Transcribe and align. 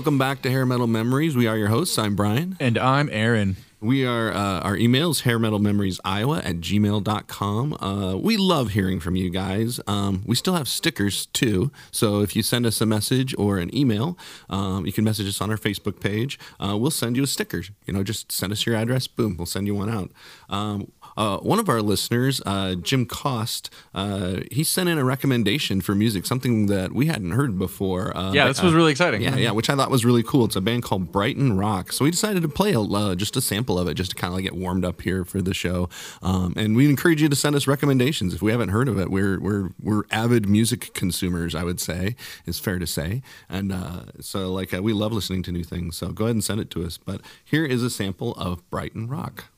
Welcome 0.00 0.16
back 0.16 0.40
to 0.42 0.50
Hair 0.50 0.64
Metal 0.64 0.86
Memories. 0.86 1.36
We 1.36 1.46
are 1.46 1.58
your 1.58 1.68
hosts. 1.68 1.98
I'm 1.98 2.16
Brian. 2.16 2.56
And 2.58 2.78
I'm 2.78 3.10
Aaron. 3.12 3.56
We 3.82 4.06
are, 4.06 4.32
uh, 4.32 4.60
our 4.60 4.74
emails, 4.74 5.24
hairmetalmemoriesiowa 5.24 6.38
at 6.38 6.56
gmail.com. 6.56 7.74
Uh, 7.74 8.16
we 8.16 8.38
love 8.38 8.70
hearing 8.70 8.98
from 8.98 9.14
you 9.14 9.28
guys. 9.28 9.78
Um, 9.86 10.22
we 10.24 10.36
still 10.36 10.54
have 10.54 10.68
stickers 10.68 11.26
too. 11.26 11.70
So 11.90 12.22
if 12.22 12.34
you 12.34 12.42
send 12.42 12.64
us 12.64 12.80
a 12.80 12.86
message 12.86 13.34
or 13.36 13.58
an 13.58 13.74
email, 13.76 14.16
um, 14.48 14.86
you 14.86 14.92
can 14.92 15.04
message 15.04 15.28
us 15.28 15.42
on 15.42 15.50
our 15.50 15.58
Facebook 15.58 16.00
page. 16.00 16.38
Uh, 16.58 16.78
we'll 16.78 16.90
send 16.90 17.18
you 17.18 17.22
a 17.22 17.26
sticker. 17.26 17.62
You 17.84 17.92
know, 17.92 18.02
just 18.02 18.32
send 18.32 18.52
us 18.52 18.64
your 18.64 18.76
address. 18.76 19.06
Boom, 19.06 19.36
we'll 19.36 19.44
send 19.44 19.66
you 19.66 19.74
one 19.74 19.90
out. 19.90 20.10
Um, 20.48 20.92
uh, 21.20 21.36
one 21.40 21.58
of 21.58 21.68
our 21.68 21.82
listeners, 21.82 22.40
uh, 22.46 22.74
Jim 22.76 23.04
Cost, 23.04 23.68
uh, 23.94 24.40
he 24.50 24.64
sent 24.64 24.88
in 24.88 24.96
a 24.96 25.04
recommendation 25.04 25.82
for 25.82 25.94
music, 25.94 26.24
something 26.24 26.64
that 26.66 26.92
we 26.92 27.06
hadn't 27.06 27.32
heard 27.32 27.58
before. 27.58 28.16
Uh, 28.16 28.32
Yeah, 28.32 28.48
this 28.48 28.62
was 28.62 28.72
uh, 28.72 28.76
really 28.76 28.90
exciting. 28.90 29.20
Yeah, 29.20 29.36
yeah, 29.36 29.50
which 29.50 29.68
I 29.68 29.76
thought 29.76 29.90
was 29.90 30.02
really 30.02 30.22
cool. 30.22 30.46
It's 30.46 30.56
a 30.56 30.62
band 30.62 30.82
called 30.82 31.12
Brighton 31.12 31.58
Rock. 31.58 31.92
So 31.92 32.06
we 32.06 32.10
decided 32.10 32.40
to 32.42 32.48
play 32.48 32.72
a, 32.72 32.80
uh, 32.80 33.14
just 33.14 33.36
a 33.36 33.42
sample 33.42 33.78
of 33.78 33.86
it, 33.86 33.94
just 33.94 34.12
to 34.12 34.16
kind 34.16 34.30
of 34.32 34.36
like 34.36 34.44
get 34.44 34.56
warmed 34.56 34.82
up 34.84 35.02
here 35.02 35.26
for 35.26 35.42
the 35.42 35.52
show. 35.52 35.90
Um, 36.22 36.54
and 36.56 36.74
we 36.74 36.88
encourage 36.88 37.20
you 37.20 37.28
to 37.28 37.36
send 37.36 37.54
us 37.54 37.66
recommendations 37.66 38.32
if 38.32 38.40
we 38.40 38.50
haven't 38.50 38.70
heard 38.70 38.88
of 38.88 38.98
it. 38.98 39.10
We're 39.10 39.38
we're 39.38 39.68
we're 39.78 40.04
avid 40.10 40.48
music 40.48 40.94
consumers, 40.94 41.54
I 41.54 41.64
would 41.64 41.80
say, 41.80 42.16
is 42.46 42.58
fair 42.58 42.78
to 42.78 42.86
say. 42.86 43.20
And 43.46 43.72
uh, 43.72 44.04
so 44.20 44.50
like 44.50 44.72
uh, 44.72 44.82
we 44.82 44.94
love 44.94 45.12
listening 45.12 45.42
to 45.42 45.52
new 45.52 45.64
things. 45.64 45.98
So 45.98 46.08
go 46.12 46.24
ahead 46.24 46.36
and 46.36 46.44
send 46.44 46.60
it 46.60 46.70
to 46.70 46.84
us. 46.86 46.96
But 46.96 47.20
here 47.44 47.66
is 47.66 47.82
a 47.82 47.90
sample 47.90 48.32
of 48.36 48.68
Brighton 48.70 49.06
Rock. 49.06 49.50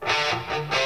Thank 0.00 0.80
you. 0.80 0.85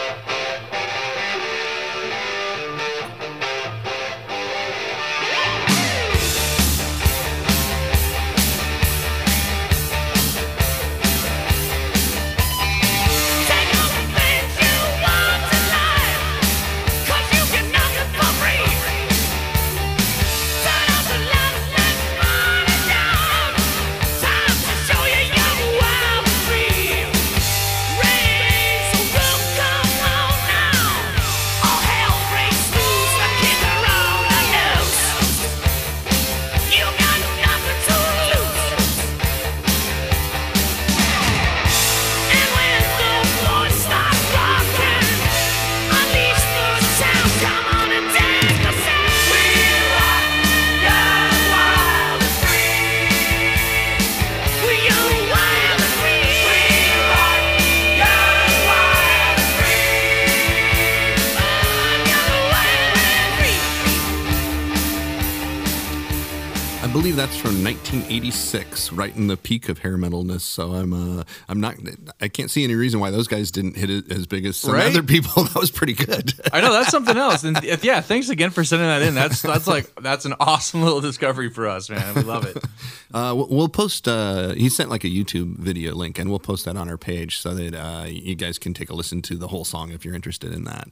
That's 67.21 67.37
from 67.37 67.63
1986, 67.63 68.93
right 68.93 69.15
in 69.15 69.27
the 69.27 69.37
peak 69.37 69.69
of 69.69 69.81
hair 69.81 69.99
metalness. 69.99 70.41
So 70.41 70.73
I'm 70.73 70.95
uh, 70.95 71.25
I'm 71.51 71.61
not 71.61 71.77
I 72.19 72.29
can't 72.29 72.51
see 72.51 72.65
any 72.65 72.75
reason 72.75 72.99
why 72.99 73.11
those 73.11 73.29
guys 73.29 73.51
didn't 73.51 73.77
hit 73.77 73.91
it 73.91 74.11
as 74.11 74.27
big 74.27 74.47
as 74.47 74.57
some 74.57 74.73
Right? 74.73 74.87
other 74.87 75.03
people. 75.03 75.45
That 75.51 75.57
was 75.61 75.71
pretty 75.71 75.95
good. 75.95 76.33
I 76.53 76.61
know 76.61 76.73
that's 76.73 76.91
something 76.91 77.17
else. 77.17 77.43
And 77.45 77.57
uh, 77.59 77.77
yeah, 77.83 78.01
thanks 78.01 78.29
again 78.31 78.51
for 78.51 78.63
sending 78.65 78.87
that 78.89 79.03
in. 79.03 79.15
That's 79.15 79.43
that's 79.43 79.67
like 79.67 79.95
that's 79.97 80.25
an 80.25 80.35
awesome 80.41 80.83
little 80.83 81.01
discovery 81.03 81.51
for 81.51 81.67
us, 81.69 81.91
man. 81.91 82.15
We 82.15 82.23
love 82.23 82.47
it. 82.47 82.57
Uh, 83.13 83.35
we'll- 83.35 83.49
we'll 83.49 83.69
post. 83.69 84.07
Uh, 84.07 84.51
he 84.55 84.69
sent 84.69 84.89
like 84.89 85.03
a 85.03 85.09
YouTube 85.09 85.57
video 85.59 85.97
link, 85.97 86.17
and 86.21 86.31
we'll 86.31 86.39
post 86.39 86.65
that 86.65 86.77
on 86.77 86.89
our 86.89 86.97
page 86.97 87.39
so 87.41 87.53
that 87.55 87.75
uh, 87.75 88.05
you 88.07 88.37
guys 88.37 88.57
can 88.57 88.73
take 88.73 88.89
a 88.89 88.95
listen 88.95 89.21
to 89.23 89.37
the 89.37 89.49
whole 89.49 89.65
song 89.65 89.91
if 89.91 90.05
you're 90.05 90.15
interested 90.15 90.53
in 90.53 90.63
that. 90.63 90.87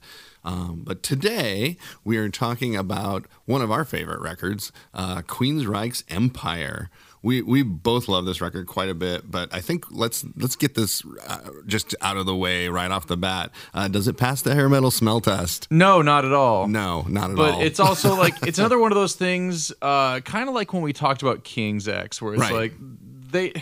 Um, 0.45 0.83
but 0.85 1.03
today 1.03 1.77
we 2.05 2.17
are 2.17 2.29
talking 2.29 2.77
about 2.77 3.27
one 3.45 3.61
of 3.63 3.71
our 3.71 3.85
favorite 3.85 4.21
records, 4.21 4.73
uh, 4.95 5.23
Queensryche's 5.23 6.05
Empire. 6.09 6.91
We 7.21 7.43
we 7.43 7.63
both 7.65 8.07
love 8.07 8.27
this 8.27 8.41
record 8.41 8.69
quite 8.69 8.89
a 8.89 8.95
bit, 8.95 9.29
but 9.29 9.53
I 9.53 9.61
think 9.61 9.85
let's 9.91 10.25
let's 10.37 10.55
get 10.55 10.77
this 10.77 11.03
uh, 11.27 11.39
just 11.67 11.95
out 12.01 12.17
of 12.17 12.27
the 12.27 12.35
way 12.37 12.69
right 12.69 12.91
off 12.93 13.09
the 13.09 13.17
bat. 13.17 13.51
Uh, 13.75 13.89
does 13.89 14.07
it 14.07 14.17
pass 14.17 14.41
the 14.41 14.55
hair 14.55 14.69
metal 14.69 14.93
smell 14.93 15.21
test? 15.21 15.67
No, 15.69 16.01
not 16.01 16.25
at 16.25 16.33
all. 16.33 16.69
No, 16.69 17.03
not 17.09 17.31
at 17.33 17.37
But 17.37 17.51
all. 17.55 17.59
But 17.59 17.67
it's 17.67 17.81
also 17.81 18.15
like 18.15 18.35
it's 18.47 18.59
another 18.61 18.79
one 18.79 18.93
of 18.93 18.97
those 18.97 19.17
things, 19.17 19.73
uh, 19.83 20.21
kind 20.21 20.49
of 20.49 20.55
like 20.55 20.73
when 20.73 20.83
we 20.83 20.93
talked 20.93 21.23
about 21.23 21.43
King's 21.43 21.89
X, 21.89 22.23
where 22.23 22.35
it's 22.35 22.41
Right. 22.41 22.53
like 22.53 22.75
they, 22.79 23.53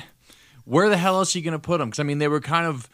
where 0.66 0.90
the 0.90 0.98
hell 0.98 1.16
else 1.16 1.34
are 1.34 1.38
you 1.38 1.44
gonna 1.44 1.58
put 1.58 1.78
them? 1.78 1.88
Because 1.88 2.00
I 2.00 2.02
mean, 2.02 2.18
they 2.18 2.28
were 2.28 2.40
kind 2.42 2.66
of 2.66 2.90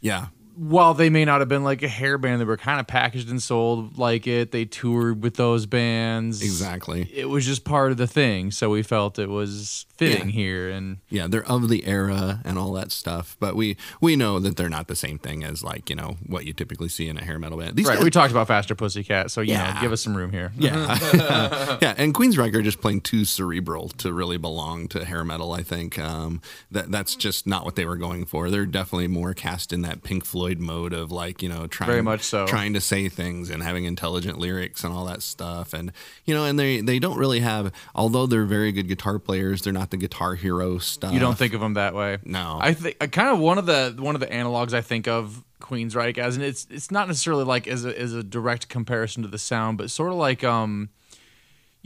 yeah. 0.00 0.28
While 0.58 0.92
they 0.92 1.08
may 1.08 1.24
not 1.24 1.38
have 1.40 1.48
been 1.48 1.62
like 1.62 1.82
a 1.84 1.88
hair 1.88 2.18
band, 2.18 2.40
they 2.40 2.44
were 2.44 2.56
kind 2.56 2.80
of 2.80 2.86
packaged 2.88 3.30
and 3.30 3.40
sold 3.40 3.96
like 3.96 4.26
it. 4.26 4.50
They 4.50 4.64
toured 4.64 5.22
with 5.22 5.36
those 5.36 5.66
bands. 5.66 6.42
Exactly. 6.42 7.08
It 7.14 7.26
was 7.28 7.46
just 7.46 7.64
part 7.64 7.92
of 7.92 7.96
the 7.96 8.08
thing, 8.08 8.50
so 8.50 8.68
we 8.70 8.82
felt 8.82 9.18
it 9.20 9.28
was 9.28 9.86
fitting 9.96 10.26
Yeah. 10.26 10.32
here. 10.32 10.70
And 10.70 10.98
yeah 11.10 11.26
they're 11.28 11.44
of 11.48 11.68
the 11.68 11.86
era 11.86 12.40
and 12.44 12.56
all 12.58 12.72
that 12.74 12.92
stuff 12.92 13.36
but 13.40 13.56
we 13.56 13.76
we 14.00 14.14
know 14.14 14.38
that 14.38 14.56
they're 14.56 14.68
not 14.68 14.86
the 14.86 14.94
same 14.94 15.18
thing 15.18 15.42
as 15.42 15.64
like 15.64 15.90
you 15.90 15.96
know 15.96 16.16
what 16.26 16.44
you 16.46 16.52
typically 16.52 16.88
see 16.88 17.08
in 17.08 17.16
a 17.18 17.24
hair 17.24 17.36
metal 17.38 17.58
band 17.58 17.74
these 17.76 17.86
right, 17.86 17.96
guys- 17.96 18.04
we 18.04 18.10
talked 18.10 18.30
about 18.30 18.46
Faster 18.46 18.74
Pussycat, 18.76 19.30
so 19.32 19.40
you 19.40 19.52
Yeah. 19.54 19.74
know, 19.74 19.80
give 19.80 19.90
us 19.92 20.00
some 20.00 20.16
room 20.16 20.30
here. 20.30 20.52
yeah 20.56 20.96
yeah 21.82 21.94
and 21.98 22.14
queensryche 22.14 22.54
are 22.54 22.62
just 22.62 22.80
playing 22.80 23.00
too 23.00 23.24
cerebral 23.24 23.88
to 23.90 24.12
really 24.12 24.36
belong 24.36 24.86
to 24.88 25.04
hair 25.04 25.24
metal 25.24 25.52
i 25.52 25.62
think 25.64 25.98
um 25.98 26.40
that 26.70 26.90
that's 26.92 27.16
just 27.16 27.46
not 27.46 27.64
what 27.64 27.74
they 27.74 27.84
were 27.84 27.96
going 27.96 28.24
for 28.24 28.50
they're 28.50 28.66
definitely 28.66 29.08
more 29.08 29.34
cast 29.34 29.72
in 29.72 29.82
that 29.82 30.02
pink 30.04 30.24
floyd 30.24 30.47
mode 30.56 30.92
of 30.92 31.12
like 31.12 31.42
you 31.42 31.48
know 31.48 31.66
trying 31.66 31.88
Very 31.88 32.02
much 32.02 32.22
so. 32.22 32.46
trying 32.46 32.72
to 32.74 32.80
say 32.80 33.08
things 33.08 33.50
and 33.50 33.62
having 33.62 33.84
intelligent 33.84 34.38
lyrics 34.38 34.84
and 34.84 34.94
all 34.94 35.04
that 35.06 35.22
stuff 35.22 35.72
and 35.72 35.92
you 36.24 36.34
know 36.34 36.44
and 36.44 36.58
they 36.58 36.80
they 36.80 36.98
don't 36.98 37.18
really 37.18 37.40
have 37.40 37.70
although 37.94 38.26
they're 38.26 38.44
very 38.44 38.72
good 38.72 38.88
guitar 38.88 39.18
players 39.18 39.62
they're 39.62 39.72
not 39.72 39.90
the 39.90 39.96
guitar 39.96 40.34
hero 40.34 40.78
stuff 40.78 41.12
You 41.12 41.20
don't 41.20 41.36
think 41.36 41.54
of 41.54 41.60
them 41.60 41.74
that 41.74 41.94
way. 41.94 42.18
No. 42.24 42.58
I 42.60 42.72
think 42.74 42.98
kind 43.12 43.28
of 43.28 43.38
one 43.38 43.58
of 43.58 43.66
the 43.66 43.94
one 43.98 44.14
of 44.14 44.20
the 44.20 44.26
analogs 44.28 44.72
I 44.72 44.80
think 44.80 45.06
of 45.06 45.44
Queensryche 45.60 46.18
as, 46.18 46.36
and 46.36 46.44
it's 46.44 46.66
it's 46.70 46.90
not 46.90 47.08
necessarily 47.08 47.44
like 47.44 47.66
as 47.66 47.84
a, 47.84 47.98
as 48.00 48.14
a 48.14 48.22
direct 48.22 48.68
comparison 48.68 49.22
to 49.24 49.28
the 49.28 49.38
sound, 49.38 49.76
but 49.76 49.90
sort 49.90 50.12
of 50.12 50.16
like 50.18 50.44
um, 50.44 50.88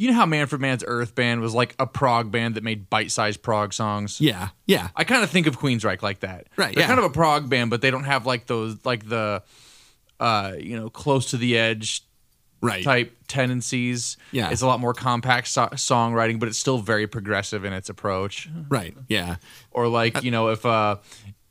you 0.03 0.09
know 0.11 0.15
how 0.15 0.27
Manfred 0.27 0.61
Mann's 0.61 0.83
Earth 0.87 1.15
Band 1.15 1.41
was 1.41 1.55
like 1.55 1.75
a 1.79 1.87
prog 1.87 2.31
band 2.33 2.57
that 2.57 2.65
made 2.65 2.91
bite-sized 2.91 3.41
prog 3.43 3.73
songs. 3.73 4.21
yeah 4.21 4.49
yeah 4.67 4.89
I 4.97 5.05
kind 5.05 5.23
of 5.23 5.31
think 5.31 5.47
of 5.47 5.59
Queensryche 5.61 6.03
like 6.03 6.21
that. 6.21 6.49
Right, 6.57 6.75
They're 6.75 6.83
yeah. 6.83 6.89
kind 6.89 6.99
of 6.99 7.05
a 7.07 7.11
prog 7.11 7.49
band, 7.49 7.71
but 7.71 7.81
they 7.83 7.91
don't 7.91 8.05
have 8.05 8.27
like 8.27 8.47
those 8.47 8.77
like 8.85 9.09
the 9.09 9.43
uh, 10.19 10.55
you 10.59 10.77
know, 10.77 10.89
close 10.91 11.31
to 11.31 11.37
the 11.37 11.57
edge 11.59 12.03
right 12.61 12.85
type 12.85 13.17
tendencies. 13.29 14.17
Yeah. 14.31 14.51
It's 14.51 14.63
a 14.63 14.67
lot 14.67 14.79
more 14.81 14.95
compact 14.95 15.49
so- 15.49 15.69
songwriting, 15.73 16.39
but 16.39 16.49
it's 16.49 16.59
still 16.59 16.79
very 16.79 17.07
progressive 17.09 17.65
in 17.65 17.73
its 17.73 17.89
approach. 17.89 18.49
right 18.69 18.95
yeah 19.09 19.37
Or 19.71 19.89
like, 19.89 20.23
you 20.23 20.31
know, 20.31 20.49
if 20.49 20.65
uh 20.67 20.97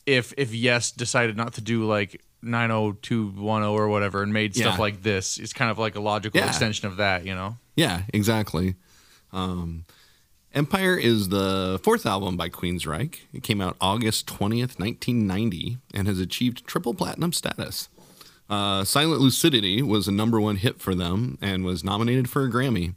if 0.05 0.33
if 0.37 0.53
Yes 0.53 0.91
decided 0.91 1.37
not 1.37 1.53
to 1.53 1.61
do 1.61 1.85
like 1.85 2.21
90210 2.41 3.63
or 3.63 3.87
whatever 3.87 4.23
and 4.23 4.33
made 4.33 4.55
stuff 4.55 4.75
Yeah. 4.75 4.79
like 4.81 5.03
this, 5.03 5.37
it's 5.37 5.53
kind 5.53 5.71
of 5.71 5.77
like 5.77 5.95
a 5.95 5.99
logical 6.01 6.39
Yeah. 6.39 6.47
extension 6.47 6.87
of 6.87 6.97
that, 6.97 7.25
you 7.25 7.33
know. 7.35 7.57
Yeah, 7.75 8.03
exactly. 8.13 8.75
Um, 9.31 9.85
Empire 10.53 10.97
is 10.97 11.29
the 11.29 11.79
fourth 11.83 12.05
album 12.05 12.35
by 12.35 12.49
Queensryche. 12.49 13.19
It 13.31 13.41
came 13.43 13.61
out 13.61 13.77
August 13.79 14.27
20th, 14.27 14.77
1990, 14.79 15.77
and 15.93 16.07
has 16.07 16.19
achieved 16.19 16.67
triple 16.67 16.93
platinum 16.93 17.31
status. 17.31 17.87
Uh, 18.49 18.83
Silent 18.83 19.21
Lucidity 19.21 19.81
was 19.81 20.09
a 20.09 20.11
number 20.11 20.41
one 20.41 20.57
hit 20.57 20.81
for 20.81 20.93
them 20.93 21.37
and 21.41 21.63
was 21.63 21.85
nominated 21.85 22.29
for 22.29 22.43
a 22.43 22.51
Grammy. 22.51 22.95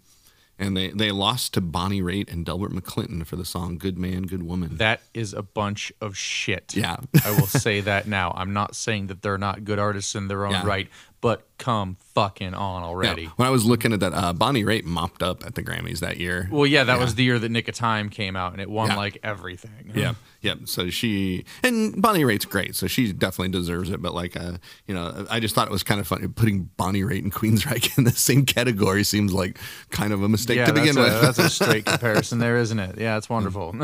And 0.58 0.76
they, 0.76 0.90
they 0.90 1.10
lost 1.10 1.54
to 1.54 1.60
Bonnie 1.60 2.00
Raitt 2.00 2.32
and 2.32 2.46
Delbert 2.46 2.70
McClinton 2.72 3.26
for 3.26 3.34
the 3.34 3.44
song 3.44 3.76
Good 3.76 3.98
Man, 3.98 4.22
Good 4.22 4.44
Woman. 4.44 4.76
That 4.76 5.00
is 5.12 5.34
a 5.34 5.42
bunch 5.42 5.92
of 6.00 6.16
shit. 6.16 6.76
Yeah. 6.76 6.98
I 7.24 7.30
will 7.32 7.48
say 7.48 7.80
that 7.80 8.06
now. 8.06 8.32
I'm 8.36 8.52
not 8.52 8.76
saying 8.76 9.08
that 9.08 9.20
they're 9.22 9.38
not 9.38 9.64
good 9.64 9.80
artists 9.80 10.14
in 10.14 10.28
their 10.28 10.46
own 10.46 10.52
Yeah. 10.52 10.66
right, 10.66 10.88
but 11.24 11.46
come 11.56 11.96
fucking 12.14 12.52
on 12.52 12.82
Yeah, 12.82 12.86
already. 12.88 13.24
When 13.36 13.48
I 13.48 13.50
was 13.50 13.64
looking 13.64 13.94
at 13.94 14.00
that, 14.00 14.12
uh, 14.12 14.34
Bonnie 14.34 14.62
Raitt 14.62 14.84
mopped 14.84 15.22
up 15.22 15.42
at 15.46 15.54
the 15.54 15.62
Grammys 15.62 16.00
that 16.00 16.18
year. 16.18 16.50
Well, 16.52 16.66
yeah, 16.66 16.84
that 16.84 16.98
was 16.98 17.14
the 17.14 17.24
year 17.24 17.38
that 17.38 17.48
Nick 17.48 17.66
of 17.66 17.74
Time 17.74 18.10
came 18.10 18.36
out, 18.36 18.52
and 18.52 18.60
it 18.60 18.68
won 18.68 18.88
Yeah. 18.90 18.96
like 18.96 19.16
everything. 19.22 19.90
Yeah, 19.94 20.14
yeah. 20.42 20.56
So 20.66 20.90
she 20.90 21.46
and 21.62 22.02
Bonnie 22.02 22.24
Raitt's 22.24 22.44
great, 22.44 22.76
so 22.76 22.86
she 22.88 23.10
definitely 23.14 23.52
deserves 23.52 23.88
it. 23.88 24.02
But 24.02 24.12
like, 24.12 24.36
uh, 24.36 24.58
you 24.86 24.94
know, 24.94 25.24
I 25.30 25.40
just 25.40 25.54
thought 25.54 25.66
it 25.66 25.70
was 25.70 25.82
kind 25.82 25.98
of 25.98 26.06
funny 26.06 26.28
putting 26.28 26.68
Bonnie 26.76 27.00
Raitt 27.00 27.22
and 27.22 27.32
Queensryche 27.32 27.96
in 27.96 28.04
the 28.04 28.10
same 28.10 28.44
category 28.44 29.02
seems 29.02 29.32
like 29.32 29.56
kind 29.88 30.12
of 30.12 30.22
a 30.22 30.28
mistake 30.28 30.58
Yeah, 30.58 30.66
to 30.66 30.72
begin 30.74 30.98
a, 30.98 31.00
with. 31.04 31.20
that's 31.22 31.38
a 31.38 31.48
straight 31.48 31.86
comparison 31.86 32.38
there, 32.38 32.58
isn't 32.58 32.78
it? 32.78 32.98
Yeah, 32.98 33.16
it's 33.16 33.30
wonderful. 33.30 33.74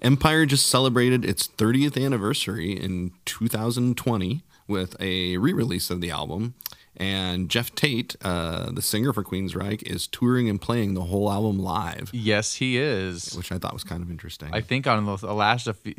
Empire 0.00 0.46
just 0.46 0.66
celebrated 0.68 1.26
its 1.26 1.46
30th 1.46 2.02
anniversary 2.02 2.72
in 2.72 3.12
2020 3.26 4.42
with 4.66 4.96
a 5.00 5.36
re-release 5.38 5.90
of 5.90 6.00
the 6.00 6.10
album. 6.10 6.54
And 6.96 7.48
Geoff 7.50 7.74
Tate, 7.74 8.14
uh, 8.22 8.70
the 8.70 8.80
singer 8.80 9.12
for 9.12 9.24
Queensryche, 9.24 9.82
is 9.82 10.06
touring 10.06 10.48
and 10.48 10.60
playing 10.60 10.94
the 10.94 11.02
whole 11.02 11.28
album 11.30 11.58
live, 11.58 12.10
yes, 12.12 12.54
he 12.54 12.78
is. 12.78 13.34
which 13.34 13.50
I 13.50 13.58
thought 13.58 13.72
was 13.72 13.82
kind 13.82 14.00
of 14.00 14.10
interesting. 14.12 14.50
I 14.52 14.60
think 14.60 14.86
on 14.86 15.04
the 15.04 15.34
last 15.34 15.66
a 15.66 15.74
few, 15.74 15.94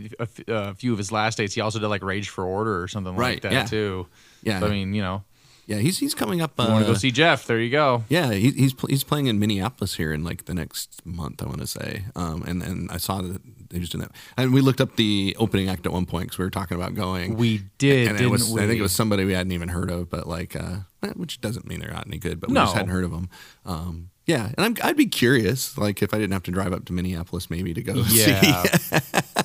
a 0.48 0.74
few- 0.74 0.94
of 0.94 0.98
his 0.98 1.12
last 1.12 1.38
dates, 1.38 1.54
he 1.54 1.60
also 1.60 1.80
did 1.80 1.88
like 1.90 2.02
Rage 2.02 2.30
for 2.30 2.46
Order 2.46 2.82
or 2.82 2.88
something 2.88 3.14
Right, 3.14 3.36
like 3.36 3.42
that 3.42 3.52
yeah. 3.52 3.66
too. 3.66 4.08
Yeah. 4.42 4.62
So, 4.62 4.68
I 4.68 4.70
mean, 4.70 4.94
you 4.94 5.02
know, 5.02 5.26
yeah, 5.68 5.78
he's 5.80 5.98
he's 5.98 6.14
coming 6.14 6.42
up. 6.42 6.54
you 6.60 6.64
want 6.66 6.86
to 6.86 6.90
uh, 6.92 6.94
go 6.94 6.98
see 6.98 7.12
Jeff? 7.12 7.46
There 7.48 7.60
you 7.60 7.72
go. 7.72 8.04
Yeah, 8.08 8.32
he, 8.32 8.52
he's 8.52 8.74
he's 8.88 9.04
playing 9.04 9.26
in 9.28 9.38
Minneapolis 9.40 9.96
here 9.96 10.14
in 10.14 10.24
like 10.24 10.46
the 10.46 10.54
next 10.54 11.04
month, 11.06 11.42
I 11.42 11.48
want 11.48 11.60
to 11.60 11.68
say. 11.68 12.04
Um, 12.16 12.44
and 12.44 12.62
and 12.64 12.90
I 12.92 12.98
saw 12.98 13.22
that 13.22 13.42
they 13.70 13.80
was 13.80 13.90
doing 13.90 14.02
that, 14.04 14.12
and 14.38 14.54
we 14.54 14.62
looked 14.62 14.82
up 14.82 14.96
the 14.96 15.36
opening 15.40 15.70
act 15.70 15.86
at 15.86 15.92
one 15.92 16.06
point 16.06 16.26
because 16.26 16.38
we 16.38 16.46
were 16.46 16.50
talking 16.52 16.76
about 16.78 16.94
going. 16.96 17.36
We 17.36 17.64
did, 17.78 18.08
and 18.10 18.20
it 18.20 18.28
was 18.28 18.50
we? 18.52 18.62
I 18.62 18.68
think 18.68 18.80
it 18.80 18.84
was 18.84 18.92
somebody 18.94 19.26
we 19.26 19.34
hadn't 19.34 19.52
even 19.52 19.70
heard 19.70 19.90
of, 19.92 20.10
but 20.10 20.28
like, 20.28 20.56
uh, 20.56 20.78
eh, 21.04 21.10
which 21.16 21.42
doesn't 21.42 21.68
mean 21.68 21.80
they're 21.80 21.92
not 21.94 22.08
any 22.08 22.18
good, 22.18 22.40
but 22.40 22.50
we 22.50 22.54
No. 22.54 22.62
just 22.64 22.76
hadn't 22.76 22.90
heard 22.92 23.04
of 23.04 23.12
them. 23.12 23.30
Um, 23.66 24.10
yeah, 24.26 24.50
and 24.58 24.66
I'm, 24.66 24.76
I'd 24.84 24.98
be 24.98 25.06
curious, 25.06 25.78
like 25.78 26.02
if 26.02 26.14
I 26.14 26.18
didn't 26.18 26.34
have 26.34 26.44
to 26.44 26.52
drive 26.52 26.74
up 26.74 26.86
to 26.86 26.94
Minneapolis, 26.94 27.50
maybe 27.50 27.74
to 27.76 27.84
go 27.84 27.94
Yeah. 28.08 28.64
see. 28.64 28.98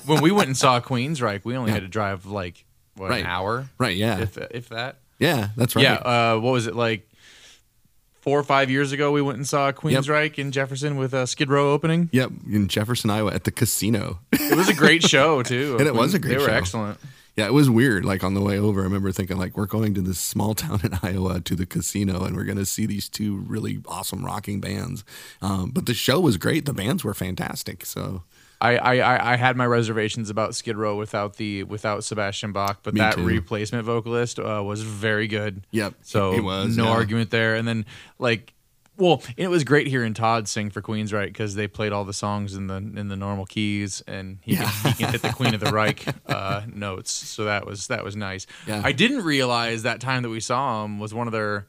when 0.05 0.21
we 0.21 0.31
went 0.31 0.47
and 0.47 0.57
saw 0.57 0.79
Queensryche, 0.79 1.45
we 1.45 1.55
only 1.55 1.71
had 1.71 1.81
to 1.83 1.87
drive 1.87 2.25
like 2.25 2.65
what 2.95 3.09
Right. 3.11 3.21
an 3.21 3.27
hour, 3.27 3.69
right? 3.77 3.95
Yeah, 3.95 4.19
if 4.21 4.37
if 4.37 4.69
that. 4.69 4.97
yeah, 5.19 5.49
that's 5.55 5.75
right. 5.75 5.83
Yeah. 5.83 5.93
Uh, 5.95 6.39
what 6.39 6.51
was 6.51 6.67
it 6.67 6.75
like? 6.75 7.07
Four 8.21 8.39
or 8.39 8.43
five 8.43 8.69
years 8.69 8.91
ago, 8.91 9.11
we 9.11 9.21
went 9.21 9.37
and 9.37 9.47
saw 9.47 9.71
Queensryche 9.71 10.37
in 10.37 10.51
Jefferson 10.51 10.95
with 10.95 11.13
a 11.13 11.25
Skid 11.25 11.49
Row 11.49 11.71
opening. 11.73 12.07
Yep, 12.11 12.31
in 12.49 12.67
Jefferson, 12.67 13.09
Iowa, 13.09 13.33
at 13.33 13.45
the 13.45 13.51
casino. 13.51 14.19
It 14.31 14.55
was 14.55 14.69
a 14.69 14.75
great 14.75 15.03
show 15.03 15.41
too, 15.43 15.77
And 15.79 15.87
it 15.87 15.95
was 15.95 16.13
a 16.13 16.19
great 16.19 16.37
They 16.37 16.43
were 16.43 16.49
excellent. 16.49 16.99
Yeah, 17.35 17.45
it 17.45 17.53
was 17.53 17.69
weird. 17.69 18.03
Like 18.05 18.23
on 18.23 18.33
the 18.33 18.41
way 18.41 18.59
over, 18.59 18.81
I 18.81 18.83
remember 18.83 19.11
thinking, 19.11 19.37
like, 19.37 19.57
we're 19.57 19.65
going 19.65 19.93
to 19.95 20.01
this 20.01 20.19
small 20.19 20.53
town 20.53 20.81
in 20.83 20.91
Iowa 21.03 21.39
to 21.41 21.55
the 21.55 21.65
casino, 21.65 22.23
and 22.25 22.35
we're 22.35 22.43
going 22.43 22.57
to 22.57 22.65
see 22.65 22.85
these 22.85 23.09
two 23.09 23.37
really 23.37 23.79
awesome 23.87 24.23
rocking 24.23 24.59
bands. 24.59 25.03
Um, 25.41 25.71
but 25.71 25.85
the 25.85 25.93
show 25.93 26.19
was 26.19 26.37
great. 26.37 26.65
The 26.65 26.73
bands 26.73 27.03
were 27.03 27.13
fantastic. 27.13 27.85
So 27.85 28.23
I, 28.61 28.77
I, 28.77 29.33
I- 29.33 29.35
had 29.37 29.57
my 29.57 29.65
reservations 29.65 30.29
about 30.29 30.53
Skid 30.55 30.77
Row 30.77 30.95
without 30.95 31.37
the 31.37 31.63
without 31.63 32.03
Sebastian 32.03 32.51
Bach, 32.51 32.79
but 32.83 32.93
Me 32.93 32.99
that 32.99 33.15
too. 33.15 33.25
replacement 33.25 33.83
vocalist 33.85 34.39
uh, 34.39 34.61
was 34.63 34.81
very 34.83 35.27
good. 35.27 35.65
Yep, 35.71 35.95
So 36.03 36.31
he 36.33 36.39
was, 36.39 36.77
no 36.77 36.83
yeah. 36.85 36.89
argument 36.91 37.31
there. 37.31 37.55
And 37.55 37.67
then 37.67 37.85
like, 38.19 38.53
well, 38.97 39.23
it 39.35 39.47
was 39.49 39.63
great 39.63 39.87
hearing 39.87 40.13
Todd 40.13 40.47
sing 40.47 40.69
for 40.69 40.81
Queensryche 40.81 41.25
because 41.27 41.55
they 41.55 41.67
played 41.67 41.91
all 41.91 42.05
the 42.05 42.13
songs 42.13 42.53
in 42.55 42.67
the 42.67 42.75
in 42.75 43.07
the 43.07 43.15
normal 43.15 43.45
keys, 43.47 44.03
and 44.07 44.37
he, 44.43 44.55
can, 44.57 44.67
he 44.85 44.93
can 44.93 45.11
hit 45.11 45.21
the 45.23 45.29
Queen 45.33 45.55
of 45.55 45.59
the 45.59 45.71
Reich 45.71 46.05
uh, 46.27 46.61
notes. 46.71 47.09
So 47.11 47.45
that 47.45 47.65
was 47.65 47.87
that 47.87 48.03
was 48.03 48.15
nice. 48.15 48.45
Yeah. 48.67 48.81
I 48.83 48.91
didn't 48.91 49.23
realize 49.23 49.81
that 49.83 50.01
time 50.01 50.21
that 50.23 50.29
we 50.29 50.39
saw 50.39 50.83
him 50.85 50.99
was 50.99 51.13
one 51.13 51.27
of 51.27 51.33
their. 51.33 51.65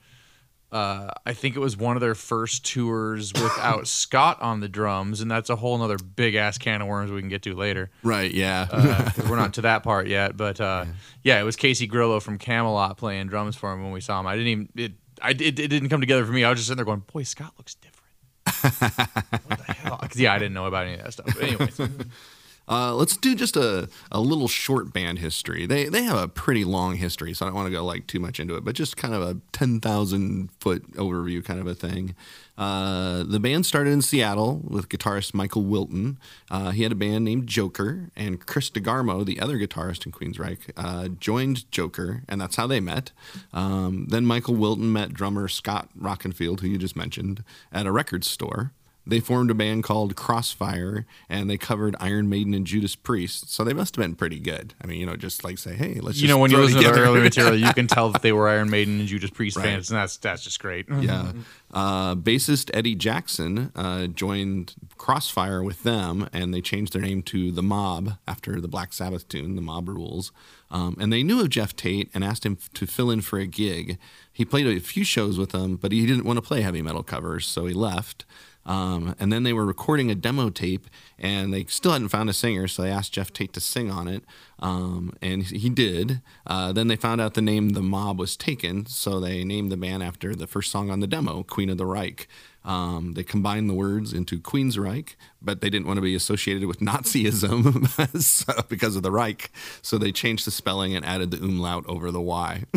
Uh, 0.73 1.11
I 1.27 1.35
think 1.35 1.55
it 1.55 1.59
was 1.59 1.77
one 1.77 1.97
of 1.97 2.01
their 2.01 2.15
first 2.15 2.65
tours 2.65 3.33
without 3.35 3.87
Scott 4.01 4.41
on 4.41 4.61
the 4.61 4.69
drums, 4.69 5.21
and 5.21 5.31
that's 5.31 5.51
a 5.51 5.57
whole 5.57 5.77
nother 5.77 5.99
big 5.99 6.35
ass 6.35 6.57
can 6.57 6.81
of 6.81 6.89
worms 6.89 7.11
we 7.11 7.21
can 7.21 7.29
get 7.29 7.43
to 7.43 7.55
later. 7.55 7.91
right, 8.03 8.33
yeah, 8.33 8.67
Uh, 8.71 9.11
we're 9.29 9.37
not 9.37 9.53
to 9.55 9.61
that 9.63 9.83
part 9.83 10.07
yet, 10.09 10.37
but 10.37 10.61
uh, 10.61 10.87
yeah, 11.23 11.39
it 11.39 11.45
was 11.45 11.57
Casey 11.57 11.87
Grillo 11.87 12.21
from 12.21 12.39
Kamelot 12.39 12.97
playing 12.97 13.27
drums 13.27 13.55
for 13.55 13.71
him 13.73 13.83
when 13.83 13.93
we 13.93 14.01
saw 14.01 14.19
him. 14.19 14.27
I 14.27 14.33
didn't 14.37 14.49
even 14.49 14.69
it. 14.77 14.93
I 15.21 15.31
it, 15.33 15.41
it 15.59 15.69
didn't 15.69 15.91
come 15.91 16.01
together 16.01 16.25
for 16.25 16.33
me. 16.33 16.43
I 16.43 16.51
was 16.51 16.59
just 16.59 16.69
sitting 16.69 16.79
there 16.79 16.85
going, 16.87 17.05
"Boy, 17.13 17.23
Scott 17.23 17.53
looks 17.59 17.75
different." 17.75 17.99
what 19.47 19.59
the 19.67 19.73
hell? 19.73 20.01
yeah, 20.17 20.33
I 20.33 20.39
didn't 20.39 20.55
know 20.55 20.67
about 20.67 20.87
any 20.87 20.95
of 20.95 21.05
that 21.05 21.13
stuff. 21.13 21.27
But 21.27 21.43
anyways, 21.43 21.79
Uh, 22.69 22.95
let's 22.95 23.17
do 23.17 23.35
just 23.35 23.57
a, 23.57 23.89
a 24.11 24.21
little 24.21 24.49
short 24.49 24.93
band 24.93 25.19
history. 25.19 25.67
They 25.67 25.87
they 25.87 26.03
have 26.05 26.19
a 26.19 26.29
pretty 26.29 26.65
long 26.65 26.97
history, 26.97 27.35
so 27.35 27.45
I 27.45 27.49
don't 27.49 27.57
want 27.57 27.67
to 27.67 27.73
go 27.73 27.85
like 27.85 28.07
too 28.07 28.21
much 28.21 28.39
into 28.41 28.55
it, 28.57 28.65
but 28.65 28.75
just 28.75 28.97
kind 28.97 29.15
of 29.15 29.23
a 29.23 29.39
ten 29.53 29.81
thousand 29.81 30.51
foot 30.61 30.93
overview 30.93 31.45
kind 31.45 31.61
of 31.61 31.67
a 31.67 31.75
thing. 31.75 32.15
Uh, 32.57 33.25
the 33.25 33.41
band 33.41 33.67
started 33.67 33.91
in 33.91 34.03
Seattle 34.03 34.61
with 34.63 34.89
guitarist 34.89 35.35
Michael 35.35 35.65
Wilton. 35.65 36.19
Uh, 36.51 36.71
he 36.71 36.83
had 36.83 36.93
a 36.93 36.97
band 36.97 37.25
named 37.25 37.47
Joker, 37.47 38.11
and 38.15 38.45
Chris 38.47 38.71
DeGarmo, 38.71 39.25
the 39.25 39.41
other 39.41 39.59
guitarist 39.59 40.07
in 40.07 40.13
Queensryche, 40.13 40.71
uh, 40.77 41.09
joined 41.09 41.71
Joker, 41.73 42.23
and 42.29 42.41
that's 42.41 42.57
how 42.57 42.67
they 42.67 42.79
met. 42.79 43.11
Um, 43.53 44.07
then 44.09 44.27
Michael 44.27 44.55
Wilton 44.55 44.93
met 44.93 45.15
drummer 45.15 45.49
Scott 45.49 45.89
Rockenfield, 45.99 46.61
who 46.61 46.69
you 46.69 46.79
just 46.79 46.95
mentioned, 46.97 47.43
at 47.73 47.87
a 47.87 47.93
record 47.93 48.25
store. 48.25 48.73
They 49.07 49.19
formed 49.19 49.51
a 49.51 49.55
band 49.55 49.83
called 49.83 50.15
Crossfire, 50.15 51.07
and 51.29 51.51
they 51.51 51.57
covered 51.57 51.97
Iron 51.99 52.29
Maiden 52.29 52.55
and 52.55 52.65
Judas 52.67 52.95
Priest. 52.95 53.53
So 53.53 53.65
they 53.65 53.73
must 53.73 53.97
have 53.97 54.03
been 54.05 54.15
pretty 54.15 54.39
good. 54.39 54.75
I 54.83 54.87
mean, 54.87 55.01
you 55.01 55.07
know, 55.07 55.17
just 55.17 55.43
like 55.43 55.59
say, 55.59 55.75
hey, 55.75 55.95
let's 56.01 56.21
you 56.21 56.29
know, 56.29 56.39
when 56.39 56.51
you 56.53 56.59
listen 56.59 56.81
to 56.83 56.91
their 56.93 57.05
early 57.05 57.21
material, 57.21 57.57
you 57.57 57.73
can 57.75 57.87
tell 57.89 58.11
that 58.11 58.23
they 58.23 58.33
were 58.33 58.49
Iron 58.49 58.71
Maiden 58.71 59.01
and 59.01 59.09
Judas 59.09 59.31
Priest 59.31 59.57
Right. 59.57 59.65
fans, 59.67 59.91
and 59.91 59.99
that's 59.99 60.17
that's 60.19 60.45
just 60.45 60.61
great. 60.61 60.87
yeah. 61.01 61.33
Uh, 61.75 62.15
bassist 62.15 62.71
Eddie 62.75 62.95
Jackson 62.95 63.73
uh, 63.75 64.07
joined 64.07 64.75
Crossfire 64.99 65.63
with 65.63 65.83
them, 65.85 66.29
and 66.31 66.53
they 66.53 66.61
changed 66.61 66.93
their 66.93 67.01
name 67.01 67.23
to 67.23 67.51
The 67.51 67.63
Mob 67.63 68.19
after 68.29 68.61
the 68.61 68.69
Black 68.69 68.93
Sabbath 68.93 69.27
tune, 69.27 69.57
The 69.57 69.63
Mob 69.63 69.89
Rules. 69.89 70.33
Um, 70.71 70.99
and 71.01 71.11
they 71.11 71.23
knew 71.23 71.41
of 71.41 71.49
Geoff 71.49 71.75
Tate 71.75 72.11
and 72.13 72.23
asked 72.23 72.45
him 72.45 72.59
to 72.75 72.87
fill 72.87 73.11
in 73.11 73.23
for 73.23 73.39
a 73.39 73.47
gig. 73.47 73.97
He 74.31 74.45
played 74.45 74.67
a 74.67 74.81
few 74.81 75.03
shows 75.03 75.39
with 75.39 75.53
them, 75.53 75.77
but 75.77 75.93
he 75.93 76.05
didn't 76.05 76.25
want 76.25 76.37
to 76.37 76.43
play 76.43 76.61
heavy 76.61 76.83
metal 76.83 77.03
covers, 77.03 77.47
so 77.47 77.65
he 77.65 77.73
left. 77.73 78.27
Um, 78.65 79.15
and 79.19 79.33
then 79.33 79.43
they 79.43 79.53
were 79.53 79.67
recording 79.67 80.11
a 80.11 80.15
demo 80.15 80.49
tape, 80.51 80.87
and 81.19 81.53
they 81.53 81.65
still 81.65 81.93
hadn't 81.93 82.09
found 82.11 82.31
a 82.31 82.33
singer, 82.33 82.69
so 82.69 82.83
they 82.83 82.91
asked 82.91 83.13
Geoff 83.13 83.33
Tate 83.33 83.53
to 83.55 83.61
sing 83.61 83.91
on 83.91 84.07
it, 84.07 84.23
um, 84.61 85.13
and 85.21 85.43
he 85.43 85.69
did. 85.69 86.21
Uh, 86.47 86.73
then 86.73 86.87
they 86.89 86.97
found 86.97 87.21
out 87.21 87.35
the 87.35 87.43
name 87.43 87.71
The 87.71 87.83
Mob 87.83 88.19
was 88.19 88.37
taken, 88.37 88.87
so 88.87 89.19
they 89.19 89.43
named 89.43 89.73
the 89.73 89.77
band 89.77 90.03
after 90.03 90.35
the 90.35 90.47
first 90.47 90.71
song 90.71 90.91
on 90.91 91.01
the 91.01 91.07
demo, 91.09 91.43
Queen 91.43 91.71
of 91.71 91.79
the 91.79 91.87
Reich. 91.87 92.29
Um, 92.65 93.15
they 93.15 93.25
combined 93.25 93.69
the 93.69 93.75
words 93.75 94.13
into 94.13 94.39
Queen's 94.39 94.79
Reich, 94.79 95.17
but 95.41 95.61
they 95.61 95.69
didn't 95.69 95.89
want 95.89 95.97
to 95.97 96.03
be 96.03 96.15
associated 96.15 96.67
with 96.67 96.79
Nazism 96.79 97.89
so- 98.23 98.63
because 98.69 98.95
of 98.95 99.03
the 99.03 99.11
Reich, 99.11 99.51
so 99.83 99.99
they 99.99 100.13
changed 100.13 100.47
the 100.47 100.53
spelling 100.53 100.95
and 100.95 101.05
added 101.05 101.33
the 101.33 101.39
umlaut 101.39 101.85
over 101.89 102.13
the 102.13 102.21
Y. 102.21 102.63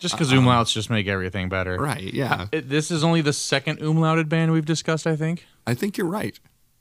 Just 0.00 0.14
because 0.14 0.32
umlauts 0.32 0.72
just 0.72 0.90
make 0.90 1.06
everything 1.06 1.48
better. 1.48 1.76
right? 1.78 2.02
Yeah, 2.12 2.46
It- 2.50 2.68
this 2.68 2.90
is 2.90 3.04
only 3.04 3.20
the 3.20 3.32
second 3.32 3.78
umlauted 3.78 4.28
band 4.28 4.50
we've 4.52 4.64
discussed, 4.64 5.06
I 5.06 5.14
think. 5.14 5.46
I 5.66 5.74
think 5.74 5.96
you're 5.96 6.08
right. 6.08 6.38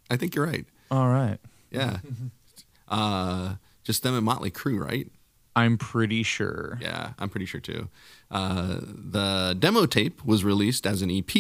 I 0.10 0.16
think 0.18 0.34
you're 0.36 0.46
right. 0.48 0.66
All 0.90 1.08
right. 1.10 1.38
Yeah. 1.70 1.98
uh, 2.88 3.56
just 3.84 4.04
them 4.04 4.16
and 4.16 4.26
Motley 4.26 4.52
Crue, 4.52 4.80
right? 4.84 5.08
I'm 5.56 5.78
pretty 5.78 6.24
sure. 6.24 6.78
Yeah, 6.82 7.12
I'm 7.20 7.28
pretty 7.30 7.46
sure 7.46 7.60
too. 7.60 7.90
Uh, 8.32 8.80
the 8.82 9.56
demo 9.60 9.86
tape 9.86 10.24
was 10.24 10.44
released 10.44 10.86
as 10.88 11.02
an 11.02 11.12
EP, 11.12 11.36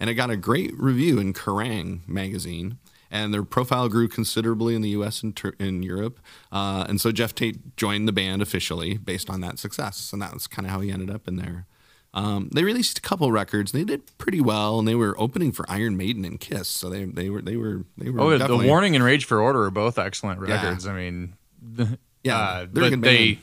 and 0.00 0.08
it 0.08 0.14
got 0.14 0.30
a 0.30 0.36
great 0.36 0.72
review 0.78 1.18
in 1.18 1.32
Kerrang 1.34 2.00
magazine. 2.08 2.78
And 3.10 3.32
their 3.32 3.42
profile 3.42 3.88
grew 3.88 4.06
considerably 4.08 4.74
in 4.74 4.82
the 4.82 4.90
U.S. 4.90 5.22
and 5.22 5.34
tur- 5.34 5.54
in 5.58 5.82
Europe. 5.82 6.20
Uh, 6.52 6.84
and 6.88 7.00
so 7.00 7.10
Geoff 7.10 7.34
Tate 7.34 7.76
joined 7.76 8.06
the 8.06 8.12
band 8.12 8.42
officially 8.42 8.98
based 8.98 9.30
on 9.30 9.40
that 9.40 9.58
success, 9.58 10.12
and 10.12 10.20
that's 10.20 10.46
kind 10.46 10.66
of 10.66 10.72
how 10.72 10.80
he 10.80 10.90
ended 10.90 11.10
up 11.10 11.26
in 11.26 11.36
there. 11.36 11.66
Um, 12.14 12.48
they 12.52 12.64
released 12.64 12.98
a 12.98 13.00
couple 13.02 13.30
records. 13.32 13.72
They 13.72 13.84
did 13.84 14.02
pretty 14.18 14.40
well, 14.40 14.78
and 14.78 14.86
they 14.88 14.94
were 14.94 15.14
opening 15.20 15.52
for 15.52 15.64
Iron 15.70 15.96
Maiden 15.96 16.24
and 16.24 16.40
Kiss. 16.40 16.66
So 16.68 16.88
they 16.90 17.04
they 17.04 17.28
were 17.30 17.42
they 17.42 17.56
were 17.56 17.84
they 17.96 18.10
were. 18.10 18.20
Oh, 18.20 18.36
the 18.38 18.56
Warning 18.66 18.94
and 18.94 19.04
Rage 19.04 19.24
for 19.26 19.40
Order 19.40 19.64
are 19.64 19.70
both 19.70 19.98
excellent 19.98 20.40
Yeah. 20.46 20.54
records. 20.54 20.86
I 20.86 20.94
mean, 20.94 21.34
Yeah, 22.24 22.36
uh, 22.38 22.66
but 22.66 23.00
they 23.02 23.38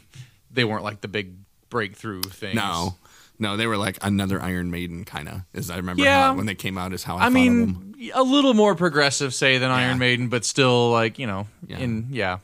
they 0.52 0.64
weren't 0.64 0.84
like 0.84 1.02
the 1.02 1.08
big 1.08 1.34
breakthrough 1.70 2.22
things. 2.22 2.56
No, 2.56 2.96
no, 3.40 3.56
they 3.56 3.68
were 3.68 3.78
like 3.78 3.98
another 4.02 4.42
Iron 4.42 4.72
Maiden 4.72 5.06
kind 5.06 5.28
of. 5.30 5.42
As 5.54 5.70
I 5.70 5.78
remember 5.78 6.04
Yeah. 6.04 6.28
how, 6.28 6.36
when 6.36 6.46
they 6.46 6.56
came 6.56 6.78
out, 6.78 6.92
is 6.94 7.04
how 7.04 7.16
I, 7.16 7.18
I 7.18 7.20
thought 7.22 7.28
of 7.28 7.34
them. 7.34 7.66
mean, 7.68 7.85
a 8.14 8.24
little 8.24 8.54
more 8.54 8.76
progressive, 8.76 9.34
say, 9.34 9.58
than. 9.58 9.72
Iron 9.72 9.98
Maiden, 10.00 10.28
but 10.30 10.46
still, 10.46 10.92
like 10.92 11.18
you 11.20 11.28
know, 11.28 11.48
Yeah. 11.68 11.80
in 11.80 12.08
yeah, 12.12 12.38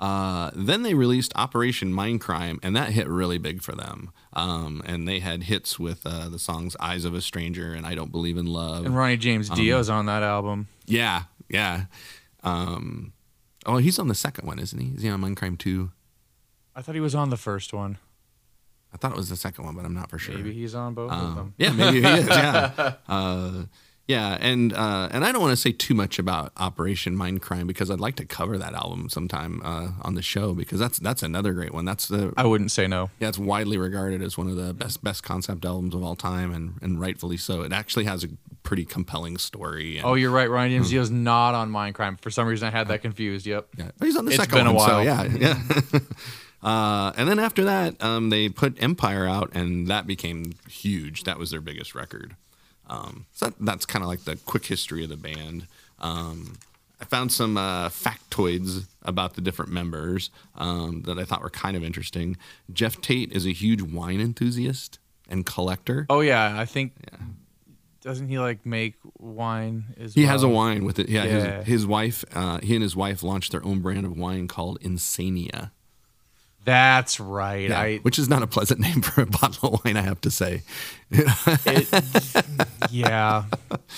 Uh, 0.00 0.50
then 0.54 0.82
they 0.82 0.94
released 0.94 1.32
Operation 1.36 1.92
Mindcrime, 1.92 2.58
and 2.62 2.74
that 2.74 2.90
hit 2.90 3.06
really 3.06 3.38
big 3.38 3.62
for 3.62 3.72
them. 3.72 4.10
Um, 4.32 4.82
and 4.84 5.06
they 5.06 5.20
had 5.20 5.44
hits 5.44 5.78
with 5.78 6.04
uh, 6.06 6.28
the 6.28 6.38
songs 6.38 6.74
"Eyes 6.80 7.04
of 7.04 7.14
a 7.14 7.20
Stranger" 7.20 7.72
and 7.74 7.86
"I 7.86 7.94
Don't 7.94 8.10
Believe 8.10 8.36
in 8.36 8.46
Love." 8.46 8.84
and 8.86 8.96
Ronnie 8.96 9.16
James 9.16 9.48
Um, 9.50 9.56
Dio's 9.56 9.88
on 9.90 10.06
that 10.06 10.22
album. 10.22 10.66
yeah, 10.86 11.24
yeah. 11.48 11.84
Um, 12.42 13.12
oh, 13.66 13.76
he's 13.76 13.98
on 13.98 14.08
the 14.08 14.14
second 14.14 14.46
one, 14.48 14.58
isn't 14.58 14.78
he? 14.78 14.88
Is 14.96 15.02
he 15.02 15.08
on 15.08 15.20
Mindcrime 15.20 15.58
too? 15.58 15.92
I 16.74 16.82
thought 16.82 16.94
he 16.94 17.00
was 17.00 17.14
on 17.14 17.30
the 17.30 17.36
first 17.36 17.72
one. 17.72 17.98
I 18.92 18.96
thought 18.96 19.12
it 19.12 19.16
was 19.16 19.28
the 19.28 19.36
second 19.36 19.64
one, 19.64 19.74
but 19.76 19.84
I'm 19.84 19.94
not 19.94 20.10
for 20.10 20.18
sure. 20.18 20.34
Maybe 20.34 20.52
he's 20.52 20.74
on 20.74 20.94
both 20.94 21.12
of 21.12 21.18
Um, 21.22 21.34
them. 21.36 21.54
yeah, 21.58 21.70
maybe 21.72 22.02
he 22.02 22.06
is. 22.08 22.26
Yeah, 22.26 22.94
uh, 23.08 23.64
yeah, 24.08 24.36
and 24.40 24.72
uh, 24.72 25.08
and 25.12 25.24
I 25.24 25.32
don't 25.32 25.40
want 25.40 25.52
to 25.52 25.56
say 25.56 25.72
too 25.72 25.94
much 25.94 26.18
about 26.18 26.52
Operation 26.56 27.16
Mindcrime 27.16 27.66
because 27.66 27.90
I'd 27.90 28.00
like 28.00 28.16
to 28.16 28.24
cover 28.24 28.58
that 28.58 28.74
album 28.74 29.08
sometime 29.08 29.62
uh, 29.64 29.90
on 30.02 30.14
the 30.14 30.22
show 30.22 30.54
because 30.54 30.78
that's 30.80 30.98
that's 30.98 31.22
another 31.22 31.52
great 31.52 31.72
one. 31.72 31.84
That's 31.84 32.08
the 32.08 32.32
I 32.36 32.44
wouldn't 32.44 32.70
say 32.72 32.86
no. 32.86 33.10
yeah, 33.20 33.28
it's 33.28 33.38
widely 33.38 33.78
regarded 33.78 34.20
as 34.22 34.36
one 34.36 34.48
of 34.48 34.56
the 34.56 34.74
best 34.74 35.02
best 35.04 35.22
concept 35.22 35.64
albums 35.64 35.94
of 35.94 36.02
all 36.02 36.16
time, 36.16 36.52
and 36.52 36.74
and 36.82 37.00
rightfully 37.00 37.36
so. 37.36 37.62
It 37.62 37.72
actually 37.72 38.04
has 38.04 38.24
a 38.24 38.28
pretty 38.64 38.84
compelling 38.84 39.38
story. 39.38 39.98
And, 39.98 40.06
Oh, 40.06 40.14
you're 40.14 40.30
right. 40.30 40.48
Ryan 40.50 40.82
Hmm. 40.82 40.84
DMCO's 40.88 41.10
not 41.10 41.54
on 41.54 41.70
Mindcrime. 41.70 42.20
For 42.20 42.30
some 42.30 42.46
reason, 42.46 42.68
I 42.68 42.70
had 42.70 42.88
that 42.88 43.02
confused. 43.02 43.46
Yep. 43.46 43.68
yeah, 43.78 43.90
but 43.98 44.06
he's 44.06 44.16
on 44.16 44.24
the 44.24 44.32
It's 44.32 44.40
second 44.40 44.58
been 44.58 44.66
a 44.68 44.72
one, 44.72 44.88
so 44.88 44.94
while. 44.96 45.04
yeah, 45.04 45.22
yeah. 45.92 45.98
Uh, 46.62 47.12
and 47.16 47.28
then 47.28 47.40
after 47.40 47.64
that, 47.64 48.00
um, 48.00 48.30
they 48.30 48.48
put 48.48 48.80
Empire 48.80 49.26
out, 49.26 49.50
and 49.52 49.88
that 49.88 50.06
became 50.06 50.52
huge. 50.68 51.24
That 51.24 51.36
was 51.36 51.50
their 51.50 51.60
biggest 51.60 51.92
record. 51.94 52.36
Um, 52.92 53.26
so 53.32 53.46
that, 53.46 53.54
that's 53.60 53.86
kind 53.86 54.02
of 54.02 54.08
like 54.08 54.24
the 54.24 54.36
quick 54.36 54.66
history 54.66 55.02
of 55.02 55.08
the 55.10 55.16
band. 55.16 55.66
Um, 55.98 56.58
I 57.00 57.04
found 57.04 57.32
some 57.32 57.56
uh, 57.56 57.88
factoids 57.88 58.86
about 59.02 59.34
the 59.34 59.40
different 59.40 59.72
members 59.72 60.30
um, 60.56 61.02
that 61.06 61.18
I 61.18 61.24
thought 61.24 61.42
were 61.42 61.50
kind 61.50 61.76
of 61.76 61.82
interesting. 61.82 62.36
Geoff 62.72 63.00
Tate 63.00 63.32
is 63.32 63.46
a 63.46 63.52
huge 63.52 63.82
wine 63.82 64.20
enthusiast 64.20 64.98
and 65.28 65.46
collector. 65.46 66.06
Oh 66.10 66.20
yeah, 66.20 66.60
I 66.60 66.64
think. 66.64 66.92
Yeah. 67.10 67.18
Doesn't 68.02 68.28
he 68.28 68.38
like 68.38 68.66
make 68.66 68.94
wine 69.18 69.94
as 69.98 70.14
He 70.14 70.22
well? 70.22 70.30
has 70.32 70.42
a 70.42 70.48
wine 70.48 70.84
with 70.84 70.98
it. 70.98 71.08
Yeah, 71.08 71.24
Yeah. 71.24 71.56
His, 71.58 71.66
his 71.66 71.86
wife, 71.86 72.24
uh, 72.34 72.58
he 72.60 72.74
and 72.74 72.82
his 72.82 72.96
wife 72.96 73.22
launched 73.22 73.52
their 73.52 73.64
own 73.64 73.80
brand 73.80 74.04
of 74.04 74.16
wine 74.18 74.48
called 74.48 74.80
Insania. 74.80 75.70
That's 76.64 77.18
right. 77.18 77.68
Yeah, 77.68 77.80
I 77.80 77.96
which 77.98 78.18
is 78.18 78.28
not 78.28 78.42
a 78.42 78.46
pleasant 78.46 78.80
name 78.86 79.02
for 79.02 79.22
a 79.22 79.26
bottle 79.26 79.74
of 79.74 79.84
wine, 79.84 79.96
I 79.96 80.02
have 80.02 80.20
to 80.22 80.30
say. 80.30 80.62
it, 81.10 82.44
yeah. 82.90 83.44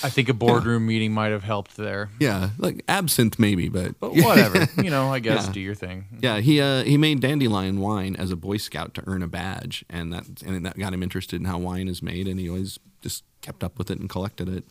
I 0.02 0.09
think 0.11 0.28
a 0.28 0.35
boardroom 0.35 0.87
meeting 0.87 1.12
might 1.12 1.28
have 1.33 1.42
helped 1.44 1.76
there. 1.76 2.11
Yeah, 2.21 2.50
like 2.59 2.83
absinthe 2.88 3.38
maybe, 3.38 3.68
but 3.68 3.99
But 4.00 4.14
whatever. 4.16 4.66
you 4.83 4.90
know, 4.90 5.12
I 5.12 5.18
guess 5.18 5.47
Yeah. 5.47 5.52
do 5.52 5.61
your 5.61 5.75
thing. 5.75 6.06
yeah, 6.21 6.40
he 6.40 6.61
uh, 6.61 6.85
he 6.85 6.97
made 6.97 7.21
dandelion 7.21 7.80
wine 7.80 8.16
as 8.16 8.30
a 8.30 8.37
Boy 8.37 8.56
Scout 8.56 8.94
to 8.94 9.02
earn 9.06 9.23
a 9.23 9.28
badge, 9.28 9.85
and 9.90 10.12
that 10.12 10.42
and 10.44 10.64
that 10.66 10.78
got 10.78 10.92
him 10.94 11.02
interested 11.02 11.40
in 11.40 11.44
how 11.47 11.59
wine 11.59 11.88
is 11.88 12.02
made, 12.02 12.26
and 12.26 12.40
he 12.40 12.49
always 12.49 12.78
just 13.02 13.25
kept 13.42 13.62
up 13.62 13.78
with 13.78 13.90
it 13.90 13.99
and 13.99 14.09
collected 14.09 14.49
it. 14.49 14.64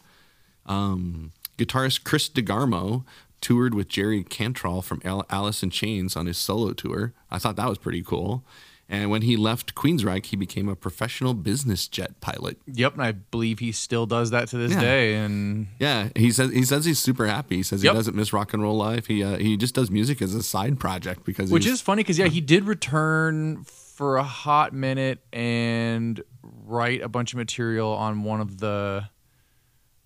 Um, 0.66 1.32
guitarist 1.58 2.04
Chris 2.04 2.28
DeGarmo 2.30 3.04
toured 3.44 3.76
with 3.76 3.88
Jerry 3.90 4.24
Cantrell 4.24 4.82
from 4.82 5.02
Alice 5.06 5.62
in 5.62 5.70
Chains 5.70 6.16
on 6.16 6.26
his 6.26 6.38
solo 6.38 6.74
tour. 6.74 7.14
I 7.30 7.38
thought 7.38 7.56
that 7.58 7.70
was 7.70 7.78
pretty 7.78 8.02
cool. 8.02 8.44
And 8.90 9.10
when 9.10 9.22
he 9.22 9.38
left 9.38 9.76
Queensryche, 9.76 10.26
he 10.28 10.36
became 10.36 10.68
a 10.68 10.76
professional 10.76 11.34
business 11.34 11.88
jet 11.88 12.20
pilot. 12.22 12.58
Yep, 12.68 12.94
and 12.94 13.02
I 13.02 13.12
believe 13.14 13.60
he 13.60 13.72
still 13.72 14.06
does 14.06 14.30
that 14.32 14.50
to 14.50 14.58
this 14.58 14.72
Yeah. 14.74 14.82
day. 14.82 15.16
And 15.16 15.68
Yeah, 15.80 16.10
he 16.16 16.32
says 16.32 16.52
he 16.52 16.64
says 16.64 16.86
he's 16.86 17.00
super 17.00 17.26
happy. 17.28 17.58
He 17.58 17.64
says 17.64 17.84
Yep. 17.84 17.94
he 17.94 17.98
doesn't 17.98 18.16
miss 18.16 18.34
rock 18.34 18.54
and 18.54 18.62
roll 18.62 18.76
life. 18.78 19.08
He 19.08 19.24
uh, 19.24 19.38
he 19.38 19.58
just 19.58 19.74
does 19.76 19.90
music 19.90 20.22
as 20.22 20.34
a 20.36 20.44
side 20.44 20.80
project 20.80 21.24
because 21.26 21.50
which 21.52 21.66
is 21.66 21.82
funny 21.82 22.02
because 22.04 22.20
yeah, 22.20 22.28
he 22.28 22.42
did 22.42 22.66
return 22.66 23.64
for 23.64 24.18
a 24.18 24.24
hot 24.24 24.74
minute 24.74 25.20
and 25.32 26.22
write 26.44 27.02
a 27.02 27.08
bunch 27.10 27.34
of 27.34 27.38
material 27.38 27.90
on 27.94 28.24
one 28.24 28.42
of 28.42 28.60
the 28.60 29.06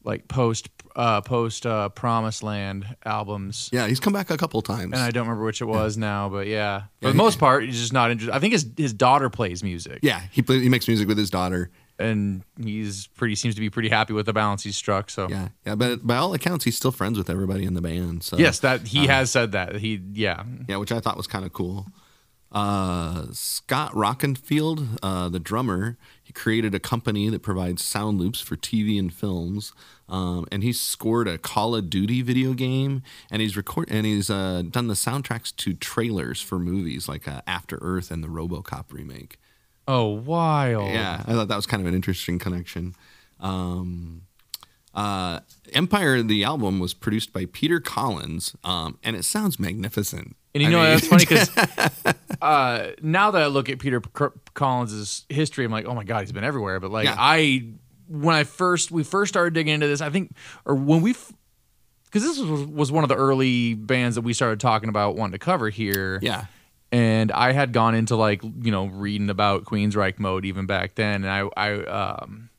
like 0.08 0.28
post 0.28 0.70
uh 0.96 1.22
post 1.22 1.66
uh 1.68 1.90
Promised 1.90 2.42
Land 2.42 2.86
albums. 3.06 3.70
yeah 3.72 3.86
he's 3.88 4.00
come 4.00 4.14
back 4.14 4.32
a 4.32 4.38
couple 4.38 4.62
times. 4.64 4.94
And 4.94 4.96
I 4.96 5.12
don't 5.12 5.28
remember 5.28 5.44
which 5.46 5.62
it 5.62 5.66
was 5.66 5.96
now, 5.98 6.30
but 6.30 6.48
yeah. 6.48 6.80
For 6.80 6.86
Yeah, 7.02 7.08
the 7.10 7.12
he- 7.12 7.18
most 7.18 7.38
part, 7.40 7.64
he's 7.66 7.80
just 7.80 7.94
not 7.94 8.10
interested. 8.10 8.34
I 8.36 8.40
think 8.40 8.54
his 8.54 8.66
his 8.76 8.94
daughter 8.94 9.30
plays 9.30 9.62
music. 9.64 10.00
yeah, 10.02 10.22
he 10.32 10.42
play, 10.42 10.60
he 10.60 10.70
makes 10.70 10.88
music 10.88 11.08
with 11.08 11.18
his 11.20 11.30
daughter. 11.30 11.70
and 12.00 12.44
he's 12.64 13.08
pretty 13.18 13.36
seems 13.36 13.56
to 13.56 13.62
be 13.62 13.70
pretty 13.70 13.90
happy 13.90 14.14
with 14.14 14.26
the 14.28 14.34
balance 14.34 14.64
he's 14.64 14.78
struck. 14.78 15.10
So 15.10 15.28
Yeah, 15.30 15.50
yeah, 15.66 15.76
but 15.76 16.06
by 16.06 16.16
all 16.18 16.34
accounts, 16.34 16.64
he's 16.66 16.78
still 16.78 16.92
friends 16.92 17.18
with 17.18 17.30
everybody 17.30 17.64
in 17.66 17.74
the 17.74 17.82
band. 17.82 18.24
So 18.24 18.38
yes, 18.38 18.60
that 18.60 18.82
Uh, 18.82 18.84
he 18.86 19.08
has 19.08 19.30
said 19.32 19.52
that 19.52 19.76
he 19.84 20.00
yeah 20.14 20.44
yeah, 20.70 20.78
which 20.78 20.92
I 20.92 21.00
thought 21.00 21.18
was 21.18 21.28
kind 21.28 21.44
of 21.46 21.52
cool. 21.54 21.88
Uh, 22.52 23.26
Scott 23.34 23.92
Rockenfield, 23.94 25.00
uh, 25.04 25.28
the 25.30 25.40
drummer, 25.40 25.98
he 26.28 26.34
created 26.34 26.76
a 26.76 26.80
company 26.80 27.30
that 27.30 27.42
provides 27.42 27.82
sound 27.82 28.20
loops 28.20 28.42
for 28.42 28.58
TV 28.58 29.00
and 29.00 29.14
films. 29.14 29.72
Um, 30.10 30.46
and 30.52 30.62
he's 30.62 30.78
scored 30.78 31.26
a 31.26 31.38
Call 31.38 31.74
of 31.74 31.90
Duty 31.90 32.22
video 32.22 32.52
game, 32.54 33.02
and 33.32 33.42
he's 33.42 33.56
record 33.56 33.88
and 33.90 34.06
he's 34.06 34.30
uh, 34.30 34.64
done 34.70 34.88
the 34.88 34.94
soundtracks 34.94 35.56
to 35.56 35.74
trailers 35.74 36.42
for 36.42 36.60
movies 36.60 37.08
like 37.08 37.30
uh, 37.30 37.40
After 37.48 37.78
Earth 37.80 38.12
and 38.12 38.22
the 38.22 38.28
RoboCop 38.28 38.92
remake. 38.92 39.40
oh 39.88 40.04
wild 40.08 40.90
Yeah, 40.92 41.24
I 41.26 41.32
thought 41.32 41.48
that 41.48 41.56
was 41.56 41.66
kind 41.66 41.80
of 41.80 41.88
an 41.88 41.94
interesting 41.94 42.40
connection. 42.40 42.94
Um, 43.40 44.24
uh, 44.94 45.40
Empire, 45.72 46.22
the 46.24 46.44
album, 46.44 46.80
was 46.80 46.94
produced 46.94 47.32
by 47.32 47.46
Peter 47.46 47.80
Collins, 47.80 48.54
um, 48.66 48.98
and 49.02 49.16
it 49.16 49.24
sounds 49.24 49.62
magnificent. 49.62 50.36
And 50.62 50.72
you 50.72 50.78
I 50.78 50.82
know 50.82 50.82
mean- 50.82 50.90
that's 50.92 51.08
funny 51.08 51.26
because 51.26 52.16
uh, 52.42 52.92
now 53.02 53.32
that 53.32 53.42
I 53.42 53.48
look 53.48 53.70
at 53.70 53.80
Peter 53.80 54.02
C- 54.18 54.26
Collins's 54.54 55.26
history, 55.30 55.66
I'm 55.66 55.72
like, 55.72 55.86
oh 55.86 55.94
my 55.96 56.04
god, 56.04 56.22
he's 56.22 56.32
been 56.32 56.44
everywhere. 56.44 56.80
But 56.80 56.92
like 56.92 57.06
Yeah. 57.06 57.16
I, 57.18 57.66
when 58.08 58.36
I 58.36 58.44
first 58.44 58.92
we 58.92 59.04
first 59.04 59.32
started 59.34 59.54
digging 59.54 59.74
into 59.74 59.88
this, 59.88 60.02
I 60.02 60.10
think, 60.10 60.36
or 60.66 60.76
when 60.76 61.02
we, 61.02 61.14
because 62.06 62.24
this 62.24 62.40
was 62.40 62.66
was 62.66 62.92
one 62.92 63.04
of 63.04 63.10
the 63.10 63.16
early 63.16 63.74
bands 63.74 64.16
that 64.16 64.22
we 64.22 64.34
started 64.34 64.60
talking 64.60 64.90
about 64.90 65.16
wanting 65.16 65.34
to 65.34 65.40
cover 65.40 65.70
here. 65.70 66.20
yeah, 66.22 66.46
and 66.92 67.32
I 67.34 67.52
had 67.52 67.74
gone 67.74 67.96
into 67.96 68.16
like 68.16 68.42
you 68.44 68.72
know 68.72 68.86
reading 68.86 69.30
about 69.30 69.66
Queensryche 69.66 70.20
mode 70.20 70.46
even 70.46 70.66
back 70.68 70.96
then, 70.96 71.26
and 71.26 71.30
I 71.30 71.50
I 71.58 71.84
um 71.84 72.50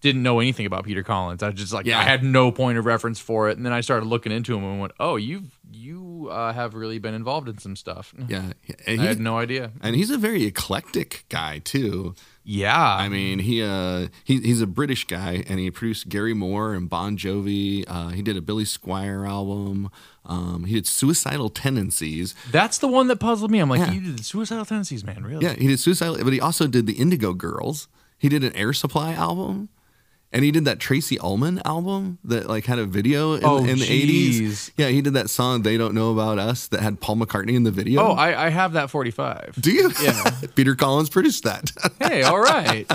didn't 0.00 0.22
know 0.22 0.40
anything 0.40 0.66
about 0.66 0.84
Peter 0.84 1.02
Collins. 1.02 1.42
I 1.42 1.50
just 1.50 1.72
like 1.72 1.86
Yeah. 1.86 1.98
I 1.98 2.04
had 2.04 2.22
no 2.24 2.50
point 2.52 2.78
of 2.78 2.86
reference 2.86 3.18
for 3.18 3.48
it, 3.50 3.56
and 3.56 3.66
then 3.66 3.72
I 3.72 3.80
started 3.82 4.06
looking 4.06 4.32
into 4.32 4.56
him 4.56 4.64
and 4.64 4.80
went, 4.80 4.92
oh, 5.00 5.16
you've 5.16 5.44
you 5.72 6.28
uh, 6.32 6.52
have 6.52 6.74
really 6.74 6.98
been 6.98 7.14
involved 7.14 7.48
in 7.48 7.56
some 7.58 7.76
stuff. 7.76 8.12
yeah, 8.28 8.52
I 8.88 8.96
had 8.96 9.20
no 9.20 9.38
idea. 9.38 9.70
and 9.82 9.94
he's 9.94 10.10
a 10.10 10.18
very 10.18 10.44
eclectic 10.44 11.24
guy 11.28 11.58
too. 11.60 12.14
Yeah, 12.42 12.76
I 12.96 13.08
mean, 13.08 13.38
he 13.38 13.62
uh, 13.62 14.08
he 14.24 14.40
he's 14.40 14.60
a 14.60 14.66
British 14.66 15.06
guy, 15.06 15.44
and 15.48 15.60
he 15.60 15.70
produced 15.70 16.08
Gary 16.08 16.34
Moore 16.34 16.74
and 16.74 16.88
Bon 16.90 17.16
Jovi. 17.16 17.84
Uh, 17.86 18.08
he 18.08 18.22
did 18.22 18.36
a 18.36 18.40
Billy 18.40 18.64
Squier 18.64 19.28
album. 19.28 19.90
Um, 20.24 20.64
he 20.64 20.74
did 20.74 20.86
Suicidal 20.88 21.50
Tendencies. 21.50 22.34
that's 22.50 22.78
the 22.78 22.88
one 22.88 23.06
that 23.08 23.20
puzzled 23.20 23.50
me. 23.50 23.60
I'm 23.60 23.70
like, 23.70 23.80
Yeah. 23.80 23.92
you 23.92 24.00
did 24.00 24.24
suicidal 24.24 24.64
tendencies, 24.64 25.04
man. 25.04 25.22
Really? 25.24 25.44
Yeah, 25.44 25.54
he 25.54 25.68
did 25.68 25.78
Suicidal, 25.80 26.16
but 26.24 26.32
he 26.32 26.40
also 26.40 26.66
did 26.66 26.86
the 26.86 26.94
Indigo 26.94 27.32
Girls. 27.32 27.86
He 28.18 28.28
did 28.28 28.42
an 28.42 28.54
Air 28.56 28.72
Supply 28.72 29.12
album. 29.12 29.68
And 30.32 30.44
he 30.44 30.52
did 30.52 30.64
that 30.66 30.78
Tracey 30.78 31.18
Ullman 31.18 31.60
album 31.64 32.18
that 32.22 32.48
like 32.48 32.64
had 32.66 32.78
a 32.78 32.86
video 32.86 33.34
in, 33.34 33.44
Oh, 33.44 33.58
in 33.64 33.80
the 33.80 33.90
eighties. 33.90 34.70
Yeah, 34.76 34.86
he 34.88 35.02
did 35.02 35.14
that 35.14 35.28
song 35.28 35.62
"They 35.62 35.76
Don't 35.76 35.92
Know 35.92 36.12
About 36.12 36.38
Us" 36.38 36.68
that 36.68 36.78
had 36.80 37.00
Paul 37.00 37.16
McCartney 37.16 37.54
in 37.54 37.64
the 37.64 37.72
video. 37.72 38.00
Oh, 38.00 38.12
I, 38.12 38.46
I 38.46 38.48
have 38.50 38.74
that 38.74 38.90
45. 38.90 39.56
do 39.60 39.72
you? 39.72 39.90
Yeah. 40.00 40.30
Peter 40.54 40.76
Collins 40.76 41.08
produced 41.10 41.42
that. 41.44 41.72
hey, 42.00 42.22
all 42.22 42.40
right. 42.40 42.88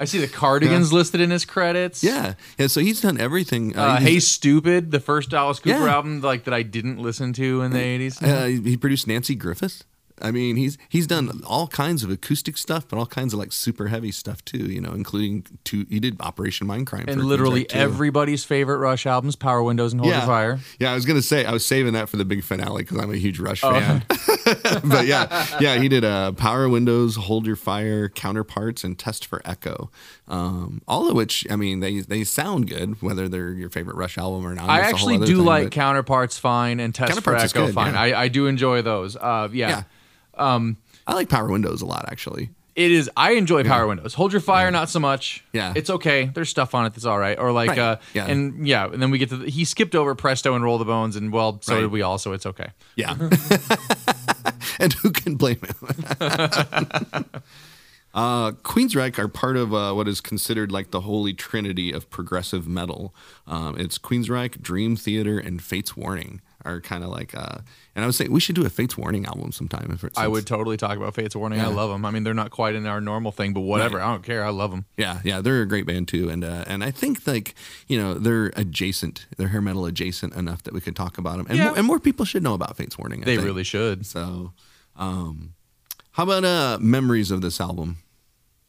I 0.00 0.06
see 0.06 0.18
the 0.18 0.28
Cardigans 0.28 0.90
listed 0.90 1.20
in 1.20 1.28
his 1.30 1.44
credits. 1.44 2.02
yeah, 2.02 2.34
yeah. 2.58 2.68
So 2.68 2.80
he's 2.80 3.02
done 3.02 3.20
everything. 3.20 3.76
Uh, 3.76 3.98
he's- 3.98 4.02
hey 4.10 4.16
Stoopid, 4.16 4.90
the 4.90 5.00
first 5.00 5.34
Alice 5.34 5.58
Cooper 5.60 5.78
Yeah. 5.84 5.94
album, 5.94 6.22
like 6.22 6.44
that 6.44 6.54
I 6.54 6.62
didn't 6.62 6.98
listen 6.98 7.34
to 7.34 7.60
in 7.62 7.72
the 7.72 7.80
eighties. 7.82 8.22
Uh, 8.22 8.46
he 8.46 8.78
produced 8.78 9.06
Nanci 9.06 9.36
Griffith. 9.38 9.84
I 10.22 10.30
mean, 10.30 10.56
he's 10.56 10.78
he's 10.88 11.06
done 11.06 11.42
all 11.46 11.68
kinds 11.68 12.02
of 12.04 12.10
acoustic 12.10 12.56
stuff, 12.56 12.86
but 12.88 12.98
all 12.98 13.06
kinds 13.06 13.32
of 13.32 13.38
like 13.38 13.52
super 13.52 13.88
heavy 13.88 14.12
stuff 14.12 14.44
too. 14.44 14.58
You 14.66 14.80
know, 14.80 14.92
including 14.92 15.46
two. 15.64 15.86
He 15.88 16.00
did 16.00 16.20
Operation 16.20 16.66
Mindcrime, 16.66 17.08
and 17.08 17.24
literally 17.24 17.70
everybody's 17.70 18.44
favorite 18.44 18.78
Rush 18.78 19.06
albums, 19.06 19.36
Power 19.36 19.62
Windows 19.62 19.92
and 19.92 20.00
Hold 20.00 20.12
Your 20.12 20.22
Fire. 20.22 20.58
yeah. 20.78 20.92
I 20.92 20.94
was 20.94 21.04
gonna 21.06 21.22
say 21.22 21.44
I 21.44 21.52
was 21.52 21.64
saving 21.64 21.92
that 21.94 22.08
for 22.08 22.16
the 22.16 22.24
big 22.24 22.42
finale 22.44 22.82
because 22.82 22.98
I'm 22.98 23.12
a 23.12 23.16
huge 23.16 23.38
Rush 23.38 23.62
Oh. 23.64 23.72
fan. 23.72 24.04
but 24.84 25.06
yeah, 25.06 25.46
yeah, 25.60 25.78
he 25.78 25.88
did 25.88 26.04
uh, 26.04 26.32
Power 26.32 26.68
Windows, 26.68 27.16
Hold 27.16 27.46
Your 27.46 27.56
Fire, 27.56 28.08
Counterparts, 28.08 28.82
and 28.84 28.98
Test 28.98 29.26
for 29.26 29.42
Echo. 29.44 29.90
Um, 30.26 30.80
all 30.88 31.08
of 31.08 31.14
which, 31.16 31.46
I 31.50 31.56
mean, 31.56 31.80
they 31.80 32.00
they 32.00 32.24
sound 32.24 32.68
good, 32.68 33.00
whether 33.02 33.28
they're 33.28 33.52
your 33.52 33.68
favorite 33.70 33.96
Rush 33.96 34.16
album 34.18 34.46
or 34.46 34.54
not. 34.54 34.68
I 34.68 34.80
That's 34.80 34.92
a 34.94 34.96
whole 34.96 35.10
actually 35.10 35.26
do 35.26 35.36
thing, 35.38 35.44
like 35.44 35.70
Counterparts 35.70 36.38
fine 36.38 36.80
and 36.80 36.94
Test 36.94 37.20
for 37.22 37.36
Echo 37.36 37.66
good, 37.66 37.74
fine. 37.74 37.94
yeah. 37.94 38.00
I, 38.00 38.22
I 38.22 38.28
do 38.28 38.46
enjoy 38.46 38.82
those. 38.82 39.16
Uh, 39.16 39.48
yeah. 39.52 39.68
yeah. 39.68 39.82
I 40.38 41.14
like 41.14 41.28
Power 41.28 41.48
Windows 41.48 41.82
a 41.82 41.86
lot, 41.86 42.04
actually. 42.08 42.50
It 42.76 42.92
is. 42.92 43.10
I 43.16 43.32
enjoy 43.32 43.64
Power 43.64 43.88
Windows. 43.88 44.14
Hold 44.14 44.30
Your 44.32 44.40
Fire, 44.40 44.70
not 44.70 44.88
so 44.88 45.00
much. 45.00 45.42
Yeah. 45.52 45.72
it's 45.74 45.90
okay. 45.90 46.26
There's 46.32 46.48
stuff 46.48 46.76
on 46.76 46.86
it 46.86 46.90
that's 46.94 47.06
all 47.06 47.18
right. 47.18 47.36
Or 47.36 47.50
like, 47.50 47.70
Right. 47.70 47.78
uh, 47.78 47.96
Yeah. 48.14 48.26
and 48.26 48.68
yeah, 48.68 48.84
and 48.86 49.02
then 49.02 49.10
we 49.10 49.18
get 49.18 49.30
to 49.30 49.36
the, 49.38 49.50
he 49.50 49.64
skipped 49.64 49.96
over 49.96 50.14
Presto 50.14 50.54
and 50.54 50.62
Roll 50.62 50.78
the 50.78 50.84
Bones, 50.84 51.16
and 51.16 51.32
well, 51.32 51.58
so 51.60 51.74
Right. 51.74 51.80
did 51.80 51.90
we 51.90 52.02
all. 52.02 52.18
So 52.18 52.32
it's 52.32 52.46
okay. 52.46 52.68
Yeah. 52.94 53.16
and 54.78 54.92
who 54.92 55.10
can 55.10 55.34
blame 55.34 55.58
him? 55.58 55.76
uh, 58.14 58.52
Queensryche 58.52 59.18
are 59.18 59.28
part 59.28 59.56
of 59.56 59.74
uh, 59.74 59.92
what 59.92 60.08
is 60.08 60.20
considered 60.20 60.70
like 60.72 60.90
the 60.92 61.00
holy 61.02 61.34
trinity 61.34 61.92
of 61.92 62.08
progressive 62.10 62.66
metal. 62.68 63.14
Um, 63.46 63.78
it's 63.78 63.98
Queensryche, 63.98 64.60
Dream 64.62 64.94
Theater, 64.96 65.38
and 65.38 65.60
Fates 65.62 65.96
Warning 65.96 66.40
are 66.68 66.80
kind 66.80 67.02
of 67.02 67.10
like. 67.10 67.34
Uh, 67.34 67.58
and 67.94 68.04
I 68.04 68.06
was 68.06 68.16
saying 68.16 68.30
we 68.30 68.40
should 68.40 68.54
do 68.54 68.64
a 68.66 68.70
Fates 68.70 68.96
Warning 68.96 69.26
album 69.26 69.50
sometime. 69.52 69.90
If 69.92 70.04
I 70.16 70.28
would 70.28 70.46
totally 70.46 70.76
talk 70.76 70.96
about 70.96 71.14
Fates 71.14 71.34
Warning. 71.34 71.60
I 71.60 71.66
love 71.66 71.90
them. 71.90 72.04
I 72.04 72.10
mean, 72.10 72.22
they're 72.24 72.34
not 72.34 72.50
quite 72.50 72.74
in 72.74 72.86
our 72.86 73.00
normal 73.00 73.32
thing, 73.32 73.52
but 73.52 73.60
whatever. 73.60 74.00
I 74.00 74.10
don't 74.12 74.22
care. 74.22 74.44
I 74.44 74.50
love 74.50 74.70
them. 74.70 74.84
Yeah, 74.96 75.20
yeah, 75.24 75.40
they're 75.40 75.62
a 75.62 75.66
great 75.66 75.86
band 75.86 76.08
too, 76.08 76.28
and 76.28 76.44
uh, 76.44 76.64
and 76.66 76.84
I 76.84 76.90
think 76.90 77.26
like 77.26 77.54
you 77.88 77.98
know 77.98 78.14
they're 78.14 78.52
adjacent, 78.56 79.26
they're 79.36 79.48
hair 79.48 79.62
metal 79.62 79.86
adjacent 79.86 80.34
enough 80.34 80.62
that 80.64 80.74
we 80.74 80.80
could 80.80 80.94
talk 80.96 81.18
about 81.18 81.38
them, 81.38 81.46
and, 81.48 81.56
Yeah. 81.58 81.64
more, 81.64 81.78
and 81.78 81.86
more 81.86 81.98
people 82.00 82.24
should 82.24 82.42
know 82.42 82.54
about 82.54 82.76
Fates 82.76 82.96
Warning. 82.98 83.22
I 83.22 83.24
They 83.24 83.36
think. 83.36 83.46
really 83.46 83.64
should. 83.64 84.06
So, 84.06 84.52
um, 84.96 85.54
how 86.12 86.24
about 86.24 86.44
uh 86.44 86.78
memories 86.80 87.30
of 87.30 87.40
this 87.40 87.60
album? 87.60 87.98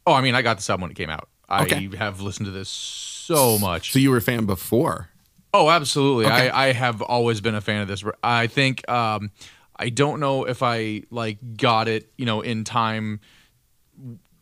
Oh, 0.06 0.12
I 0.14 0.22
mean, 0.22 0.34
I 0.34 0.42
got 0.42 0.56
this 0.56 0.68
album 0.70 0.82
when 0.82 0.90
it 0.92 0.96
came 0.96 1.10
out. 1.10 1.28
I 1.48 1.64
have 1.98 2.20
listened 2.20 2.46
to 2.46 2.52
this 2.52 2.68
so 2.68 3.58
much. 3.58 3.92
So 3.92 3.98
you 3.98 4.10
were 4.10 4.16
a 4.18 4.22
fan 4.22 4.46
before? 4.46 5.09
Oh, 5.52 5.68
absolutely. 5.68 6.26
Okay. 6.26 6.48
I, 6.48 6.68
I 6.68 6.72
have 6.72 7.02
always 7.02 7.40
been 7.40 7.54
a 7.54 7.60
fan 7.60 7.82
of 7.82 7.88
this. 7.88 8.04
I 8.22 8.46
think 8.46 8.88
um, 8.88 9.30
I 9.76 9.88
don't 9.88 10.20
know 10.20 10.44
if 10.44 10.62
I 10.62 11.02
like 11.10 11.38
got 11.56 11.88
it, 11.88 12.12
you 12.16 12.26
know, 12.26 12.40
in 12.40 12.64
time. 12.64 13.20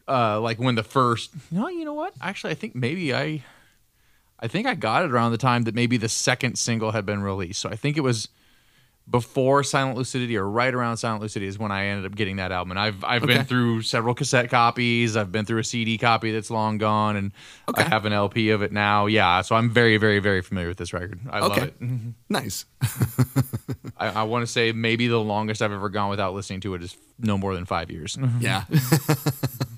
Uh, 0.07 0.41
like 0.41 0.59
when 0.59 0.75
the 0.75 0.83
first, 0.83 1.31
no, 1.51 1.69
you 1.69 1.85
know 1.85 1.93
what? 1.95 2.15
Actually, 2.21 2.53
I 2.53 2.55
think 2.55 2.75
maybe 2.75 3.15
I, 3.15 3.43
I 4.41 4.49
think 4.49 4.67
I 4.67 4.75
got 4.75 5.05
it 5.05 5.11
around 5.11 5.33
the 5.33 5.39
time 5.39 5.65
that 5.65 5.75
maybe 5.75 5.97
the 5.97 6.09
second 6.09 6.57
single 6.59 6.93
had 6.93 7.05
been 7.05 7.23
released. 7.23 7.61
So 7.61 7.69
I 7.69 7.77
think 7.77 7.97
it 7.97 8.01
was 8.01 8.29
before 9.11 9.63
Silent 9.65 9.97
Lucidity 9.97 10.37
or 10.37 10.47
right 10.49 10.75
around 10.75 10.99
Silent 10.99 11.23
Lucidity 11.23 11.49
is 11.49 11.59
when 11.59 11.73
I 11.73 11.87
ended 11.87 12.05
up 12.11 12.15
getting 12.17 12.37
that 12.37 12.53
album. 12.53 12.73
And 12.73 12.81
I've 12.81 13.03
I've 13.05 13.23
Okay. 13.23 13.37
been 13.39 13.45
through 13.47 13.83
several 13.83 14.15
cassette 14.15 14.51
copies. 14.51 15.17
I've 15.17 15.33
been 15.33 15.45
through 15.47 15.61
a 15.61 15.65
CD 15.65 15.97
copy 15.97 16.31
that's 16.31 16.51
long 16.51 16.77
gone, 16.79 17.17
and 17.17 17.33
Okay. 17.69 17.83
I 17.83 17.89
have 17.89 18.05
an 18.05 18.13
LP 18.13 18.51
of 18.51 18.61
it 18.63 18.71
now. 18.73 19.07
Yeah, 19.07 19.41
so 19.43 19.57
I'm 19.57 19.71
very 19.71 19.97
very 19.97 20.19
very 20.19 20.43
familiar 20.43 20.69
with 20.69 20.79
this 20.79 20.93
record. 20.93 21.21
I 21.31 21.41
love 21.41 21.59
it. 21.59 21.81
Mm-hmm. 21.81 22.11
Nice. 22.29 22.67
I, 23.97 24.09
I 24.09 24.23
want 24.25 24.43
to 24.43 24.47
say 24.47 24.73
maybe 24.73 25.09
the 25.09 25.19
longest 25.21 25.63
I've 25.63 25.73
ever 25.73 25.89
gone 25.89 26.11
without 26.11 26.35
listening 26.35 26.61
to 26.61 26.75
it 26.75 26.83
is 26.83 26.97
no 27.19 27.39
more 27.39 27.55
than 27.55 27.65
five 27.65 27.91
years. 27.91 28.17
Yeah. 28.41 28.65
Mm-hmm. 28.71 29.75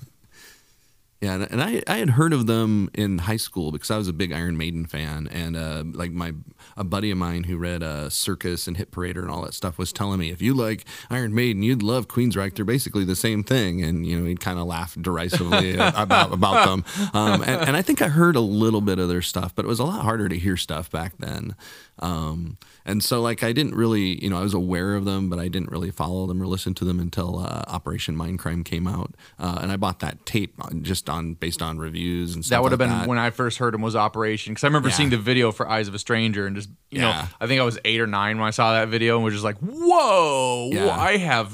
Yeah, 1.21 1.35
and, 1.35 1.43
and 1.51 1.61
I, 1.61 1.83
I 1.87 1.97
had 1.97 2.11
heard 2.11 2.33
of 2.33 2.47
them 2.47 2.89
in 2.95 3.19
high 3.19 3.37
school 3.37 3.71
because 3.71 3.91
I 3.91 3.97
was 3.97 4.07
a 4.07 4.13
big 4.13 4.33
Iron 4.33 4.57
Maiden 4.57 4.87
fan, 4.87 5.27
and 5.27 5.55
uh, 5.55 5.83
like 5.85 6.11
my 6.11 6.33
a 6.75 6.83
buddy 6.83 7.11
of 7.11 7.17
mine 7.19 7.43
who 7.43 7.59
read 7.59 7.83
uh, 7.83 8.09
Circus 8.09 8.65
and 8.65 8.75
Hit 8.75 8.91
Parader 8.91 9.21
and 9.21 9.29
all 9.29 9.43
that 9.43 9.53
stuff 9.53 9.77
was 9.77 9.93
telling 9.93 10.19
me 10.19 10.31
if 10.31 10.41
you 10.41 10.55
like 10.55 10.83
Iron 11.11 11.35
Maiden, 11.35 11.61
you'd 11.61 11.83
love 11.83 12.07
Queensryche. 12.07 12.55
They're 12.55 12.65
basically 12.65 13.05
the 13.05 13.15
same 13.15 13.43
thing, 13.43 13.83
and 13.83 14.03
you 14.03 14.19
know 14.19 14.25
he'd 14.25 14.39
kind 14.39 14.57
of 14.57 14.65
laugh 14.65 14.97
derisively 14.99 15.73
about 15.75 16.33
about 16.33 16.65
them. 16.67 17.09
Um, 17.13 17.43
and, 17.43 17.67
and 17.67 17.77
I 17.77 17.83
think 17.83 18.01
I 18.01 18.07
heard 18.07 18.35
a 18.35 18.41
little 18.41 18.81
bit 18.81 18.97
of 18.97 19.07
their 19.07 19.21
stuff, 19.21 19.53
but 19.53 19.63
it 19.63 19.67
was 19.67 19.79
a 19.79 19.85
lot 19.85 20.01
harder 20.01 20.27
to 20.27 20.37
hear 20.39 20.57
stuff 20.57 20.89
back 20.89 21.13
then. 21.19 21.55
Um, 21.99 22.57
and 22.85 23.03
so 23.03 23.21
like 23.21 23.43
I 23.43 23.51
didn't 23.53 23.75
really, 23.75 24.21
you 24.23 24.29
know, 24.29 24.37
I 24.39 24.41
was 24.41 24.53
aware 24.53 24.95
of 24.95 25.05
them, 25.05 25.29
but 25.29 25.39
I 25.39 25.47
didn't 25.47 25.71
really 25.71 25.91
follow 25.91 26.25
them 26.27 26.41
or 26.41 26.47
listen 26.47 26.73
to 26.75 26.85
them 26.85 26.99
until 26.99 27.39
uh, 27.39 27.63
Operation 27.67 28.15
Mindcrime 28.15 28.63
came 28.65 28.87
out, 28.87 29.15
uh, 29.39 29.59
and 29.61 29.71
I 29.71 29.77
bought 29.77 29.99
that 29.99 30.25
tape 30.25 30.55
just 30.81 31.09
on 31.09 31.33
based 31.35 31.61
on 31.61 31.77
reviews 31.77 32.35
and 32.35 32.43
stuff. 32.43 32.57
that 32.57 32.63
would 32.63 32.71
have 32.71 32.79
like 32.79 32.89
been 32.89 32.97
that. 32.99 33.07
when 33.07 33.17
I 33.17 33.29
first 33.29 33.57
heard 33.59 33.73
him 33.75 33.81
was 33.81 33.95
Operation 33.95 34.53
because 34.53 34.63
I 34.63 34.67
remember 34.67 34.89
Yeah. 34.89 34.95
seeing 34.95 35.09
the 35.09 35.17
video 35.17 35.51
for 35.51 35.69
Eyes 35.69 35.87
of 35.87 35.93
a 35.95 35.99
Stranger 35.99 36.45
and 36.47 36.55
just 36.55 36.69
you 36.89 36.99
know 36.99 37.09
I 37.39 37.47
think 37.47 37.61
I 37.61 37.63
was 37.63 37.79
eight 37.85 38.01
or 38.01 38.07
nine 38.07 38.37
when 38.39 38.47
I 38.47 38.51
saw 38.51 38.73
that 38.73 38.87
video 38.89 39.15
and 39.15 39.23
was 39.25 39.33
just 39.33 39.43
like 39.45 39.57
whoa 39.59 40.69
Yeah. 40.71 40.89
I 40.89 41.17
have 41.17 41.53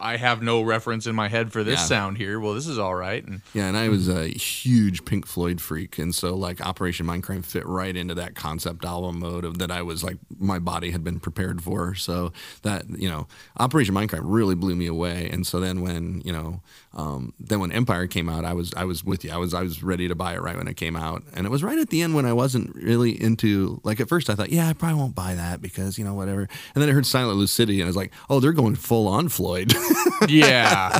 I 0.00 0.16
have 0.16 0.42
no 0.42 0.62
reference 0.62 1.06
in 1.06 1.14
my 1.14 1.28
head 1.28 1.52
for 1.52 1.64
this 1.64 1.80
Yeah. 1.80 1.84
sound 1.86 2.16
here 2.18 2.38
well 2.38 2.54
this 2.54 2.66
is 2.66 2.78
all 2.78 2.94
right 2.94 3.24
and 3.24 3.40
Yeah, 3.54 3.66
and 3.66 3.76
I 3.76 3.88
was 3.88 4.08
a 4.08 4.28
huge 4.28 5.04
Pink 5.04 5.26
Floyd 5.26 5.60
freak, 5.60 5.98
and 5.98 6.14
so 6.14 6.34
like 6.36 6.60
Operation 6.60 7.06
Mindcrime 7.06 7.44
fit 7.44 7.66
right 7.66 7.96
into 7.96 8.14
that 8.14 8.34
concept 8.34 8.84
album 8.84 9.18
mode 9.20 9.44
of 9.44 9.58
that 9.58 9.70
I 9.70 9.82
was 9.82 10.04
like 10.04 10.18
my 10.38 10.58
body 10.58 10.90
had 10.90 11.02
been 11.04 11.20
prepared 11.20 11.62
for. 11.62 11.94
So 11.94 12.32
that 12.62 12.84
you 12.90 13.08
know, 13.08 13.26
Operation 13.58 13.94
Mindcrime 13.94 14.22
really 14.24 14.54
blew 14.54 14.74
me 14.76 14.86
away. 14.86 15.28
And 15.30 15.46
so 15.46 15.60
then 15.60 15.80
when 15.80 16.22
you 16.24 16.32
know, 16.32 16.62
um, 16.92 17.34
then 17.38 17.60
when 17.60 17.70
Empire 17.70 18.08
came 18.08 18.28
out, 18.28 18.44
I 18.44 18.52
was 18.52 18.74
I 18.76 18.84
was 18.84 19.04
with 19.04 19.24
you. 19.24 19.30
I 19.30 19.36
was 19.36 19.54
I 19.54 19.62
was 19.62 19.80
ready 19.80 20.08
to 20.08 20.16
buy 20.16 20.34
it 20.34 20.42
right 20.42 20.56
when 20.56 20.66
it 20.66 20.76
came 20.76 20.96
out, 20.96 21.22
and 21.34 21.46
it 21.46 21.48
was 21.50 21.62
right 21.62 21.78
at 21.78 21.88
the 21.90 22.02
end 22.02 22.16
when 22.16 22.26
I 22.26 22.32
wasn't 22.32 22.74
really 22.74 23.20
into 23.20 23.80
like 23.84 24.00
at 24.00 24.08
first 24.08 24.28
I 24.28 24.34
thought 24.34 24.50
yeah 24.50 24.68
I 24.68 24.72
probably 24.72 24.98
won't 24.98 25.14
buy 25.14 25.36
that 25.36 25.62
because 25.62 25.98
you 25.98 26.04
know 26.04 26.14
whatever, 26.14 26.48
and 26.74 26.82
then 26.82 26.88
I 26.88 26.92
heard 26.92 27.06
Silent 27.06 27.38
Lucidity 27.38 27.80
and 27.80 27.84
I 27.84 27.86
was 27.86 27.96
like 27.96 28.12
oh 28.28 28.40
they're 28.40 28.52
going 28.52 28.74
full 28.74 29.06
on 29.06 29.28
Floyd, 29.28 29.72
yeah. 30.28 30.98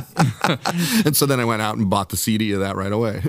And 1.05 1.15
so 1.15 1.25
then 1.25 1.41
I 1.41 1.45
went 1.45 1.61
out 1.61 1.75
and 1.75 1.89
bought 1.89 2.09
the 2.09 2.17
CD 2.17 2.53
of 2.53 2.61
that 2.61 2.77
right 2.77 2.91
away. 2.91 3.21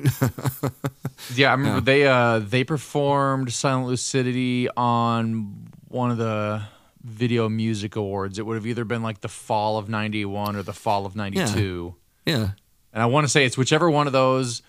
yeah 1.35 1.49
I 1.49 1.55
remember 1.55 1.81
they 1.81 2.07
uh 2.07 2.39
they 2.39 2.63
performed 2.63 3.53
Silent 3.53 3.89
Lucidity 3.89 4.69
on 4.77 5.69
one 5.89 6.13
of 6.13 6.19
the 6.19 6.63
video 7.03 7.49
music 7.49 7.97
awards. 7.97 8.39
It 8.39 8.47
would 8.47 8.55
have 8.55 8.67
either 8.67 8.85
been 8.85 9.03
like 9.03 9.21
the 9.21 9.29
fall 9.29 9.79
of 9.79 9.89
91 9.89 10.55
or 10.55 10.63
the 10.63 10.73
fall 10.73 11.05
of 11.05 11.17
92 11.17 11.97
yeah. 12.27 12.51
And 12.93 13.03
I 13.03 13.07
want 13.07 13.25
to 13.25 13.29
say 13.29 13.45
it's 13.45 13.57
whichever 13.57 13.91
one 13.91 14.07
of 14.07 14.13
those 14.13 14.63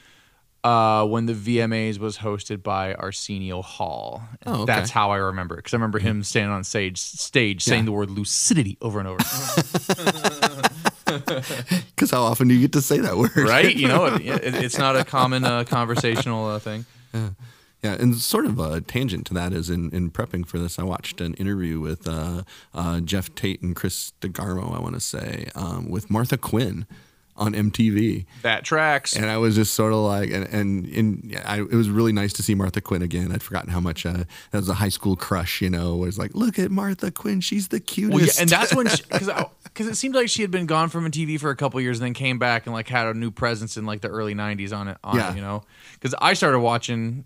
uh, 0.64 1.06
when 1.06 1.26
the 1.26 1.34
VMAs 1.34 2.00
was 2.00 2.18
hosted 2.18 2.64
by 2.64 2.94
Arsenio 2.94 3.62
Hall. 3.62 4.24
Oh, 4.46 4.62
okay. 4.62 4.66
That's 4.66 4.92
how 4.92 5.12
I 5.12 5.18
remember 5.18 5.56
it. 5.56 5.58
Because 5.58 5.74
I 5.74 5.78
remember 5.78 6.00
him 6.00 6.24
standing 6.24 6.52
on 6.52 6.64
stage, 6.64 6.98
stage 6.98 7.64
saying 7.64 7.86
the 7.86 7.92
word 7.92 8.10
lucidity 8.10 8.78
over 8.82 9.00
and 9.00 9.08
over. 9.08 9.24
Because 11.96 12.12
how 12.12 12.24
often 12.24 12.48
do 12.48 12.54
you 12.54 12.62
get 12.62 12.74
to 12.74 12.82
say 12.82 13.00
that 13.00 13.18
word? 13.18 13.36
right? 13.36 13.76
You 13.76 13.88
know, 13.88 14.06
it, 14.06 14.22
it, 14.26 14.56
it's 14.56 14.78
not 14.78 14.96
a 14.96 15.04
common 15.04 15.46
uh, 15.46 15.64
conversational 15.64 16.48
uh, 16.48 16.60
thing. 16.60 16.86
Yeah, 17.14 17.96
and 18.00 18.16
sort 18.16 18.46
of 18.46 18.60
a 18.60 18.80
tangent 18.82 19.28
to 19.28 19.34
that 19.34 19.52
is 19.52 19.70
in, 19.70 19.92
in 19.92 20.10
prepping 20.10 20.48
for 20.48 20.58
this, 20.58 20.80
I 20.80 20.84
watched 20.84 21.20
an 21.20 21.34
interview 21.34 21.82
with 21.82 22.08
uh, 22.08 22.44
uh, 22.74 23.02
Geoff 23.02 23.36
Tate 23.36 23.62
and 23.62 23.76
Chris 23.76 24.14
DeGarmo, 24.22 24.76
I 24.76 24.80
want 24.80 24.96
to 24.96 25.02
say, 25.02 25.50
um, 25.54 25.90
with 25.90 26.10
Martha 26.10 26.38
Quinn 26.38 26.88
on 27.36 27.54
MTV. 27.54 28.26
That 28.44 28.64
tracks. 28.64 29.16
And 29.16 29.26
I 29.26 29.38
was 29.38 29.56
just 29.56 29.74
sort 29.74 29.92
of 29.94 30.00
like, 30.00 30.30
and, 30.32 30.46
and, 30.46 30.86
and 30.86 31.22
yeah, 31.32 31.42
I, 31.46 31.60
it 31.62 31.74
was 31.74 31.90
really 31.90 32.12
nice 32.12 32.32
to 32.34 32.44
see 32.44 32.54
Martha 32.56 32.80
Quinn 32.82 33.02
again. 33.02 33.32
I'd 33.32 33.42
forgotten 33.44 33.72
how 33.72 33.80
much 33.80 34.06
uh, 34.06 34.24
that 34.52 34.58
was 34.60 34.70
a 34.70 34.76
high 34.76 34.90
school 34.90 35.16
crush, 35.16 35.62
you 35.62 35.70
know, 35.70 35.96
was 35.96 36.20
like, 36.20 36.36
look 36.36 36.60
at 36.60 36.70
Martha 36.72 37.10
Quinn. 37.12 37.42
She's 37.42 37.70
the 37.70 37.80
cutest. 37.80 38.14
Well, 38.16 38.26
yeah, 38.26 38.32
and 38.42 38.50
that's 38.50 38.74
when 38.76 38.86
because 39.10 39.30
because 39.64 39.88
it 39.88 39.96
seemed 39.96 40.14
like 40.16 40.30
she 40.30 40.42
had 40.44 40.52
been 40.52 40.68
gone 40.68 40.90
from 40.90 41.10
TV 41.10 41.40
for 41.40 41.50
a 41.50 41.56
couple 41.56 41.82
years 41.82 42.00
and 42.00 42.06
then 42.06 42.14
came 42.14 42.38
back 42.38 42.68
and 42.68 42.74
like 42.74 42.88
had 42.88 43.08
a 43.08 43.14
new 43.14 43.32
presence 43.32 43.76
in 43.78 43.86
like 43.86 44.02
the 44.02 44.10
early 44.10 44.36
'90s 44.36 44.76
on 44.76 44.88
it. 44.88 44.98
On 45.04 45.16
Yeah. 45.16 45.32
it, 45.32 45.36
you 45.36 45.42
know, 45.42 45.64
because 45.94 46.14
I 46.22 46.34
started 46.34 46.60
watching 46.60 47.26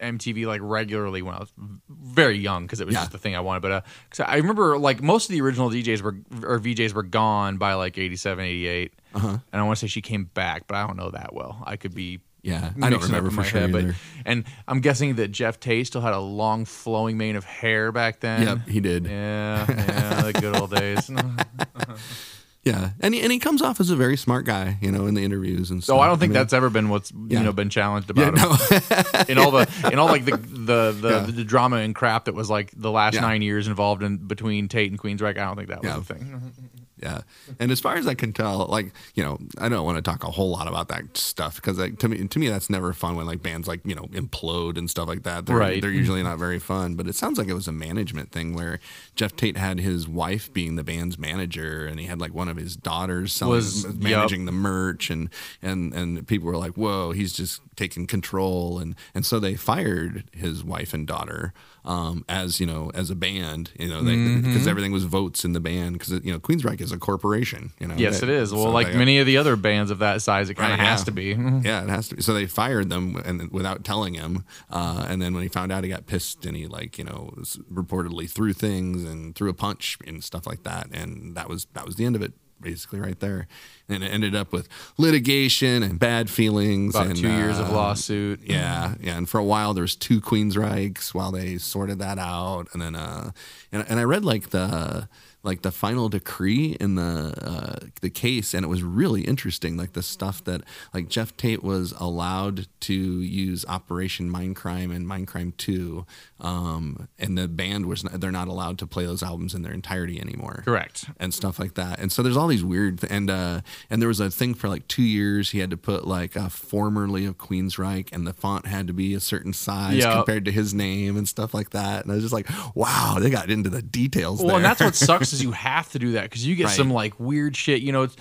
MTV 0.00 0.46
like 0.46 0.60
regularly 0.62 1.22
when 1.22 1.34
I 1.34 1.38
was 1.40 1.52
very 1.88 2.38
young 2.38 2.64
because 2.64 2.80
it 2.80 2.86
was 2.86 2.94
Yeah. 2.94 3.00
just 3.00 3.12
the 3.12 3.18
thing 3.18 3.34
I 3.36 3.40
wanted. 3.40 3.60
But 3.62 3.72
uh, 3.72 3.80
I 4.26 4.36
remember 4.36 4.78
like 4.78 5.02
most 5.02 5.28
of 5.28 5.32
the 5.32 5.40
original 5.40 5.70
DJs 5.70 6.02
were 6.02 6.16
or 6.42 6.58
VJs 6.58 6.92
were 6.92 7.02
gone 7.02 7.56
by 7.56 7.74
like 7.74 7.98
87, 7.98 8.44
88. 8.44 8.92
Uh-huh. 9.14 9.28
and 9.28 9.60
I 9.60 9.64
want 9.64 9.78
to 9.78 9.80
say 9.80 9.86
she 9.88 10.02
came 10.02 10.24
back, 10.24 10.66
but 10.66 10.74
I 10.76 10.86
don't 10.86 10.96
know 10.98 11.10
that 11.10 11.32
well. 11.34 11.62
I 11.66 11.76
could 11.76 11.94
be. 11.94 12.20
Yeah, 12.42 12.70
I 12.80 12.90
don't 12.90 13.02
remember 13.02 13.30
for 13.30 13.36
my 13.38 13.42
sure 13.42 13.60
head, 13.62 13.70
either. 13.74 13.86
but 13.88 13.94
and 14.24 14.44
I'm 14.68 14.78
guessing 14.80 15.16
that 15.16 15.32
Geoff 15.32 15.58
Tate 15.58 15.84
still 15.88 16.00
had 16.00 16.12
a 16.12 16.20
long 16.20 16.64
flowing 16.64 17.16
mane 17.18 17.34
of 17.34 17.44
hair 17.44 17.90
back 17.90 18.20
then. 18.20 18.42
Yep, 18.42 18.68
he 18.68 18.78
did. 18.78 19.04
Yeah, 19.06 19.64
yeah, 19.68 20.22
the 20.22 20.32
good 20.32 20.54
old 20.56 20.70
days. 20.70 21.10
Yeah, 22.66 22.90
and 23.00 23.14
he, 23.14 23.20
and 23.22 23.30
he 23.30 23.38
comes 23.38 23.62
off 23.62 23.78
as 23.78 23.90
a 23.90 23.96
very 23.96 24.16
smart 24.16 24.44
guy, 24.44 24.76
you 24.80 24.90
know, 24.90 25.06
in 25.06 25.14
the 25.14 25.22
interviews 25.22 25.70
and 25.70 25.78
oh, 25.78 25.80
stuff. 25.82 25.96
So 25.96 26.00
I 26.00 26.08
don't 26.08 26.18
think 26.18 26.30
mean, 26.30 26.40
that's 26.40 26.52
ever 26.52 26.68
been 26.68 26.88
what's 26.88 27.12
Yeah. 27.12 27.38
you 27.38 27.44
know 27.44 27.52
been 27.52 27.70
challenged 27.70 28.10
yeah, 28.14 28.28
about 28.28 28.60
him. 28.60 28.82
no. 28.90 29.22
in 29.28 29.38
all 29.38 29.52
the 29.52 29.88
in 29.92 29.98
all 30.00 30.08
like 30.08 30.24
the 30.24 30.36
the 30.36 30.90
the, 31.00 31.08
Yeah. 31.08 31.20
the 31.30 31.44
drama 31.44 31.76
and 31.76 31.94
crap 31.94 32.24
that 32.24 32.34
was 32.34 32.50
like 32.50 32.72
the 32.76 32.90
last 32.90 33.14
Yeah. 33.14 33.20
nine 33.20 33.40
years 33.40 33.68
involved 33.68 34.02
in 34.02 34.16
between 34.18 34.66
Tate 34.68 34.90
and 34.90 35.00
Queensryche. 35.00 35.38
I 35.38 35.44
don't 35.44 35.56
think 35.56 35.68
that 35.68 35.82
was 35.82 35.92
Yeah. 35.92 35.98
a 35.98 36.00
thing. 36.02 36.52
Yeah, 37.02 37.20
and 37.60 37.70
as 37.70 37.78
far 37.80 37.96
as 37.96 38.06
I 38.06 38.14
can 38.14 38.32
tell, 38.32 38.66
like 38.66 38.92
you 39.14 39.22
know, 39.22 39.38
I 39.58 39.68
don't 39.68 39.84
want 39.84 39.96
to 39.98 40.02
talk 40.02 40.24
a 40.24 40.30
whole 40.30 40.50
lot 40.50 40.66
about 40.66 40.88
that 40.88 41.16
stuff 41.16 41.56
because 41.56 41.78
like, 41.78 41.98
to 41.98 42.08
me, 42.08 42.26
to 42.26 42.38
me, 42.38 42.48
that's 42.48 42.70
never 42.70 42.92
fun 42.94 43.16
when 43.16 43.26
like 43.26 43.42
bands 43.42 43.68
like 43.68 43.80
you 43.84 43.94
know 43.94 44.04
implode 44.12 44.78
and 44.78 44.88
stuff 44.88 45.06
like 45.08 45.22
that. 45.24 45.44
They're, 45.46 45.56
Right. 45.56 45.80
They're 45.82 45.90
usually 45.90 46.22
not 46.22 46.38
very 46.38 46.58
fun. 46.58 46.94
But 46.94 47.06
it 47.06 47.14
sounds 47.14 47.36
like 47.38 47.48
it 47.48 47.54
was 47.54 47.68
a 47.68 47.72
management 47.72 48.30
thing 48.32 48.54
where 48.54 48.80
Geoff 49.14 49.36
Tate 49.36 49.56
had 49.58 49.80
his 49.80 50.08
wife 50.08 50.52
being 50.52 50.76
the 50.76 50.84
band's 50.84 51.18
manager, 51.18 51.86
and 51.86 52.00
he 52.00 52.06
had 52.06 52.20
like 52.20 52.32
one 52.34 52.48
of 52.48 52.56
his 52.56 52.76
daughters 52.76 53.32
selling, 53.32 53.56
Was- 53.56 53.86
managing 53.94 54.46
the 54.46 54.52
merch, 54.52 55.10
and 55.10 55.28
and 55.60 55.92
and 55.92 56.26
people 56.26 56.46
were 56.46 56.56
like, 56.56 56.74
"Whoa, 56.78 57.12
he's 57.12 57.32
just 57.34 57.60
taking 57.76 58.06
control," 58.06 58.78
and 58.78 58.94
and 59.14 59.26
so 59.26 59.38
they 59.38 59.54
fired 59.54 60.24
his 60.32 60.64
wife 60.64 60.94
and 60.94 61.06
daughter 61.06 61.52
um, 61.86 62.24
as 62.28 62.60
you 62.60 62.66
know 62.66 62.90
as 62.94 63.10
a 63.10 63.14
band, 63.14 63.70
you 63.78 63.88
know, 63.88 64.00
because 64.02 64.16
Mm-hmm. 64.16 64.68
everything 64.68 64.92
was 64.92 65.04
votes 65.04 65.44
in 65.44 65.52
the 65.52 65.60
band 65.60 65.98
because 65.98 66.10
you 66.24 66.32
know 66.32 66.38
Queensryche 66.40 66.80
is 66.80 66.92
a 66.92 66.98
corporation, 66.98 67.72
you 67.80 67.86
know. 67.86 67.94
Yes, 67.96 68.20
They- 68.20 68.26
it 68.26 68.30
is. 68.30 68.52
Well, 68.52 68.64
so 68.64 68.70
like 68.70 68.88
they- 68.92 68.98
many 68.98 69.18
of 69.18 69.26
the 69.26 69.36
other 69.38 69.56
bands 69.56 69.90
of 69.90 70.00
that 70.00 70.20
size, 70.22 70.50
it 70.50 70.54
kind 70.54 70.72
of 70.72 70.78
Right, 70.78 70.88
has 70.88 71.00
yeah. 71.00 71.04
to 71.04 71.10
be. 71.12 71.26
Yeah, 71.64 71.82
it 71.84 71.88
has 71.88 72.08
to 72.08 72.16
be. 72.16 72.22
So 72.22 72.34
they 72.34 72.46
fired 72.46 72.90
them 72.90 73.16
and 73.24 73.50
without 73.52 73.84
telling 73.84 74.14
him. 74.14 74.44
Uh, 74.70 75.06
and 75.08 75.22
then 75.22 75.32
when 75.34 75.42
he 75.42 75.48
found 75.48 75.70
out, 75.72 75.84
he 75.84 75.90
got 75.90 76.06
pissed 76.06 76.44
and 76.44 76.56
he 76.56 76.66
like 76.66 76.98
you 76.98 77.04
know 77.04 77.32
reportedly 77.72 78.28
threw 78.28 78.52
things 78.52 79.04
and 79.04 79.34
threw 79.34 79.48
a 79.48 79.54
punch 79.54 79.96
and 80.06 80.22
stuff 80.24 80.46
like 80.46 80.62
that. 80.64 80.88
And 80.92 81.36
that 81.36 81.48
was 81.48 81.66
that 81.74 81.86
was 81.86 81.96
the 81.96 82.04
end 82.04 82.16
of 82.16 82.22
it. 82.22 82.32
Basically 82.66 82.98
right 82.98 83.18
there. 83.20 83.46
And 83.88 84.02
it 84.02 84.08
ended 84.08 84.34
up 84.34 84.52
with 84.52 84.68
litigation 84.98 85.84
and 85.84 85.96
bad 85.98 86.28
feelings. 86.28 86.96
About 86.96 87.06
and, 87.06 87.16
two 87.16 87.30
years 87.30 87.58
of 87.58 87.70
uh, 87.70 87.72
lawsuit. 87.72 88.40
Yeah, 88.42 88.94
yeah, 89.00 89.16
and 89.16 89.28
for 89.28 89.38
a 89.38 89.44
while 89.44 89.74
there 89.74 89.82
was 89.82 89.94
two 89.94 90.20
Queens 90.20 90.56
Queensryches 90.56 91.14
while 91.14 91.30
they 91.30 91.58
sorted 91.58 91.98
that 92.00 92.18
out, 92.18 92.66
and 92.72 92.82
then 92.82 92.94
uh, 92.94 93.30
and, 93.70 93.84
and 93.88 94.00
I 94.00 94.04
read 94.04 94.24
like 94.24 94.50
the 94.50 95.08
like 95.42 95.62
the 95.62 95.70
final 95.70 96.08
decree 96.08 96.76
in 96.80 96.96
the 96.96 97.34
uh, 97.40 97.86
the 98.00 98.10
case, 98.10 98.52
and 98.52 98.64
it 98.64 98.68
was 98.68 98.82
really 98.82 99.22
interesting. 99.22 99.76
Like 99.76 99.92
the 99.92 100.02
stuff 100.02 100.42
that 100.44 100.62
like 100.92 101.08
Geoff 101.08 101.36
Tate 101.36 101.62
was 101.62 101.94
allowed 101.98 102.66
to 102.80 102.94
use 102.94 103.64
Operation 103.68 104.28
Mindcrime 104.28 104.94
and 104.94 105.06
Mindcrime 105.06 105.56
Two, 105.56 106.04
um, 106.40 107.08
and 107.18 107.38
the 107.38 107.46
band 107.48 107.86
was 107.86 108.02
not, 108.04 108.20
they're 108.20 108.32
not 108.32 108.48
allowed 108.48 108.78
to 108.78 108.86
play 108.86 109.06
those 109.06 109.22
albums 109.22 109.54
in 109.54 109.62
their 109.62 109.72
entirety 109.72 110.20
anymore 110.20 110.62
Correct. 110.64 111.04
and 111.20 111.32
stuff 111.32 111.58
like 111.58 111.74
that. 111.74 111.98
And 112.00 112.10
so 112.10 112.22
there's 112.22 112.36
all 112.36 112.48
these 112.48 112.64
weird 112.64 113.04
and 113.10 113.30
uh 113.30 113.60
and 113.88 114.02
there 114.02 114.08
was 114.08 114.20
a 114.20 114.30
thing 114.30 114.54
for 114.54 114.68
like 114.68 114.88
two 114.88 115.02
years 115.02 115.50
he 115.50 115.60
had 115.60 115.70
to 115.70 115.76
put 115.76 116.06
like 116.06 116.34
a 116.36 116.50
formerly 116.50 117.24
of 117.24 117.38
Queensryche 117.38 118.08
and 118.12 118.26
the 118.26 118.32
font 118.32 118.66
had 118.66 118.86
to 118.88 118.92
be 118.92 119.14
a 119.14 119.20
certain 119.20 119.52
size 119.52 119.96
Yep. 119.98 120.12
compared 120.12 120.44
to 120.46 120.50
his 120.52 120.74
name 120.74 121.16
and 121.16 121.28
stuff 121.28 121.54
like 121.54 121.70
that. 121.70 122.02
And 122.02 122.10
I 122.12 122.16
was 122.16 122.24
just 122.24 122.34
like, 122.34 122.48
wow, 122.74 123.16
they 123.20 123.30
got 123.30 123.50
into 123.50 123.70
the 123.70 123.80
details. 123.82 124.40
Well, 124.40 124.48
there. 124.48 124.56
and 124.56 124.64
that's 124.64 124.80
what 124.80 124.94
sucks 124.94 125.32
is 125.36 125.42
you 125.42 125.52
have 125.52 125.90
to 125.92 125.98
do 125.98 126.12
that 126.12 126.24
because 126.24 126.46
you 126.46 126.54
get 126.56 126.66
Right. 126.66 126.76
some 126.76 126.90
like 126.90 127.18
weird 127.20 127.56
shit. 127.56 127.82
You 127.82 127.92
know, 127.92 128.02
it's 128.02 128.16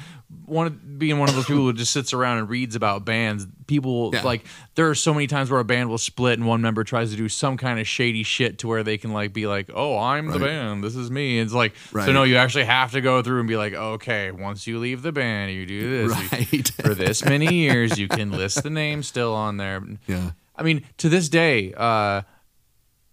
one 0.46 0.68
of, 0.68 1.00
being 1.00 1.20
one 1.20 1.30
of 1.30 1.36
those 1.36 1.46
people 1.46 1.64
who 1.64 1.74
just 1.74 1.92
sits 1.94 2.14
around 2.14 2.40
and 2.40 2.50
reads 2.50 2.76
about 2.76 3.06
bands. 3.06 3.48
People 3.68 4.12
Yeah. 4.14 4.22
like 4.24 4.46
there 4.76 4.90
are 4.90 4.96
so 4.96 5.14
many 5.14 5.28
times 5.28 5.50
where 5.50 5.60
a 5.60 5.64
band 5.66 5.90
will 5.90 5.98
split 5.98 6.38
and 6.38 6.48
one 6.48 6.62
member 6.62 6.84
tries 6.84 7.12
to 7.12 7.18
do 7.18 7.28
some 7.30 7.58
kind 7.58 7.80
of 7.80 7.88
shady 7.88 8.24
shit 8.24 8.60
to 8.60 8.68
where 8.68 8.84
they 8.84 8.98
can 8.98 9.12
like 9.14 9.34
be 9.34 9.48
like, 9.48 9.70
"Oh, 9.74 9.98
I'm 9.98 10.28
the 10.28 10.40
band. 10.40 10.84
This 10.84 10.96
is 10.96 11.10
me." 11.10 11.40
It's 11.40 11.54
like 11.54 11.74
Right. 11.92 12.06
so. 12.06 12.12
No, 12.12 12.24
you 12.24 12.36
actually 12.38 12.66
have 12.66 12.92
to 12.92 13.02
go 13.02 13.22
through 13.22 13.40
and 13.40 13.48
be 13.48 13.58
like, 13.58 13.74
"Okay, 13.74 14.32
once 14.32 14.68
you 14.68 14.78
leave 14.80 15.02
the 15.02 15.12
band, 15.12 15.52
you 15.52 15.66
do 15.66 16.08
this 16.08 16.52
You- 16.52 16.64
for 16.84 16.94
this 16.94 17.24
many 17.26 17.54
years. 17.54 17.98
You 17.98 18.08
can 18.20 18.32
list 18.32 18.62
the 18.64 18.70
name 18.70 19.02
still 19.04 19.34
on 19.34 19.58
there." 19.58 19.82
yeah. 20.08 20.32
I 20.58 20.64
mean, 20.64 20.84
to 21.00 21.10
this 21.10 21.28
day, 21.28 21.74
uh, 21.76 22.22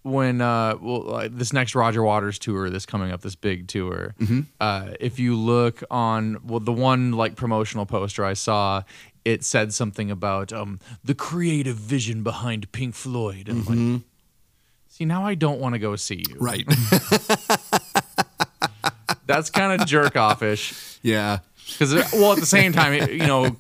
when 0.03 0.41
uh, 0.41 0.77
well, 0.81 1.03
like, 1.03 1.37
this 1.37 1.53
next 1.53 1.75
Roger 1.75 2.03
Waters 2.03 2.39
tour, 2.39 2.69
this 2.71 2.87
coming 2.87 3.13
up, 3.13 3.21
this 3.23 3.35
big 3.37 3.69
tour, 3.69 4.15
uh, 4.61 4.91
if 5.01 5.19
you 5.19 5.37
look 5.37 5.83
on 5.91 6.39
well, 6.45 6.61
the 6.61 6.73
one 6.73 7.13
like 7.13 7.37
promotional 7.37 7.87
poster 7.87 8.25
I 8.25 8.33
saw, 8.35 8.83
it 9.25 9.45
said 9.45 9.73
something 9.73 10.11
about 10.11 10.53
um, 10.53 10.81
the 11.05 11.15
creative 11.15 11.77
vision 11.77 12.23
behind 12.23 12.71
Pink 12.73 12.95
Floyd, 12.95 13.49
and 13.49 13.67
I'm 13.69 13.93
like, 13.95 14.03
see, 14.89 15.05
now 15.05 15.25
I 15.25 15.35
don't 15.35 15.61
want 15.61 15.75
to 15.75 15.79
go 15.79 15.95
see 15.97 16.25
you. 16.29 16.37
Right. 16.39 16.67
That's 19.27 19.51
kind 19.51 19.81
of 19.81 19.87
jerk 19.87 20.17
offish. 20.17 20.99
yeah. 21.03 21.39
Because 21.69 21.95
well, 22.13 22.33
at 22.33 22.41
the 22.41 22.47
same 22.47 22.73
time, 22.73 22.93
it, 22.93 23.13
you 23.13 23.27
know, 23.27 23.57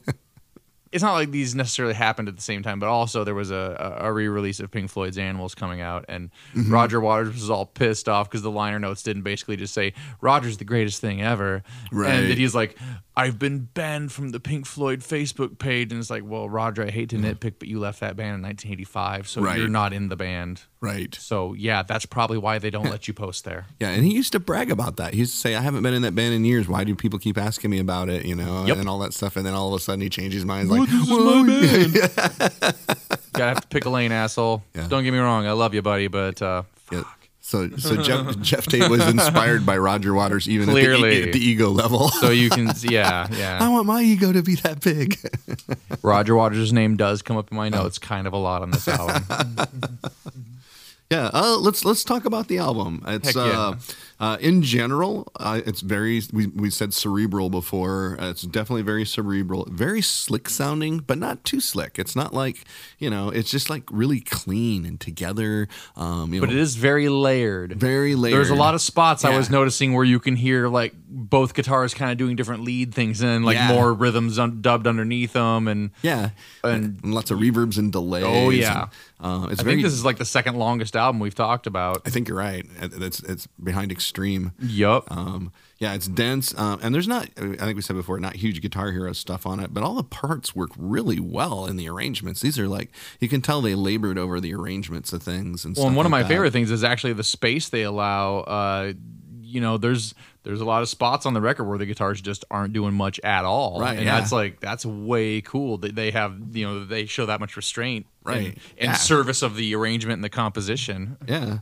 it's 0.92 1.02
not 1.02 1.14
like 1.14 1.30
these 1.30 1.54
necessarily 1.54 1.94
happened 1.94 2.28
at 2.28 2.36
the 2.36 2.42
same 2.42 2.62
time, 2.62 2.78
but 2.78 2.88
also 2.88 3.24
there 3.24 3.34
was 3.34 3.50
a, 3.50 3.96
a 4.00 4.12
re-release 4.12 4.60
of 4.60 4.70
Pink 4.70 4.90
Floyd's 4.90 5.18
Animals 5.18 5.54
coming 5.54 5.80
out, 5.80 6.04
and 6.08 6.30
Mm-hmm. 6.54 6.72
Roger 6.72 7.00
Waters 7.00 7.34
was 7.34 7.50
all 7.50 7.64
pissed 7.66 8.08
off 8.08 8.28
because 8.28 8.42
the 8.42 8.50
liner 8.50 8.78
notes 8.78 9.02
didn't 9.02 9.22
basically 9.22 9.56
just 9.56 9.72
say 9.74 9.94
Roger's 10.20 10.58
the 10.58 10.64
greatest 10.64 11.00
thing 11.00 11.22
ever, 11.22 11.62
Right. 11.90 12.10
and 12.12 12.30
that 12.30 12.38
he's 12.38 12.54
like, 12.54 12.76
I've 13.16 13.38
been 13.38 13.68
banned 13.74 14.10
from 14.12 14.30
the 14.30 14.40
Pink 14.40 14.64
Floyd 14.66 15.00
Facebook 15.00 15.58
page, 15.58 15.92
and 15.92 16.00
it's 16.00 16.08
like, 16.10 16.22
well, 16.24 16.48
Roger, 16.48 16.82
I 16.84 16.90
hate 16.90 17.10
to 17.10 17.16
nitpick, 17.16 17.54
but 17.58 17.68
you 17.68 17.78
left 17.78 18.00
that 18.00 18.16
band 18.16 18.36
in 18.36 18.42
1985, 18.42 19.28
so 19.28 19.42
Right. 19.42 19.58
you're 19.58 19.68
not 19.68 19.92
in 19.92 20.08
the 20.08 20.16
band. 20.16 20.62
Right. 20.80 21.14
So 21.14 21.52
yeah, 21.54 21.82
that's 21.84 22.06
probably 22.06 22.38
why 22.38 22.58
they 22.58 22.70
don't 22.70 22.90
let 22.90 23.06
you 23.06 23.14
post 23.14 23.44
there. 23.44 23.66
Yeah, 23.78 23.90
and 23.90 24.04
he 24.04 24.12
used 24.14 24.32
to 24.32 24.40
brag 24.40 24.68
about 24.70 24.96
that. 24.96 25.12
He 25.14 25.20
used 25.20 25.32
to 25.34 25.38
say, 25.38 25.54
"I 25.54 25.60
haven't 25.60 25.82
been 25.84 25.94
in 25.94 26.02
that 26.02 26.14
band 26.16 26.34
in 26.34 26.44
years. 26.44 26.66
Why 26.68 26.82
do 26.82 26.96
people 26.96 27.20
keep 27.20 27.38
asking 27.38 27.70
me 27.70 27.78
about 27.78 28.08
it?" 28.08 28.24
You 28.24 28.34
know, 28.34 28.66
Yep. 28.66 28.78
and 28.78 28.88
all 28.88 28.98
that 28.98 29.14
stuff. 29.14 29.36
And 29.36 29.46
then 29.46 29.54
all 29.54 29.72
of 29.72 29.80
a 29.80 29.82
sudden, 29.84 30.00
he 30.00 30.08
changed 30.08 30.34
his 30.34 30.44
mind. 30.44 30.62
He's 30.70 30.70
like, 30.82 30.90
this 30.90 31.02
is 31.02 31.10
"Well, 31.10 31.44
my 31.44 32.70
yeah." 32.70 32.72
Gotta 33.32 33.44
have 33.54 33.60
to 33.62 33.68
pick 33.68 33.84
a 33.86 33.90
lane, 33.90 34.12
asshole. 34.12 34.62
Yeah. 34.74 34.88
Don't 34.88 35.04
get 35.04 35.12
me 35.12 35.18
wrong, 35.18 35.46
I 35.46 35.52
love 35.52 35.74
you, 35.74 35.82
buddy, 35.82 36.08
but 36.08 36.40
uh, 36.42 36.62
Yeah. 36.90 37.04
So, 37.44 37.68
so 37.76 38.00
Jeff, 38.00 38.38
Geoff 38.40 38.66
Tate 38.66 38.88
was 38.88 39.06
inspired 39.06 39.66
by 39.66 39.76
Roger 39.76 40.14
Waters, 40.14 40.48
even 40.48 40.68
at 40.68 40.74
the, 40.74 40.80
Clearly. 40.80 41.22
at 41.24 41.32
the 41.32 41.40
ego 41.40 41.70
level. 41.70 42.08
so 42.08 42.30
you 42.30 42.48
can 42.48 42.70
yeah 42.82 43.26
yeah. 43.32 43.58
I 43.60 43.68
want 43.68 43.86
my 43.86 44.00
ego 44.00 44.32
to 44.32 44.42
be 44.42 44.54
that 44.56 44.80
big. 44.80 45.18
roger 46.02 46.36
waters' 46.36 46.72
name 46.72 46.96
does 46.96 47.20
come 47.20 47.36
up 47.36 47.50
in 47.50 47.56
my 47.56 47.68
notes 47.68 47.98
kind 47.98 48.26
of 48.26 48.32
a 48.32 48.36
lot 48.38 48.62
on 48.62 48.70
this 48.70 48.86
album 48.86 49.24
yeah. 51.12 51.30
Uh, 51.32 51.58
let's 51.58 51.84
let's 51.84 52.04
talk 52.04 52.24
about 52.24 52.48
the 52.48 52.58
album. 52.58 53.02
It's 53.06 53.28
Heck 53.28 53.36
yeah. 53.36 53.42
uh, 53.42 53.76
uh, 54.22 54.36
in 54.40 54.62
general, 54.62 55.26
uh, 55.40 55.60
it's 55.66 55.80
very. 55.80 56.22
We, 56.32 56.46
we 56.46 56.70
said 56.70 56.94
cerebral 56.94 57.50
before. 57.50 58.16
Uh, 58.20 58.30
it's 58.30 58.42
definitely 58.42 58.82
very 58.82 59.04
cerebral, 59.04 59.66
very 59.68 60.00
slick 60.00 60.48
sounding, 60.48 60.98
but 61.00 61.18
not 61.18 61.42
too 61.42 61.60
slick. 61.60 61.98
It's 61.98 62.14
not 62.14 62.32
like 62.32 62.64
you 62.98 63.10
know. 63.10 63.30
It's 63.30 63.50
just 63.50 63.68
like 63.68 63.82
really 63.90 64.20
clean 64.20 64.86
and 64.86 65.00
together. 65.00 65.66
Um, 65.96 66.32
you 66.32 66.40
but 66.40 66.50
know, 66.50 66.54
it 66.56 66.60
is 66.60 66.76
very 66.76 67.08
layered 67.08 67.72
very 67.72 68.14
layered. 68.14 68.36
there's 68.36 68.50
a 68.50 68.54
lot 68.54 68.74
of 68.74 68.80
spots 68.80 69.24
i 69.24 69.36
was 69.36 69.50
noticing 69.50 69.92
where 69.92 70.04
you 70.04 70.20
can 70.20 70.36
hear 70.36 70.68
like 70.68 70.94
both 71.08 71.52
guitars 71.54 71.94
kind 71.94 72.10
of 72.12 72.16
doing 72.16 72.36
different 72.36 72.62
lead 72.62 72.94
things 72.94 73.20
and 73.22 73.44
like 73.44 73.56
Yeah. 73.56 73.68
more 73.72 73.92
rhythms 73.92 74.38
un- 74.38 74.60
dubbed 74.62 74.86
underneath 74.86 75.32
them 75.32 75.66
and 75.68 75.90
yeah, 76.02 76.30
and- 76.62 77.00
and, 77.02 77.12
lots 77.14 77.30
of 77.30 77.38
reverbs 77.40 77.76
and 77.78 77.90
delays. 77.90 78.24
Oh, 78.26 78.50
yeah. 78.50 78.82
and, 79.20 79.44
uh, 79.44 79.48
it's 79.50 79.60
i 79.60 79.64
very. 79.64 79.76
think 79.76 79.84
this 79.84 79.92
is 79.92 80.04
like 80.04 80.18
the 80.18 80.24
second 80.24 80.56
longest 80.56 80.94
album 80.96 81.18
we've 81.20 81.34
talked 81.34 81.66
about 81.66 82.02
I 82.06 82.10
think 82.10 82.28
you're 82.28 82.38
right. 82.38 82.64
It's 82.80 83.20
it's 83.20 83.46
behind 83.62 83.90
extreme. 84.12 84.52
yup 84.60 85.10
Um, 85.10 85.52
yeah, 85.78 85.94
it's 85.94 86.06
dense, 86.06 86.56
um, 86.56 86.78
and 86.82 86.94
there's 86.94 87.08
not. 87.08 87.28
I 87.36 87.56
think 87.56 87.74
we 87.74 87.82
said 87.82 87.96
before, 87.96 88.20
not 88.20 88.36
huge 88.36 88.60
Guitar 88.60 88.92
Hero 88.92 89.12
stuff 89.12 89.46
on 89.46 89.58
it, 89.58 89.74
but 89.74 89.82
all 89.82 89.94
the 89.94 90.04
parts 90.04 90.54
work 90.54 90.70
really 90.76 91.18
well 91.18 91.66
in 91.66 91.76
the 91.76 91.88
arrangements. 91.88 92.40
These 92.40 92.56
are 92.58 92.68
like 92.68 92.90
you 93.18 93.28
can 93.28 93.40
tell 93.40 93.60
they 93.60 93.74
labored 93.74 94.16
over 94.16 94.38
the 94.40 94.54
arrangements 94.54 95.12
of 95.12 95.22
things 95.24 95.64
and. 95.64 95.74
Well, 95.74 95.82
stuff 95.82 95.86
and 95.88 95.96
one 95.96 96.06
of 96.06 96.10
my 96.10 96.22
that. 96.22 96.28
favorite 96.28 96.52
things 96.52 96.70
is 96.70 96.84
actually 96.84 97.14
the 97.14 97.24
space 97.24 97.68
they 97.68 97.82
allow. 97.82 98.40
Uh, 98.40 98.92
you 99.42 99.60
know, 99.60 99.76
there's 99.76 100.14
there's 100.44 100.60
a 100.60 100.64
lot 100.64 100.82
of 100.82 100.88
spots 100.88 101.26
on 101.26 101.34
the 101.34 101.40
record 101.40 101.64
where 101.64 101.78
the 101.78 101.86
guitars 101.86 102.20
just 102.20 102.44
aren't 102.50 102.72
doing 102.72 102.94
much 102.94 103.18
at 103.20 103.44
all, 103.44 103.80
Right, 103.80 103.96
And 103.96 104.06
yeah. 104.06 104.18
that's 104.20 104.30
like 104.32 104.60
that's 104.60 104.86
way 104.86 105.40
cool 105.40 105.78
that 105.78 105.94
they 105.96 106.10
have. 106.12 106.36
You 106.56 106.66
know, 106.66 106.84
they 106.84 107.06
show 107.06 107.26
that 107.26 107.40
much 107.40 107.56
restraint, 107.56 108.06
Right, 108.24 108.38
In, 108.38 108.46
in 108.76 108.90
yeah. 108.90 108.94
service 108.94 109.42
of 109.42 109.56
the 109.56 109.74
arrangement 109.74 110.14
and 110.18 110.24
the 110.24 110.30
composition. 110.30 111.16
Yeah. 111.26 111.58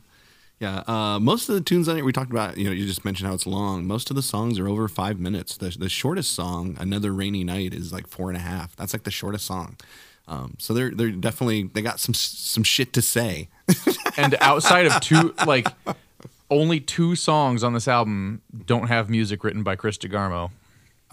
Yeah, 0.61 0.83
uh, 0.87 1.19
most 1.19 1.49
of 1.49 1.55
the 1.55 1.63
tunes 1.63 1.89
on 1.89 1.97
it 1.97 2.05
we 2.05 2.13
talked 2.13 2.31
about. 2.31 2.59
You 2.59 2.65
know, 2.67 2.71
you 2.73 2.87
just 2.87 3.03
mentioned 3.05 3.27
how 3.29 3.35
it's 3.35 3.47
long. 3.47 3.87
Most 3.87 4.11
of 4.11 4.17
the 4.17 4.23
songs 4.23 4.59
are 4.59 4.69
over 4.69 4.89
five 4.89 5.19
minutes. 5.19 5.57
The, 5.57 5.71
the 5.71 5.89
shortest 5.89 6.33
song, 6.35 6.77
"Another 6.79 7.13
Rainy 7.15 7.45
Night," 7.45 7.73
is 7.73 7.93
like 7.95 8.07
four 8.07 8.29
and 8.29 8.37
a 8.37 8.41
half. 8.41 8.77
That's 8.77 8.93
like 8.93 9.05
the 9.05 9.11
shortest 9.11 9.47
song. 9.47 9.79
Um, 10.29 10.57
so 10.59 10.75
they're 10.75 10.91
they're 10.91 11.11
definitely 11.13 11.63
they 11.73 11.81
got 11.81 11.99
some 11.99 12.13
some 12.15 12.63
shit 12.63 12.93
to 12.93 13.03
say. 13.03 13.49
And 14.17 14.37
outside 14.41 14.85
of 14.87 15.01
two, 15.01 15.35
like 15.47 15.67
only 16.51 16.79
two 16.81 17.15
songs 17.17 17.63
on 17.65 17.73
this 17.73 17.89
album 17.89 18.43
don't 18.67 18.89
have 18.89 19.09
music 19.09 19.45
written 19.45 19.63
by 19.63 19.77
Chris 19.77 19.97
DeGarmo, 19.97 20.51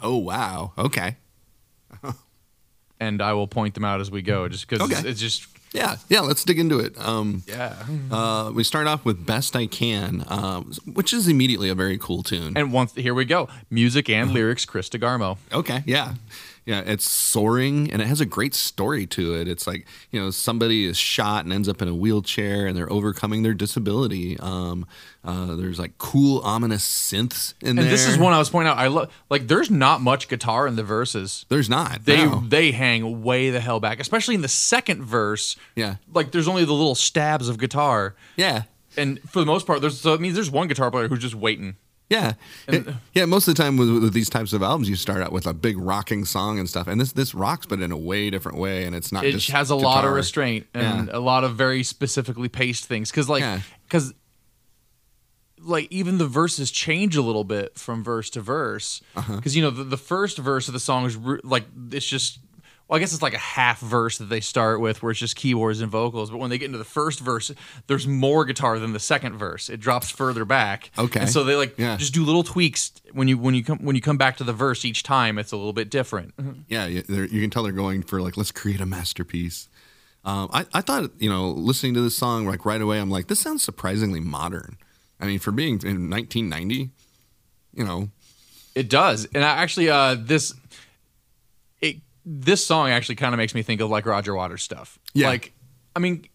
oh 0.02 0.18
wow, 0.18 0.74
okay, 0.78 1.16
and 3.00 3.22
I 3.22 3.34
will 3.34 3.48
point 3.48 3.76
them 3.76 3.86
out 3.86 4.02
as 4.02 4.10
we 4.12 4.22
go, 4.22 4.50
just 4.50 4.68
because 4.68 4.82
Okay. 4.82 4.96
it's, 5.00 5.04
it's 5.06 5.20
just 5.22 5.48
yeah, 5.74 5.98
yeah. 6.10 6.22
Let's 6.22 6.44
dig 6.44 6.60
into 6.60 6.80
it. 6.80 6.98
Um, 7.00 7.44
yeah. 7.48 7.76
Uh, 8.12 8.52
we 8.54 8.64
start 8.64 8.88
off 8.88 9.06
with 9.06 9.26
"Best 9.26 9.56
I 9.56 9.68
Can," 9.68 10.24
um, 10.28 10.74
which 10.94 11.14
is 11.14 11.28
immediately 11.28 11.70
a 11.70 11.76
very 11.76 11.98
cool 11.98 12.24
tune. 12.24 12.54
And 12.56 12.72
once 12.74 12.94
here 12.94 13.14
we 13.14 13.26
go, 13.26 13.48
music 13.70 14.10
and 14.10 14.32
lyrics, 14.32 14.66
Chris 14.66 14.90
DeGarmo. 14.90 15.38
okay, 15.54 15.84
yeah, 15.86 16.16
yeah. 16.68 16.82
It's 16.86 17.10
soaring, 17.10 17.90
and 17.92 18.02
it 18.02 18.08
has 18.10 18.20
a 18.20 18.26
great 18.26 18.54
story 18.54 19.06
to 19.08 19.34
it. 19.36 19.48
It's 19.48 19.66
like 19.66 19.88
you 20.12 20.22
know 20.22 20.32
somebody 20.32 20.86
is 20.86 20.98
shot 20.98 21.46
and 21.46 21.54
ends 21.54 21.70
up 21.70 21.82
in 21.82 21.88
a 21.88 21.96
wheelchair, 21.96 22.68
and 22.68 22.76
they're 22.76 22.92
overcoming 22.92 23.42
their 23.42 23.54
disability. 23.54 24.38
Um, 24.40 24.86
uh, 25.24 25.56
there's 25.56 25.80
like 25.80 25.98
cool, 25.98 26.40
ominous 26.40 26.86
synths 26.86 27.54
in 27.62 27.70
And 27.70 27.78
there. 27.78 27.86
And 27.86 27.94
this 27.94 28.06
is 28.06 28.18
one 28.18 28.34
I 28.34 28.38
was 28.38 28.50
pointing 28.50 28.70
out. 28.70 28.78
I 28.78 28.88
love 28.88 29.10
like 29.30 29.48
there's 29.48 29.72
not 29.72 30.02
much 30.02 30.28
guitar 30.28 30.68
in 30.68 30.76
the 30.76 30.84
verses. 30.84 31.46
There's 31.48 31.70
not. 31.70 32.04
They 32.04 32.26
no. 32.26 32.44
they 32.46 32.72
hang 32.74 33.24
way 33.24 33.50
the 33.50 33.62
hell 33.62 33.80
back, 33.80 34.02
especially 34.02 34.36
in 34.36 34.42
the 34.42 34.50
second 34.50 35.06
verse. 35.06 35.56
Yeah. 35.76 35.96
like 36.14 36.32
there's 36.32 36.50
only 36.50 36.66
the 36.66 36.74
little 36.74 36.96
stabs 36.96 37.48
of 37.48 37.58
guitar, 37.60 38.14
yeah. 38.36 38.64
and 38.98 39.22
for 39.30 39.40
the 39.40 39.46
most 39.46 39.66
part, 39.66 39.80
there's 39.80 40.02
so 40.02 40.14
it 40.14 40.20
means 40.20 40.36
there's 40.36 40.52
one 40.52 40.68
guitar 40.68 40.92
player 40.92 41.08
who's 41.08 41.20
just 41.20 41.36
waiting. 41.36 41.78
Yeah, 42.10 42.34
It- 42.70 42.88
yeah. 43.14 43.26
Most 43.26 43.50
of 43.50 43.56
the 43.56 43.62
time 43.62 43.76
with, 43.76 43.90
with 43.90 44.14
these 44.14 44.30
types 44.30 44.54
of 44.54 44.64
albums, 44.64 44.88
you 44.88 44.96
start 44.96 45.22
out 45.22 45.34
with 45.34 45.46
a 45.46 45.54
big 45.54 45.78
rocking 45.78 46.24
song 46.24 46.58
and 46.58 46.70
stuff, 46.70 46.88
and 46.88 47.02
this 47.02 47.12
this 47.12 47.36
rocks, 47.36 47.66
but 47.66 47.82
in 47.82 47.92
a 47.92 47.98
way 47.98 48.30
different 48.30 48.58
way, 48.58 48.86
and 48.86 48.96
it's 48.96 49.12
not. 49.12 49.26
It 49.26 49.34
just 49.34 49.50
has 49.50 49.70
a 49.70 49.76
lot 49.76 50.06
of 50.06 50.14
restraint 50.14 50.68
and 50.74 51.08
Yeah. 51.10 51.18
a 51.18 51.20
lot 51.20 51.44
of 51.44 51.56
very 51.58 51.84
specifically 51.84 52.48
paced 52.48 52.86
things. 52.86 53.12
Because 53.12 53.28
like 53.28 53.42
Yeah. 53.42 53.60
because 53.90 54.14
like 55.60 55.88
even 55.92 56.18
the 56.18 56.28
verses 56.28 56.70
change 56.72 57.16
a 57.16 57.22
little 57.22 57.44
bit 57.44 57.78
from 57.78 58.04
verse 58.04 58.30
to 58.32 58.42
verse. 58.42 59.02
Uh-huh. 59.16 59.36
Because 59.36 59.56
you 59.56 59.62
know 59.62 59.72
the, 59.72 59.84
the 59.84 59.98
first 59.98 60.38
verse 60.38 60.68
of 60.68 60.74
the 60.74 60.80
song 60.80 61.06
is 61.06 61.16
re- 61.18 61.40
like 61.44 61.66
it's 61.92 62.06
just 62.06 62.40
well, 62.88 62.96
I 62.98 63.00
guess 63.00 63.12
it's 63.14 63.22
like 63.22 63.34
a 63.34 63.38
half 63.38 63.80
verse 63.82 64.18
that 64.20 64.26
they 64.30 64.40
start 64.40 64.80
with 64.80 65.04
where 65.04 65.12
it's 65.12 65.20
just 65.20 65.36
keyboards 65.36 65.82
and 65.82 65.92
vocals. 65.92 66.30
But 66.32 66.38
when 66.38 66.50
they 66.50 66.58
get 66.58 66.68
into 66.68 66.78
the 66.78 66.86
first 66.86 67.20
verse, 67.20 67.52
there's 67.88 68.08
more 68.08 68.46
guitar 68.46 68.80
than 68.80 68.94
the 68.94 69.00
second 69.00 69.38
verse. 69.38 69.70
It 69.70 69.80
drops 69.82 70.10
further 70.10 70.46
back. 70.46 70.90
Okay. 70.98 71.20
And 71.22 71.30
so 71.30 71.44
they 71.44 71.56
like 71.56 71.78
Yeah. 71.78 71.98
just 71.98 72.14
do 72.14 72.24
little 72.24 72.44
tweaks 72.44 72.92
when 73.12 73.28
you 73.28 73.38
when 73.38 73.56
you 73.56 73.64
come 73.64 73.80
when 73.80 73.96
you 73.96 74.02
come 74.02 74.18
back 74.18 74.38
to 74.38 74.44
the 74.44 74.54
verse 74.54 74.86
each 74.86 75.04
time. 75.04 75.38
It's 75.38 75.52
a 75.52 75.58
little 75.58 75.74
bit 75.74 75.90
different. 75.90 76.34
Yeah, 76.70 76.86
you, 76.86 77.02
can 77.04 77.50
tell 77.50 77.64
they're 77.64 77.72
going 77.74 78.04
for 78.04 78.22
like 78.22 78.38
let's 78.38 78.52
create 78.52 78.80
a 78.80 78.86
masterpiece. 78.86 79.68
Um, 80.24 80.50
I 80.54 80.66
I 80.74 80.82
thought 80.82 81.12
you 81.20 81.30
know 81.30 81.50
listening 81.52 81.94
to 81.96 82.02
this 82.02 82.16
song 82.16 82.46
like 82.48 82.66
right 82.66 82.82
away 82.82 83.00
I'm 83.00 83.10
like 83.10 83.28
this 83.28 83.40
sounds 83.40 83.64
surprisingly 83.64 84.20
modern. 84.22 84.78
I 85.20 85.26
mean 85.26 85.40
for 85.40 85.52
being 85.52 85.74
in 85.84 86.10
1990, 86.10 86.90
you 87.74 87.84
know 87.86 88.10
It 88.76 88.90
does, 88.90 89.28
and 89.34 89.44
I 89.44 89.50
actually 89.50 89.90
uh, 89.90 90.16
this 90.20 90.54
this 92.30 92.66
song 92.66 92.90
actually 92.90 93.16
kind 93.16 93.34
of 93.34 93.38
makes 93.38 93.56
me 93.56 93.62
think 93.64 93.80
of 93.80 93.90
like 93.90 94.06
Roger 94.06 94.36
Waters 94.36 94.62
stuff. 94.62 95.00
Yeah. 95.14 95.30
Like, 95.30 95.54
I 95.96 96.00
mean, 96.00 96.28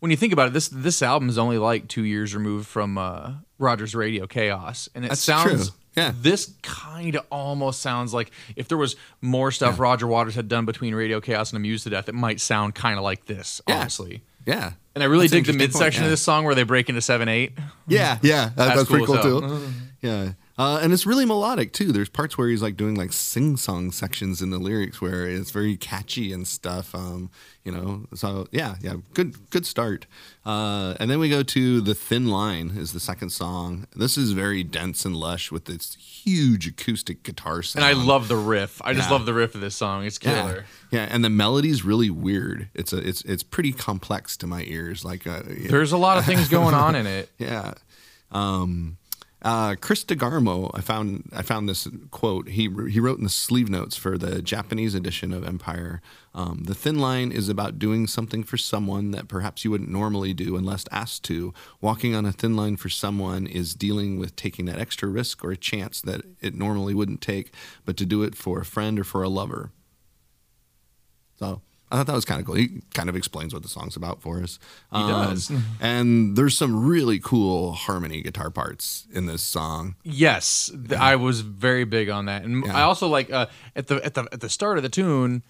when 0.00 0.10
you 0.10 0.16
think 0.16 0.32
about 0.32 0.48
it, 0.48 0.52
this 0.54 0.68
this 0.68 1.02
album 1.02 1.28
is 1.28 1.36
only 1.36 1.58
like 1.58 1.88
two 1.88 2.04
years 2.04 2.34
removed 2.34 2.66
from 2.66 2.96
uh, 2.96 3.32
Roger's 3.58 3.94
Radio 3.94 4.26
K.A.O.S., 4.26 4.88
and 4.94 5.04
it 5.04 5.08
That's 5.08 5.20
sounds. 5.20 5.68
true. 5.70 5.78
Yeah. 5.96 6.12
This 6.14 6.52
kind 6.62 7.16
of 7.16 7.24
almost 7.30 7.80
sounds 7.80 8.12
like 8.12 8.30
if 8.54 8.68
there 8.68 8.76
was 8.78 8.96
more 9.22 9.50
stuff 9.50 9.78
Roger 9.78 10.06
Waters 10.06 10.34
had 10.34 10.46
done 10.48 10.64
between 10.66 10.94
Radio 10.94 11.20
K.A.O.S. 11.20 11.50
and 11.52 11.56
Amused 11.56 11.84
to 11.84 11.90
Death, 11.90 12.08
it 12.08 12.14
might 12.14 12.40
sound 12.40 12.74
kind 12.74 12.98
of 12.98 13.04
like 13.04 13.24
this, 13.26 13.60
Yeah. 13.68 13.80
honestly. 13.80 14.22
yeah. 14.46 14.72
And 14.94 15.02
I 15.02 15.06
really 15.06 15.26
That's 15.26 15.44
dig 15.44 15.46
the 15.46 15.52
midsection 15.52 16.00
point, 16.02 16.06
of 16.06 16.10
this 16.10 16.22
song 16.22 16.44
where 16.44 16.54
they 16.54 16.62
break 16.62 16.88
into 16.88 17.00
seven 17.02 17.28
eight. 17.28 17.52
Yeah, 17.86 18.18
yeah, 18.22 18.46
that, 18.46 18.56
that's, 18.56 18.76
That's 18.76 18.88
pretty 18.90 19.04
cool 19.06 19.16
cool 19.18 19.44
as 19.44 19.50
hell. 19.50 19.58
too. 19.60 19.66
Yeah, 20.02 20.32
uh, 20.58 20.80
and 20.82 20.92
it's 20.92 21.04
really 21.04 21.26
melodic 21.26 21.72
too. 21.72 21.92
There's 21.92 22.08
parts 22.08 22.38
where 22.38 22.48
he's 22.48 22.62
like 22.62 22.76
doing 22.76 22.94
like 22.94 23.12
sing 23.12 23.56
song 23.58 23.92
sections 23.92 24.40
in 24.40 24.50
the 24.50 24.58
lyrics 24.58 25.00
where 25.00 25.26
it's 25.28 25.50
very 25.50 25.76
catchy 25.76 26.32
and 26.32 26.48
stuff. 26.48 26.94
Um, 26.94 27.30
you 27.62 27.72
know, 27.72 28.06
so 28.14 28.48
yeah, 28.52 28.76
yeah, 28.80 28.94
good, 29.12 29.50
good 29.50 29.66
start. 29.66 30.06
Uh, 30.46 30.94
and 30.98 31.10
then 31.10 31.18
we 31.18 31.28
go 31.28 31.42
to 31.42 31.80
the 31.82 31.94
Thin 31.94 32.28
Line 32.28 32.72
is 32.76 32.92
the 32.92 33.00
second 33.00 33.30
song. 33.30 33.86
This 33.94 34.16
is 34.16 34.32
very 34.32 34.62
dense 34.62 35.04
and 35.04 35.14
lush 35.14 35.52
with 35.52 35.66
this 35.66 35.94
huge 35.96 36.66
acoustic 36.66 37.22
guitar 37.22 37.62
sound. 37.62 37.84
And 37.84 37.98
I 37.98 38.00
love 38.00 38.28
the 38.28 38.36
riff. 38.36 38.80
I 38.82 38.94
just 38.94 39.10
love 39.10 39.26
the 39.26 39.34
riff 39.34 39.54
of 39.54 39.60
this 39.60 39.76
song. 39.76 40.04
It's 40.06 40.18
yeah, 40.22 40.42
killer. 40.42 40.64
yeah, 40.90 41.06
and 41.10 41.22
the 41.22 41.30
melody's 41.30 41.84
really 41.84 42.08
weird. 42.08 42.68
It's 42.72 42.92
a, 42.94 42.98
it's, 42.98 43.20
it's 43.22 43.42
pretty 43.42 43.72
complex 43.72 44.36
to 44.38 44.46
my 44.46 44.62
ears. 44.62 45.04
Like, 45.04 45.26
uh, 45.26 45.42
yeah. 45.48 45.70
There's 45.70 45.92
a 45.92 45.98
lot 45.98 46.16
of 46.16 46.24
things 46.24 46.48
going 46.48 46.74
on 46.74 46.94
in 46.94 47.06
it. 47.06 47.30
Yeah. 47.38 47.74
Um, 48.32 48.96
uh, 49.42 49.76
Chris 49.80 50.04
DeGarmo, 50.04 50.70
I 50.72 50.80
found 50.80 51.30
I 51.32 51.42
found 51.42 51.68
this 51.68 51.86
quote. 52.10 52.48
He 52.48 52.70
he 52.88 52.98
wrote 52.98 53.18
in 53.18 53.24
the 53.24 53.30
sleeve 53.30 53.68
notes 53.68 53.94
for 53.94 54.16
the 54.16 54.40
Japanese 54.40 54.94
edition 54.94 55.32
of 55.32 55.46
Empire. 55.46 56.00
Um, 56.34 56.64
the 56.64 56.74
thin 56.74 56.98
line 56.98 57.32
is 57.32 57.48
about 57.48 57.78
doing 57.78 58.06
something 58.06 58.42
for 58.42 58.56
someone 58.56 59.10
that 59.10 59.28
perhaps 59.28 59.64
you 59.64 59.70
wouldn't 59.70 59.90
normally 59.90 60.32
do 60.32 60.56
unless 60.56 60.84
asked 60.90 61.22
to. 61.24 61.52
Walking 61.80 62.14
on 62.14 62.24
a 62.24 62.32
thin 62.32 62.56
line 62.56 62.76
for 62.76 62.88
someone 62.88 63.46
is 63.46 63.74
dealing 63.74 64.18
with 64.18 64.36
taking 64.36 64.64
that 64.66 64.78
extra 64.78 65.08
risk 65.08 65.44
or 65.44 65.50
a 65.50 65.56
chance 65.56 66.00
that 66.00 66.22
it 66.40 66.54
normally 66.54 66.94
wouldn't 66.94 67.20
take, 67.20 67.52
but 67.84 67.96
to 67.98 68.06
do 68.06 68.22
it 68.22 68.34
for 68.34 68.60
a 68.60 68.64
friend 68.64 68.98
or 68.98 69.04
for 69.04 69.22
a 69.22 69.28
lover. 69.28 69.70
So 71.38 71.60
I 71.90 71.96
thought 71.96 72.06
that 72.06 72.14
was 72.14 72.24
kind 72.24 72.40
of 72.40 72.46
cool. 72.46 72.56
He 72.56 72.82
kind 72.94 73.08
of 73.08 73.14
explains 73.14 73.54
what 73.54 73.62
the 73.62 73.68
song's 73.68 73.94
about 73.96 74.20
for 74.20 74.42
us. 74.42 74.58
He 74.92 74.98
does. 74.98 75.52
and 75.80 76.36
there's 76.36 76.58
some 76.58 76.84
really 76.86 77.20
cool 77.20 77.72
harmony 77.72 78.22
guitar 78.22 78.50
parts 78.50 79.06
in 79.12 79.26
this 79.26 79.42
song. 79.42 79.94
Yes, 80.02 80.70
th- 80.88 80.98
I 81.00 81.14
was 81.16 81.42
very 81.42 81.84
big 81.84 82.08
on 82.08 82.26
that, 82.26 82.42
and 82.42 82.64
Yeah. 82.66 82.76
I 82.76 82.82
also 82.82 83.06
like 83.06 83.30
uh, 83.32 83.46
at 83.76 83.86
the 83.86 84.04
at 84.04 84.14
the 84.14 84.26
at 84.32 84.40
the 84.40 84.48
start 84.48 84.78
of 84.78 84.82
the 84.82 84.88
tune 84.88 85.42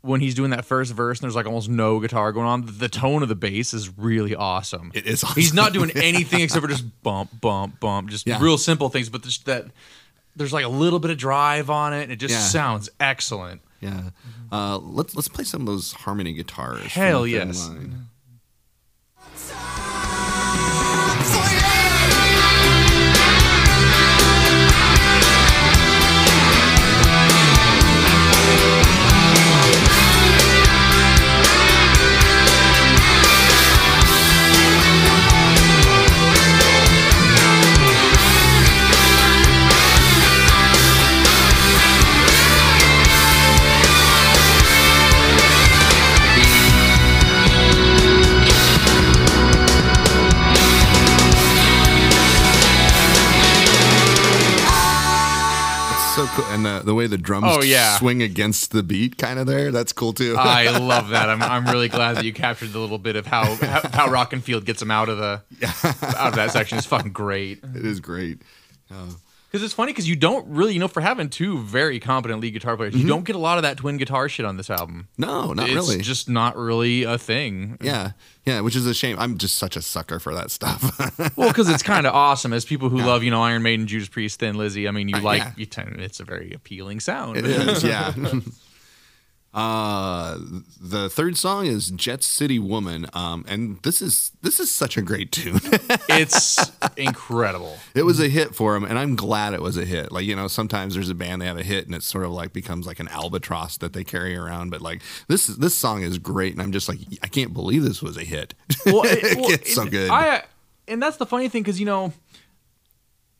when 0.00 0.20
he's 0.20 0.34
doing 0.34 0.50
that 0.50 0.64
first 0.66 0.92
verse 0.92 1.18
and 1.18 1.22
there's 1.24 1.34
like 1.36 1.46
almost 1.46 1.68
no 1.68 1.98
guitar 2.00 2.30
going 2.32 2.46
on. 2.46 2.64
The 2.78 2.88
tone 2.90 3.22
of 3.22 3.28
the 3.30 3.34
bass 3.34 3.72
is 3.72 3.90
really 3.98 4.34
awesome. 4.34 4.90
It 4.94 5.06
is 5.06 5.22
He's 5.32 5.54
not 5.54 5.72
doing 5.72 5.90
anything 5.96 6.40
except 6.40 6.62
for 6.62 6.68
just 6.68 6.84
bump, 7.02 7.30
bump, 7.40 7.80
bump, 7.80 8.10
just 8.10 8.26
Yeah. 8.26 8.38
real 8.42 8.58
simple 8.58 8.90
things. 8.90 9.08
But 9.08 9.22
there's 9.22 9.38
that 9.44 9.66
there's 10.36 10.52
like 10.52 10.64
a 10.64 10.68
little 10.68 10.98
bit 10.98 11.10
of 11.10 11.18
drive 11.18 11.70
on 11.70 11.92
it, 11.92 12.04
and 12.04 12.12
it 12.12 12.16
just 12.16 12.34
Yeah. 12.34 12.40
sounds 12.40 12.88
excellent. 13.00 13.62
Yeah. 13.80 14.10
Uh, 14.50 14.78
let's 14.78 15.14
let's 15.14 15.28
play 15.28 15.44
some 15.44 15.62
of 15.62 15.66
those 15.66 15.92
harmony 15.92 16.32
guitars. 16.32 16.86
Hell 16.92 17.26
yes. 17.26 17.68
Line. 17.68 18.06
So 56.26 56.42
cool, 56.42 56.44
and 56.54 56.64
the 56.64 56.80
the 56.84 56.94
way 56.94 57.06
the 57.06 57.18
drums 57.18 57.46
Oh, 57.48 57.62
yeah. 57.62 57.96
swing 57.98 58.22
against 58.22 58.70
the 58.70 58.82
beat, 58.82 59.18
kind 59.18 59.38
of 59.38 59.46
there. 59.46 59.70
That's 59.70 59.92
cool 59.92 60.12
too. 60.12 60.36
I 60.38 60.70
love 60.78 61.08
that. 61.10 61.28
I'm, 61.28 61.42
I'm 61.42 61.66
really 61.66 61.88
glad 61.88 62.16
that 62.16 62.24
you 62.24 62.32
captured 62.32 62.72
the 62.72 62.78
little 62.78 62.98
bit 62.98 63.16
of 63.16 63.26
how 63.26 63.44
how, 63.56 63.80
how 63.92 64.08
Rockenfield 64.08 64.64
gets 64.64 64.80
him 64.80 64.90
out 64.90 65.08
of 65.08 65.18
the 65.18 65.42
out 66.16 66.28
of 66.28 66.34
that 66.36 66.50
section. 66.52 66.78
It's 66.78 66.86
fucking 66.86 67.12
great. 67.12 67.60
it 67.74 67.84
is 67.84 68.00
great. 68.00 68.42
Uh, 68.90 69.06
Because 69.54 69.66
it's 69.66 69.74
funny 69.74 69.92
because 69.92 70.08
you 70.08 70.16
don't 70.16 70.44
really, 70.48 70.74
you 70.74 70.80
know, 70.80 70.88
for 70.88 71.00
having 71.00 71.30
two 71.30 71.58
very 71.58 72.00
competent 72.00 72.40
lead 72.40 72.54
guitar 72.54 72.76
players, 72.76 72.92
you 72.92 73.02
mm-hmm. 73.02 73.08
don't 73.08 73.24
get 73.24 73.36
a 73.36 73.38
lot 73.38 73.56
of 73.56 73.62
that 73.62 73.76
twin 73.76 73.98
guitar 73.98 74.28
shit 74.28 74.44
on 74.44 74.56
this 74.56 74.68
album. 74.68 75.06
No, 75.16 75.52
not 75.52 75.66
it's 75.66 75.74
really. 75.76 75.98
It's 75.98 76.08
just 76.08 76.28
not 76.28 76.56
really 76.56 77.04
a 77.04 77.16
thing. 77.18 77.78
yeah, 77.80 78.10
yeah, 78.44 78.62
which 78.62 78.74
is 78.74 78.84
a 78.84 78.92
shame. 78.92 79.16
I'm 79.16 79.38
just 79.38 79.54
such 79.54 79.76
a 79.76 79.82
sucker 79.82 80.18
for 80.18 80.34
that 80.34 80.50
stuff. 80.50 80.82
Well, 81.36 81.50
because 81.50 81.68
it's 81.68 81.84
kind 81.84 82.04
of 82.04 82.14
awesome 82.14 82.52
as 82.52 82.64
people 82.64 82.88
who 82.88 82.98
love, 82.98 83.22
you 83.22 83.30
know, 83.30 83.42
Iron 83.42 83.62
Maiden, 83.62 83.86
Judas 83.86 84.08
Priest, 84.08 84.40
Thin 84.40 84.56
Lizzy. 84.56 84.88
I 84.88 84.90
mean, 84.90 85.08
you 85.08 85.14
Right, 85.14 85.22
like, 85.22 85.38
yeah. 85.38 85.52
you 85.56 85.66
tend, 85.66 86.00
it's 86.00 86.18
a 86.18 86.24
very 86.24 86.52
appealing 86.52 86.98
sound. 86.98 87.36
It 87.36 87.46
is, 87.46 87.84
yeah. 87.84 88.12
uh, 89.54 90.36
the 90.80 91.08
third 91.08 91.36
song 91.36 91.66
is 91.66 91.90
Jet 91.90 92.24
City 92.24 92.58
Woman, 92.58 93.06
um, 93.12 93.44
and 93.46 93.80
this 93.84 94.02
is 94.02 94.32
this 94.42 94.58
is 94.58 94.72
such 94.72 94.96
a 94.96 95.02
great 95.02 95.30
tune. 95.30 95.60
it's 96.08 96.72
incredible. 96.96 97.76
it 97.94 98.02
was 98.02 98.18
a 98.18 98.28
hit 98.28 98.56
for 98.56 98.74
him, 98.74 98.82
and 98.82 98.98
I'm 98.98 99.14
glad 99.14 99.54
it 99.54 99.62
was 99.62 99.76
a 99.76 99.84
hit. 99.84 100.10
Like 100.10 100.24
you 100.24 100.34
know, 100.34 100.48
sometimes 100.48 100.94
there's 100.94 101.08
a 101.08 101.14
band 101.14 101.40
they 101.40 101.46
have 101.46 101.56
a 101.56 101.62
hit, 101.62 101.86
and 101.86 101.94
it 101.94 102.02
sort 102.02 102.24
of 102.24 102.32
like 102.32 102.52
becomes 102.52 102.84
like 102.84 102.98
an 102.98 103.06
albatross 103.08 103.76
that 103.78 103.92
they 103.92 104.02
carry 104.02 104.36
around. 104.36 104.70
But 104.70 104.80
like 104.80 105.02
this 105.28 105.46
this 105.46 105.76
song 105.76 106.02
is 106.02 106.18
great, 106.18 106.54
and 106.54 106.60
I'm 106.60 106.72
just 106.72 106.88
like 106.88 106.98
I 107.22 107.28
can't 107.28 107.52
believe 107.52 107.84
this 107.84 108.02
was 108.02 108.16
a 108.16 108.24
hit. 108.24 108.54
Well, 108.86 109.04
it, 109.06 109.36
well, 109.36 109.50
it's 109.50 109.74
so 109.74 109.86
good. 109.86 110.10
I, 110.10 110.42
and 110.88 111.00
that's 111.02 111.16
the 111.16 111.26
funny 111.26 111.48
thing 111.48 111.62
because 111.62 111.80
you 111.80 111.86
know, 111.86 112.12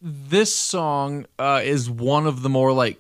this 0.01 0.55
song 0.55 1.27
uh, 1.39 1.61
is 1.63 1.91
one 1.91 2.27
of 2.27 2.43
the 2.43 2.49
more 2.49 2.73
like 2.73 2.99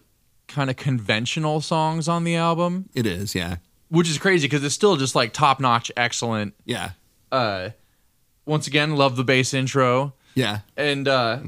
kind 0.54 0.70
of 0.70 0.76
conventional 0.76 1.60
songs 1.60 2.08
on 2.08 2.24
the 2.24 2.36
album, 2.36 2.88
it 2.94 3.06
is, 3.06 3.34
yeah, 3.34 3.56
which 3.88 4.08
is 4.08 4.18
crazy 4.18 4.46
because 4.46 4.64
it's 4.64 4.74
still 4.74 4.96
just 4.96 5.14
like 5.14 5.32
top 5.32 5.60
notch, 5.60 5.90
excellent. 5.96 6.54
yeah, 6.64 6.90
Uh, 7.32 7.70
once 8.46 8.66
again, 8.66 8.96
love 8.96 9.16
the 9.16 9.24
bass 9.24 9.52
intro. 9.54 10.14
yeah. 10.34 10.60
And 10.76 11.08
uh, 11.08 11.38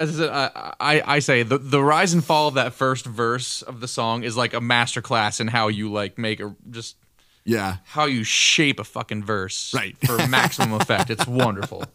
as 0.00 0.10
I 0.10 0.24
said, 0.24 0.30
I, 0.30 0.74
I, 0.80 1.02
I 1.16 1.18
say 1.20 1.42
the 1.42 1.58
the 1.58 1.82
rise 1.82 2.12
and 2.12 2.24
fall 2.24 2.48
of 2.48 2.54
that 2.54 2.72
first 2.74 3.06
verse 3.06 3.62
of 3.62 3.80
the 3.80 3.88
song 3.88 4.24
is 4.24 4.36
like 4.36 4.52
a 4.54 4.60
masterclass 4.60 5.40
in 5.40 5.48
how 5.48 5.68
you 5.68 5.90
like 5.92 6.18
make 6.18 6.40
a 6.40 6.54
just 6.70 6.96
Yeah, 7.44 7.76
how 7.84 8.04
you 8.06 8.24
shape 8.24 8.80
a 8.80 8.84
fucking 8.84 9.24
verse 9.24 9.72
Right. 9.74 9.96
for 10.06 10.16
maximum 10.28 10.72
effect. 10.80 11.10
It's 11.10 11.26
wonderful. 11.26 11.84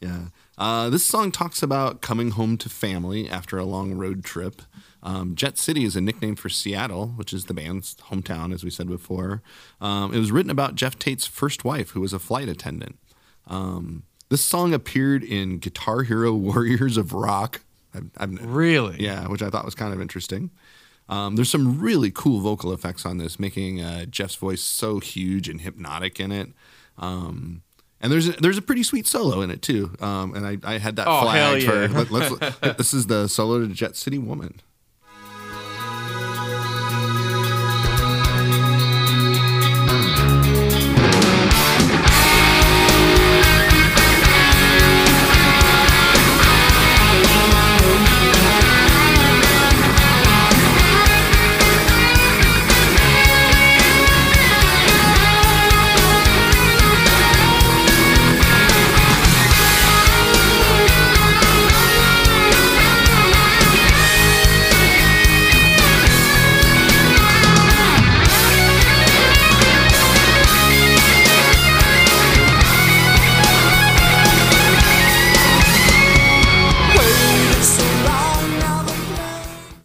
Yeah. 0.00 0.26
Uh, 0.58 0.90
this 0.90 1.06
song 1.06 1.32
talks 1.32 1.62
about 1.62 2.02
coming 2.02 2.32
home 2.32 2.58
to 2.58 2.68
family 2.68 3.26
after 3.30 3.56
a 3.56 3.64
long 3.64 3.94
road 3.94 4.22
trip. 4.22 4.60
Um, 5.04 5.34
Jet 5.36 5.58
City 5.58 5.84
is 5.84 5.94
a 5.96 6.00
nickname 6.00 6.34
for 6.34 6.48
Seattle, 6.48 7.08
which 7.08 7.32
is 7.32 7.44
the 7.44 7.54
band's 7.54 7.94
hometown, 8.10 8.52
as 8.54 8.64
we 8.64 8.70
said 8.70 8.88
before. 8.88 9.42
Um, 9.80 10.14
it 10.14 10.18
was 10.18 10.32
written 10.32 10.50
about 10.50 10.74
Geoff 10.74 10.98
Tate's 10.98 11.26
first 11.26 11.62
wife, 11.64 11.90
who 11.90 12.00
was 12.00 12.12
a 12.14 12.18
flight 12.18 12.48
attendant. 12.48 12.98
Um, 13.46 14.04
this 14.30 14.42
song 14.42 14.72
appeared 14.72 15.22
in 15.22 15.58
Guitar 15.58 16.02
Hero 16.02 16.32
Warriors 16.34 16.96
of 16.96 17.12
Rock. 17.12 17.60
I've, 17.94 18.10
I've, 18.16 18.44
Really? 18.44 18.96
yeah, 18.98 19.28
which 19.28 19.42
I 19.42 19.50
thought 19.50 19.64
was 19.66 19.74
kind 19.74 19.92
of 19.92 20.00
interesting. 20.00 20.50
Um, 21.08 21.36
there's 21.36 21.50
some 21.50 21.80
really 21.80 22.10
cool 22.10 22.40
vocal 22.40 22.72
effects 22.72 23.04
on 23.04 23.18
this, 23.18 23.38
making 23.38 23.82
uh, 23.82 24.06
Jeff's 24.06 24.36
voice 24.36 24.62
so 24.62 25.00
huge 25.00 25.50
and 25.50 25.60
hypnotic 25.60 26.18
in 26.18 26.32
it. 26.32 26.48
Um, 26.96 27.60
and 28.00 28.10
there's 28.10 28.28
a, 28.28 28.32
there's 28.32 28.56
a 28.58 28.62
pretty 28.62 28.82
sweet 28.82 29.06
solo 29.06 29.42
in 29.42 29.50
it 29.50 29.60
too. 29.60 29.94
Um, 30.00 30.34
and 30.34 30.46
I, 30.46 30.56
I 30.64 30.78
had 30.78 30.96
that 30.96 31.06
Oh, 31.06 31.20
flagged 31.22 31.62
yeah. 31.64 31.88
for 31.88 32.04
let, 32.04 32.10
let's 32.10 32.58
this 32.78 32.94
is 32.94 33.06
the 33.06 33.28
solo 33.28 33.60
to 33.60 33.68
Jet 33.68 33.96
City 33.96 34.16
Woman. 34.18 34.60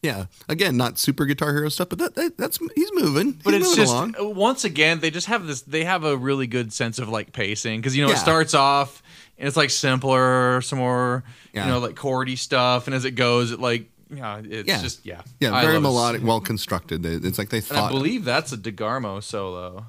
Yeah. 0.01 0.25
Again, 0.47 0.77
not 0.77 0.97
super 0.97 1.25
Guitar 1.25 1.53
Hero 1.53 1.69
stuff, 1.69 1.89
but 1.89 1.99
that, 1.99 2.15
that 2.15 2.37
that's 2.37 2.57
he's 2.75 2.89
moving. 2.93 3.33
But 3.43 3.53
He's 3.53 3.61
it's 3.67 3.77
moving 3.77 4.13
just 4.13 4.19
along. 4.19 4.35
once 4.35 4.63
again 4.63 4.99
they 5.01 5.11
just 5.11 5.27
have 5.27 5.45
this. 5.45 5.61
They 5.61 5.83
have 5.83 6.03
a 6.05 6.15
really 6.15 6.47
good 6.47 6.71
sense 6.71 6.99
of 6.99 7.09
like 7.09 7.33
pacing 7.33 7.79
because 7.81 7.95
you 7.95 8.03
know 8.03 8.09
Yeah. 8.09 8.15
it 8.15 8.19
starts 8.19 8.53
off 8.53 9.03
and 9.37 9.47
it's 9.47 9.57
like 9.57 9.69
simpler, 9.69 10.61
some 10.61 10.79
more 10.79 11.23
Yeah. 11.53 11.65
you 11.65 11.71
know 11.71 11.79
like 11.79 11.95
chordy 11.95 12.37
stuff, 12.37 12.87
and 12.87 12.95
as 12.95 13.03
it 13.05 13.11
goes, 13.11 13.51
it 13.51 13.59
like 13.59 13.89
yeah, 14.09 14.41
it's 14.43 14.67
Yeah. 14.67 14.81
just 14.81 15.05
yeah, 15.05 15.21
Yeah, 15.39 15.59
very 15.61 15.75
it. 15.75 15.81
melodic, 15.81 16.23
well 16.23 16.39
constructed. 16.41 17.05
It's 17.05 17.37
like 17.37 17.49
they 17.49 17.59
And 17.59 17.77
I 17.77 17.89
believe 17.89 18.23
that's 18.25 18.51
a 18.53 18.57
DeGarmo 18.57 19.21
solo. 19.21 19.85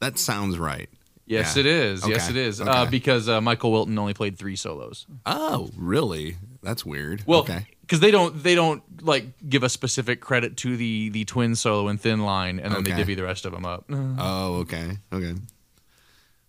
that 0.00 0.18
sounds 0.18 0.58
right. 0.58 0.88
Yes, 1.28 1.56
Yeah. 1.56 1.60
it 1.60 1.66
is. 1.66 2.06
Yes, 2.06 2.28
Okay. 2.30 2.38
it 2.40 2.46
is. 2.46 2.60
Uh, 2.60 2.86
because 2.86 3.28
uh, 3.28 3.40
Michael 3.40 3.72
Wilton 3.72 3.98
only 3.98 4.14
played 4.14 4.38
three 4.38 4.54
solos. 4.54 5.06
Oh, 5.24 5.70
really? 5.76 6.36
That's 6.62 6.86
weird. 6.86 7.24
Well, 7.26 7.40
okay. 7.40 7.66
Because 7.86 8.00
they 8.00 8.10
don't 8.10 8.42
they 8.42 8.54
don't 8.54 8.82
like 9.02 9.26
give 9.48 9.62
a 9.62 9.68
specific 9.68 10.20
credit 10.20 10.56
to 10.58 10.76
the 10.76 11.08
the 11.10 11.24
twin 11.24 11.54
solo 11.54 11.88
and 11.88 12.00
Thin 12.00 12.20
Line, 12.20 12.58
and 12.58 12.74
then 12.74 12.82
they 12.82 12.92
divvy 12.92 13.14
the 13.14 13.22
rest 13.22 13.46
of 13.46 13.52
them 13.52 13.64
up. 13.64 13.84
Oh, 13.90 14.56
okay. 14.60 14.98
Okay. 15.12 15.34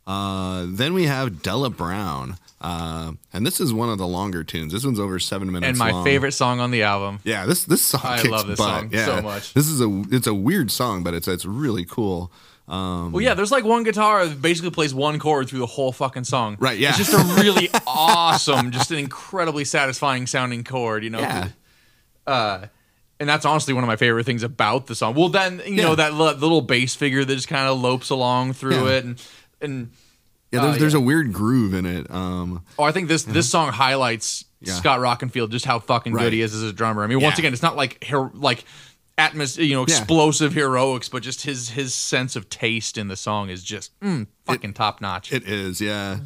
Uh, 0.08 0.66
then 0.70 0.94
we 0.94 1.04
have 1.04 1.44
Della 1.44 1.70
Brown. 1.70 2.38
Uh, 2.60 3.12
and 3.34 3.46
this 3.46 3.60
is 3.60 3.72
one 3.74 3.90
of 3.90 3.98
the 3.98 4.08
longer 4.08 4.44
tunes. 4.44 4.74
This 4.74 4.84
one's 4.84 5.00
over 5.00 5.20
seven 5.20 5.52
minutes 5.52 5.70
and 5.70 5.78
my 5.78 5.92
long. 5.92 6.04
favorite 6.04 6.32
song 6.32 6.60
on 6.60 6.72
the 6.72 6.82
album. 6.82 7.20
Yeah, 7.24 7.46
this 7.46 7.66
this 7.66 7.82
song 7.84 8.02
I 8.04 8.18
kicks 8.18 8.30
love 8.30 8.48
this 8.48 8.58
butt. 8.58 8.68
song 8.68 8.90
yeah. 8.92 9.06
so 9.06 9.22
much. 9.22 9.54
This 9.54 9.68
is 9.68 9.80
a 9.80 10.04
it's 10.10 10.26
a 10.26 10.34
weird 10.34 10.72
song, 10.72 11.04
but 11.04 11.14
it's 11.14 11.28
it's 11.28 11.46
really 11.46 11.86
cool. 11.86 12.32
Um, 12.68 13.12
Well, 13.14 13.22
yeah, 13.24 13.34
there's 13.34 13.52
like 13.52 13.64
one 13.64 13.84
guitar 13.84 14.26
that 14.26 14.42
basically 14.42 14.72
plays 14.72 14.94
one 14.94 15.20
chord 15.20 15.48
through 15.48 15.60
the 15.60 15.66
whole 15.66 15.92
fucking 15.94 16.26
song. 16.26 16.58
Right, 16.60 16.78
yeah. 16.78 16.90
It's 16.90 16.98
just 16.98 17.14
a 17.14 17.42
really 17.42 17.70
awesome, 17.88 18.72
just 18.72 18.92
an 18.92 18.98
incredibly 18.98 19.64
satisfying 19.66 20.28
sounding 20.28 20.64
chord, 20.64 21.04
you 21.04 21.10
know? 21.10 21.20
yeah. 21.20 21.50
Uh, 22.26 22.66
and 23.20 23.28
that's 23.30 23.46
honestly 23.46 23.74
one 23.74 23.84
of 23.84 23.88
my 23.88 23.96
favorite 23.96 24.26
things 24.26 24.44
about 24.44 24.88
the 24.88 24.96
song. 24.96 25.16
Well, 25.16 25.30
then, 25.30 25.62
you 25.66 25.78
know, 25.82 25.96
that 25.96 26.14
li- 26.14 26.34
little 26.34 26.62
bass 26.62 26.94
figure 26.94 27.24
that 27.24 27.34
just 27.36 27.48
kind 27.48 27.68
of 27.68 27.80
lopes 27.80 28.10
along 28.10 28.54
through 28.54 28.86
Yeah. 28.86 28.92
it. 28.98 29.06
And, 29.06 29.22
and 29.62 29.92
Yeah, 30.52 30.62
there's, 30.62 30.76
Uh, 30.76 30.80
there's 30.80 30.94
yeah. 30.94 31.00
a 31.00 31.04
weird 31.04 31.32
groove 31.34 31.74
in 31.74 31.86
it. 31.86 32.12
Um, 32.12 32.64
oh, 32.78 32.84
I 32.84 32.92
think 32.92 33.08
this, 33.08 33.24
this 33.24 33.50
song 33.50 33.72
highlights 33.72 34.44
Yeah. 34.62 34.74
Scott 34.74 35.00
Rockenfield, 35.00 35.50
just 35.52 35.66
how 35.66 35.80
fucking 35.80 36.14
Right. 36.14 36.24
good 36.24 36.34
he 36.34 36.42
is 36.42 36.54
as 36.54 36.64
a 36.64 36.74
drummer. 36.74 37.04
I 37.04 37.08
mean, 37.08 37.22
once 37.22 37.40
again, 37.40 37.54
it's 37.54 37.64
not 37.64 37.76
like, 37.78 38.04
her- 38.06 38.30
like, 38.34 38.66
atmos 39.18 39.58
you 39.64 39.74
know 39.76 39.86
Yeah. 39.88 39.98
explosive 39.98 40.54
heroics 40.54 41.10
but 41.10 41.24
just 41.24 41.42
his 41.44 41.70
his 41.70 41.94
sense 41.94 42.36
of 42.36 42.50
taste 42.50 42.98
in 42.98 43.08
the 43.08 43.16
song 43.16 43.50
is 43.50 43.64
just 43.64 43.98
mm, 44.00 44.28
fucking 44.46 44.74
top 44.74 45.02
notch 45.02 45.32
it 45.34 45.44
is, 45.48 45.82
yeah. 45.82 46.20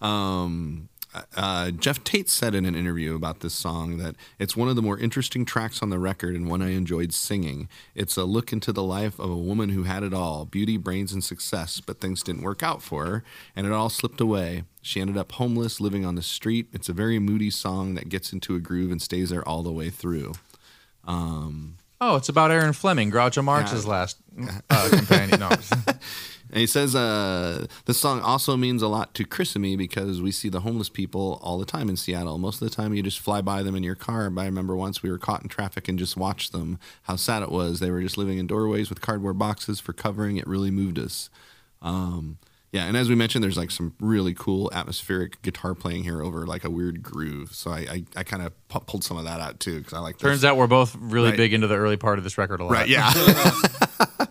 Um, 0.00 0.88
uh, 1.36 1.70
Geoff 1.72 2.04
Tate 2.04 2.28
said 2.28 2.54
in 2.54 2.64
an 2.64 2.76
interview 2.76 3.16
about 3.16 3.40
this 3.40 3.54
song 3.54 3.96
that 3.98 4.14
it's 4.38 4.56
one 4.56 4.68
of 4.68 4.76
the 4.76 4.82
more 4.82 4.98
interesting 4.98 5.44
tracks 5.44 5.82
on 5.82 5.90
the 5.90 5.98
record 5.98 6.36
and 6.36 6.48
one 6.48 6.62
I 6.62 6.70
enjoyed 6.72 7.12
singing. 7.12 7.68
It's 7.94 8.16
a 8.16 8.24
look 8.24 8.52
into 8.52 8.72
the 8.72 8.82
life 8.84 9.18
of 9.18 9.30
a 9.30 9.36
woman 9.36 9.70
who 9.70 9.84
had 9.84 10.02
it 10.04 10.12
all 10.14 10.44
beauty, 10.44 10.76
brains, 10.76 11.12
and 11.12 11.24
success, 11.24 11.80
but 11.80 12.00
things 12.00 12.22
didn't 12.22 12.42
work 12.42 12.62
out 12.62 12.82
for 12.82 13.06
her, 13.06 13.24
and 13.56 13.66
it 13.66 13.72
all 13.72 13.88
slipped 13.88 14.20
away. 14.20 14.64
She 14.82 15.00
ended 15.00 15.16
up 15.16 15.32
homeless, 15.32 15.80
living 15.80 16.04
on 16.04 16.14
the 16.14 16.22
street. 16.22 16.68
It's 16.72 16.90
a 16.90 16.92
very 16.92 17.18
moody 17.18 17.50
song 17.50 17.94
that 17.94 18.10
gets 18.10 18.32
into 18.32 18.54
a 18.54 18.60
groove 18.60 18.92
and 18.92 19.02
stays 19.02 19.30
there 19.30 19.46
all 19.48 19.62
the 19.64 19.72
way 19.72 19.90
through. 19.90 20.34
Oh, 22.00 22.16
it's 22.16 22.28
about 22.28 22.50
Erin 22.50 22.72
Fleming, 22.72 23.10
Groucho 23.10 23.42
Marx's 23.42 23.86
last 23.86 24.18
uh, 24.70 24.88
companion. 24.90 25.40
No, 25.40 25.50
And 26.50 26.60
he 26.60 26.66
says 26.66 26.94
uh, 26.94 27.66
this 27.84 28.00
song 28.00 28.20
also 28.20 28.56
means 28.56 28.80
a 28.80 28.88
lot 28.88 29.12
to 29.14 29.24
Chris 29.24 29.54
and 29.54 29.62
me 29.62 29.76
because 29.76 30.22
we 30.22 30.30
see 30.30 30.48
the 30.48 30.60
homeless 30.60 30.88
people 30.88 31.38
all 31.42 31.58
the 31.58 31.66
time 31.66 31.90
in 31.90 31.96
Seattle. 31.96 32.38
Most 32.38 32.62
of 32.62 32.70
the 32.70 32.74
time, 32.74 32.94
you 32.94 33.02
just 33.02 33.20
fly 33.20 33.42
by 33.42 33.62
them 33.62 33.74
in 33.74 33.82
your 33.82 33.94
car. 33.94 34.30
But 34.30 34.42
I 34.42 34.46
remember 34.46 34.74
once 34.74 35.02
we 35.02 35.10
were 35.10 35.18
caught 35.18 35.42
in 35.42 35.48
traffic 35.48 35.88
and 35.88 35.98
just 35.98 36.16
watched 36.16 36.52
them. 36.52 36.78
How 37.02 37.16
sad 37.16 37.42
it 37.42 37.52
was. 37.52 37.80
They 37.80 37.90
were 37.90 38.00
just 38.00 38.16
living 38.16 38.38
in 38.38 38.46
doorways 38.46 38.88
with 38.88 39.02
cardboard 39.02 39.38
boxes 39.38 39.78
for 39.78 39.92
covering. 39.92 40.38
It 40.38 40.46
really 40.46 40.70
moved 40.70 40.98
us. 40.98 41.28
Um, 41.82 42.38
yeah, 42.72 42.84
and 42.86 42.96
as 42.96 43.08
we 43.08 43.14
mentioned, 43.14 43.42
there's 43.42 43.56
like 43.56 43.70
some 43.70 43.94
really 44.00 44.34
cool 44.34 44.70
atmospheric 44.74 45.40
guitar 45.42 45.74
playing 45.74 46.04
here 46.04 46.22
over 46.22 46.46
like 46.46 46.64
a 46.64 46.70
weird 46.70 47.02
groove. 47.02 47.54
So 47.54 47.70
I 47.70 47.78
I, 47.78 48.04
I 48.16 48.22
kind 48.24 48.42
of 48.42 48.52
pu- 48.68 48.80
pulled 48.80 49.04
some 49.04 49.16
of 49.16 49.24
that 49.24 49.40
out 49.40 49.58
too 49.60 49.78
because 49.78 49.94
I 49.94 50.00
like. 50.00 50.18
turns 50.18 50.44
out 50.44 50.56
we're 50.56 50.66
both 50.66 50.94
really 51.00 51.30
Right. 51.30 51.36
big 51.36 51.52
into 51.54 51.66
the 51.66 51.76
early 51.76 51.96
part 51.96 52.18
of 52.18 52.24
this 52.24 52.36
record 52.38 52.60
a 52.60 52.64
lot. 52.64 52.72
right, 52.72 52.88
yeah. 52.88 53.10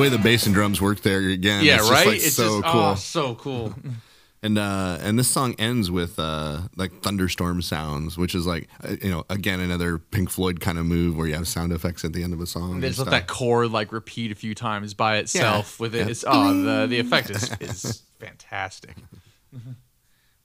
way 0.00 0.08
the 0.08 0.18
bass 0.18 0.46
and 0.46 0.54
drums 0.54 0.80
work 0.80 1.00
there 1.00 1.20
again. 1.28 1.64
Yeah, 1.64 1.76
it's 1.76 1.88
just, 1.88 1.92
right. 1.92 2.06
like, 2.06 2.16
it's 2.16 2.34
so 2.34 2.60
just 2.60 2.72
cool. 2.72 2.80
oh, 2.80 2.94
so 2.94 3.34
cool. 3.34 3.74
And 4.42 4.56
uh, 4.56 4.96
and 5.02 5.18
this 5.18 5.30
song 5.30 5.54
ends 5.58 5.90
with 5.90 6.18
uh, 6.18 6.62
like 6.74 7.02
thunderstorm 7.02 7.60
sounds, 7.60 8.16
which 8.16 8.34
is 8.34 8.46
like 8.46 8.68
uh, 8.82 8.96
you 9.02 9.10
know 9.10 9.24
again 9.28 9.60
another 9.60 9.98
Pink 9.98 10.30
Floyd 10.30 10.60
kind 10.60 10.78
of 10.78 10.86
move 10.86 11.14
where 11.14 11.26
you 11.26 11.34
have 11.34 11.46
sound 11.46 11.72
effects 11.72 12.06
at 12.06 12.14
the 12.14 12.22
end 12.22 12.32
of 12.32 12.40
a 12.40 12.46
song. 12.46 12.80
They 12.80 12.86
and 12.86 12.96
just 12.96 13.00
let 13.00 13.10
that 13.10 13.26
chord 13.26 13.70
like 13.70 13.92
repeat 13.92 14.32
a 14.32 14.34
few 14.34 14.54
times 14.54 14.94
by 14.94 15.18
itself 15.18 15.78
with 15.78 15.94
it. 15.94 15.98
Yeah. 15.98 16.06
It's 16.06 16.24
oh 16.26 16.54
the 16.54 16.86
the 16.86 16.98
effect 17.00 17.28
is 17.28 17.54
is 17.60 18.02
fantastic. 18.18 18.96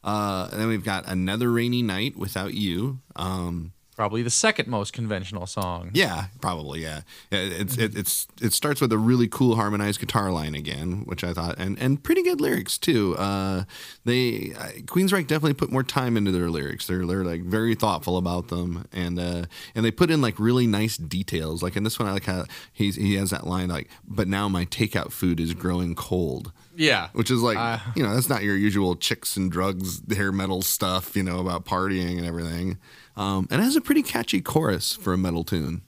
Uh, 0.04 0.50
and 0.52 0.62
then 0.62 0.68
we've 0.68 0.84
got 0.84 1.08
another 1.08 1.50
rainy 1.50 1.82
night 1.82 2.18
without 2.18 2.54
you. 2.54 3.00
Um, 3.16 3.72
Probably 3.96 4.22
the 4.24 4.30
second 4.30 4.68
most 4.68 4.92
conventional 4.92 5.48
song. 5.48 5.92
yeah, 5.94 6.26
probably 6.42 6.82
yeah. 6.82 7.02
It's 7.32 7.78
it, 7.78 7.96
it's 7.98 8.28
it 8.42 8.52
starts 8.52 8.82
with 8.82 8.92
a 8.92 8.98
really 8.98 9.30
cool 9.30 9.56
harmonized 9.56 10.02
guitar 10.02 10.32
line 10.32 10.54
again, 10.54 11.04
which 11.06 11.24
I 11.24 11.34
thought 11.34 11.56
and 11.58 11.80
and 11.80 12.04
pretty 12.04 12.22
good 12.22 12.42
lyrics 12.42 12.78
too. 12.78 13.16
Uh, 13.18 13.64
they 14.04 14.54
uh, 14.58 14.82
Queensryche 14.84 15.28
definitely 15.28 15.54
put 15.54 15.72
more 15.72 15.84
time 15.84 16.18
into 16.18 16.32
their 16.32 16.50
lyrics. 16.50 16.88
They're 16.88 17.06
they're 17.06 17.24
like 17.24 17.44
very 17.44 17.74
thoughtful 17.74 18.18
about 18.18 18.50
them, 18.50 18.86
and 18.92 19.18
uh, 19.18 19.46
and 19.74 19.86
they 19.86 19.92
put 19.92 20.12
in 20.12 20.22
like 20.22 20.40
really 20.40 20.68
nice 20.68 20.98
details. 20.98 21.64
Like 21.64 21.78
in 21.78 21.84
this 21.84 21.98
one, 21.98 22.10
I 22.10 22.12
like 22.12 22.26
how 22.26 22.46
he's 22.74 22.96
he 22.98 23.16
has 23.16 23.30
that 23.30 23.48
line 23.48 23.70
like, 23.70 23.90
"But 24.06 24.28
now 24.28 24.50
my 24.50 24.66
takeout 24.66 25.14
food 25.14 25.40
is 25.40 25.54
growing 25.54 25.96
cold." 25.96 26.52
Yeah. 26.78 27.08
which 27.14 27.32
is 27.32 27.42
like 27.42 27.58
Uh, 27.58 27.80
you 27.96 28.04
know 28.04 28.14
that's 28.14 28.28
not 28.28 28.44
your 28.44 28.58
usual 28.58 28.98
chicks 28.98 29.38
and 29.38 29.50
drugs 29.50 30.02
hair 30.14 30.34
metal 30.34 30.62
stuff 30.62 31.16
you 31.16 31.24
know 31.24 31.40
about 31.40 31.64
partying 31.64 32.18
and 32.18 32.26
everything 32.26 32.78
um, 33.18 33.48
and 33.52 33.62
it 33.62 33.64
has 33.64 33.76
a 33.76 33.82
pretty 33.82 34.02
catchy 34.04 34.42
chorus 34.42 34.94
for 34.94 35.14
a 35.14 35.18
metal 35.18 35.44
tune 35.44 35.82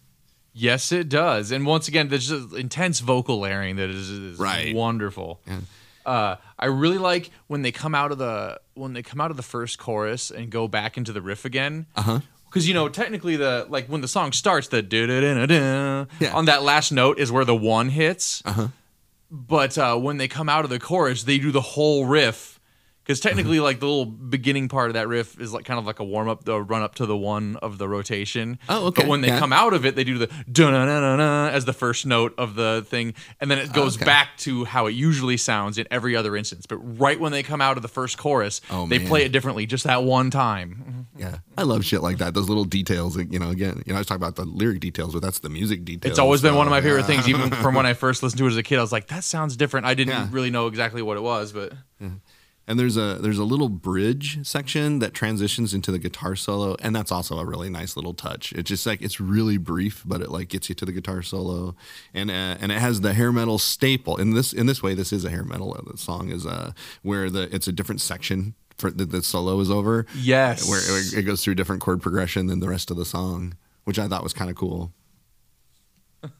Yes, 0.60 0.92
it 0.92 1.08
does. 1.08 1.52
And 1.52 1.68
once 1.68 1.88
again, 1.88 2.08
there's 2.10 2.30
just 2.30 2.52
intense 2.56 3.00
vocal 3.00 3.40
layering 3.40 3.76
that 3.76 3.92
is, 3.92 4.10
is 4.10 4.40
Right. 4.40 4.74
wonderful. 4.76 5.40
Uh, 6.04 6.38
I 6.58 6.66
really 6.66 6.98
like 6.98 7.30
when 7.46 7.62
they 7.62 7.72
come 7.72 7.94
out 7.94 8.12
of 8.12 8.18
the 8.18 8.60
when 8.74 8.94
they 8.94 9.04
come 9.04 9.22
out 9.22 9.30
of 9.30 9.38
the 9.38 9.44
first 9.44 9.78
chorus 9.78 10.32
and 10.32 10.50
go 10.50 10.68
back 10.68 10.98
into 10.98 11.14
the 11.14 11.22
riff 11.22 11.46
again. 11.46 11.86
Uh 11.96 12.02
huh. 12.02 12.20
Because 12.50 12.68
you 12.68 12.74
know, 12.74 12.90
technically, 12.90 13.36
the 13.36 13.68
like 13.70 13.86
when 13.88 14.02
the 14.02 14.08
song 14.08 14.32
starts, 14.32 14.70
the 14.70 14.82
da 14.82 15.06
da 15.06 15.46
da 15.46 16.06
Yeah. 16.20 16.34
on 16.34 16.46
that 16.46 16.64
last 16.64 16.92
note 16.92 17.20
is 17.20 17.32
where 17.32 17.46
the 17.46 17.56
one 17.56 17.90
hits. 17.90 18.42
Uh 18.44 18.52
huh. 18.54 18.68
But 19.30 19.78
uh, 19.78 19.96
when 19.98 20.18
they 20.18 20.28
come 20.28 20.50
out 20.50 20.64
of 20.64 20.72
the 20.72 20.80
chorus, 20.80 21.22
they 21.24 21.38
do 21.38 21.52
the 21.52 21.62
whole 21.62 22.06
riff 22.08 22.57
because 23.08 23.20
mm-hmm. 23.22 23.30
technically, 23.30 23.60
like 23.62 23.80
the 23.80 23.86
little 23.86 24.06
beginning 24.06 24.68
part 24.68 24.90
of 24.90 24.96
that 24.96 25.08
riff 25.08 25.40
is 25.40 25.54
like 25.54 25.64
kind 25.64 25.80
of 25.80 25.86
like 25.86 26.00
a 26.00 26.04
warm 26.04 26.28
up, 26.28 26.44
the 26.44 26.62
run 26.62 26.82
up 26.82 26.96
to 26.96 27.06
the 27.06 27.16
one 27.16 27.56
of 27.62 27.78
the 27.78 27.88
rotation. 27.88 28.60
Oh, 28.68 28.88
okay, 28.88 29.04
But 29.04 29.10
when 29.10 29.22
they 29.22 29.30
yeah. 29.30 29.40
come 29.40 29.54
out 29.54 29.74
of 29.74 29.86
it, 29.86 29.96
they 29.96 30.04
do 30.04 30.18
the 30.18 30.28
da 30.52 30.70
na 30.70 30.86
na 30.86 31.16
na 31.16 31.48
as 31.48 31.64
the 31.64 31.72
first 31.72 32.06
note 32.06 32.34
of 32.38 32.56
the 32.56 32.86
thing, 32.88 33.14
and 33.40 33.50
then 33.50 33.60
it 33.60 33.72
goes 33.72 33.96
Okay. 33.96 34.04
back 34.06 34.36
to 34.40 34.66
how 34.66 34.88
it 34.88 34.92
usually 34.92 35.38
sounds 35.38 35.78
in 35.78 35.88
every 35.90 36.18
other 36.18 36.36
instance. 36.36 36.66
But 36.66 36.78
right 36.78 37.18
when 37.18 37.32
they 37.32 37.44
come 37.44 37.62
out 37.62 37.78
of 37.78 37.82
the 37.82 37.88
first 37.88 38.18
chorus, 38.18 38.60
Oh, 38.70 38.88
they 38.88 38.98
man. 38.98 39.08
play 39.08 39.24
it 39.24 39.32
differently, 39.32 39.66
just 39.66 39.86
that 39.86 40.04
one 40.04 40.30
time. 40.30 41.08
Yeah, 41.18 41.40
I 41.58 41.64
love 41.64 41.84
shit 41.84 42.04
like 42.04 42.20
that. 42.20 42.36
Those 42.36 42.48
little 42.48 42.64
details. 42.64 43.18
You 43.18 43.40
know, 43.40 43.50
again, 43.50 43.82
you 43.88 43.92
know, 43.92 43.98
I 43.98 44.02
was 44.02 44.06
talking 44.06 44.22
about 44.22 44.36
the 44.36 44.46
lyric 44.46 44.80
details, 44.82 45.14
but 45.14 45.24
that's 45.24 45.40
the 45.40 45.50
music 45.50 45.84
details. 45.84 46.12
It's 46.12 46.20
always 46.20 46.44
been 46.44 46.54
one 46.54 46.68
of 46.68 46.72
my 46.72 46.80
favorite 46.80 47.02
yeah. 47.02 47.08
things, 47.24 47.28
even 47.28 47.50
from 47.50 47.74
when 47.74 47.88
I 47.88 47.94
first 47.94 48.22
listened 48.22 48.38
to 48.38 48.46
it 48.46 48.50
as 48.50 48.58
a 48.58 48.62
kid. 48.62 48.78
I 48.78 48.82
was 48.84 48.92
like, 48.92 49.08
that 49.08 49.24
sounds 49.24 49.58
different. 49.58 49.88
I 49.88 49.96
didn't 49.96 50.14
Yeah. 50.14 50.28
really 50.30 50.52
know 50.52 50.68
exactly 50.68 51.02
what 51.02 51.18
it 51.18 51.24
was, 51.24 51.52
but 51.54 51.74
And 52.70 52.78
there's 52.78 52.98
a 52.98 53.16
there's 53.22 53.38
a 53.38 53.46
little 53.46 53.70
bridge 53.70 54.46
section 54.46 55.00
that 55.00 55.14
transitions 55.14 55.74
into 55.74 55.90
the 55.90 56.00
guitar 56.00 56.36
solo, 56.36 56.76
and 56.82 56.94
that's 56.94 57.14
also 57.14 57.40
a 57.40 57.46
really 57.46 57.70
nice 57.70 57.96
little 57.96 58.14
touch. 58.14 58.52
It's 58.52 58.68
just 58.68 58.86
like 58.86 59.02
it's 59.02 59.22
really 59.22 59.58
brief, 59.58 60.04
but 60.06 60.22
it 60.22 60.30
like 60.30 60.50
gets 60.50 60.68
you 60.68 60.76
to 60.76 60.86
the 60.86 60.92
guitar 60.92 61.22
solo, 61.22 61.76
and 62.14 62.30
uh, 62.30 62.58
and 62.60 62.72
it 62.74 62.80
has 62.80 63.00
the 63.00 63.14
hair 63.14 63.32
metal 63.32 63.58
staple. 63.58 64.18
In 64.18 64.32
this 64.34 64.52
in 64.52 64.66
this 64.66 64.84
way, 64.84 64.94
this 64.94 65.14
is 65.14 65.24
a 65.24 65.30
hair 65.30 65.46
metal. 65.46 65.76
uh, 65.80 65.90
The 65.92 65.98
song 65.98 66.30
is 66.30 66.46
uh 66.46 66.74
where 67.04 67.30
the 67.30 67.44
it's 67.56 67.70
a 67.70 67.72
different 67.72 68.02
section 68.02 68.54
for 68.78 68.92
the, 68.92 69.06
the 69.06 69.24
solo 69.24 69.60
is 69.62 69.72
over. 69.72 70.06
Yes. 70.14 70.70
where 70.70 70.82
it, 71.00 71.14
it 71.20 71.24
goes 71.24 71.44
through 71.44 71.54
a 71.54 71.56
different 71.56 71.82
chord 71.82 72.02
progression 72.02 72.48
than 72.48 72.60
the 72.60 72.68
rest 72.70 72.92
of 72.92 72.98
the 72.98 73.06
song, 73.06 73.56
which 73.86 73.98
I 73.98 74.10
thought 74.10 74.24
was 74.24 74.34
kind 74.34 74.50
of 74.50 74.58
cool. 74.58 74.92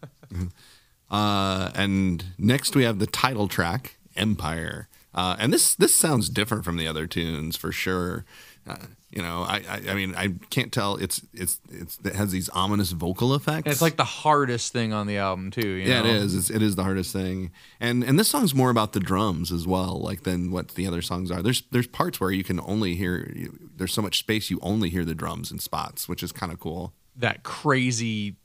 Uh, 1.10 1.72
and 1.74 2.26
next 2.38 2.76
we 2.76 2.84
have 2.84 3.00
the 3.00 3.08
title 3.08 3.48
track, 3.48 3.98
Empire. 4.18 4.90
Uh, 5.18 5.36
and 5.40 5.52
this 5.52 5.74
this 5.74 5.96
sounds 5.96 6.30
different 6.30 6.64
from 6.64 6.78
the 6.78 6.88
other 6.88 7.08
tunes 7.08 7.58
for 7.58 7.72
sure. 7.72 8.24
Uh, 8.68 8.76
you 9.10 9.20
know, 9.20 9.42
I, 9.42 9.64
I 9.68 9.82
I 9.90 9.94
mean 9.96 10.14
I 10.14 10.36
can't 10.52 10.72
tell. 10.72 10.96
It's 10.98 11.26
it's 11.34 11.60
it's 11.72 11.98
it 12.06 12.14
has 12.14 12.32
these 12.32 12.50
ominous 12.50 12.92
vocal 12.92 13.34
effects. 13.34 13.66
and 13.66 13.72
it's 13.72 13.82
like 13.82 13.98
the 13.98 14.04
hardest 14.04 14.74
thing 14.74 14.94
on 14.94 15.08
the 15.08 15.18
album 15.18 15.50
too. 15.50 15.68
You 15.68 15.90
yeah, 15.90 16.04
know? 16.04 16.10
it 16.10 16.16
is. 16.18 16.36
It's, 16.36 16.50
it 16.52 16.62
is 16.62 16.76
the 16.76 16.84
hardest 16.84 17.14
thing. 17.14 17.50
And 17.80 18.04
and 18.04 18.20
this 18.20 18.28
song's 18.28 18.54
more 18.54 18.70
about 18.70 18.94
the 18.94 19.00
drums 19.00 19.52
as 19.52 19.66
well, 19.66 20.00
like 20.00 20.22
than 20.22 20.52
what 20.52 20.76
the 20.76 20.86
other 20.86 21.02
songs 21.02 21.32
are. 21.32 21.42
There's 21.42 21.64
there's 21.72 21.88
parts 21.88 22.20
where 22.20 22.30
you 22.30 22.44
can 22.44 22.60
only 22.60 22.94
hear. 22.94 23.32
You, 23.36 23.58
there's 23.76 23.94
so 23.94 24.04
much 24.04 24.20
space 24.20 24.52
you 24.52 24.60
only 24.62 24.92
hear 24.92 25.04
the 25.04 25.16
drums 25.16 25.52
in 25.52 25.58
spots, 25.58 26.08
which 26.08 26.22
is 26.22 26.32
kind 26.32 26.52
of 26.52 26.60
cool. 26.60 26.94
That 27.16 27.42
crazy, 27.42 28.36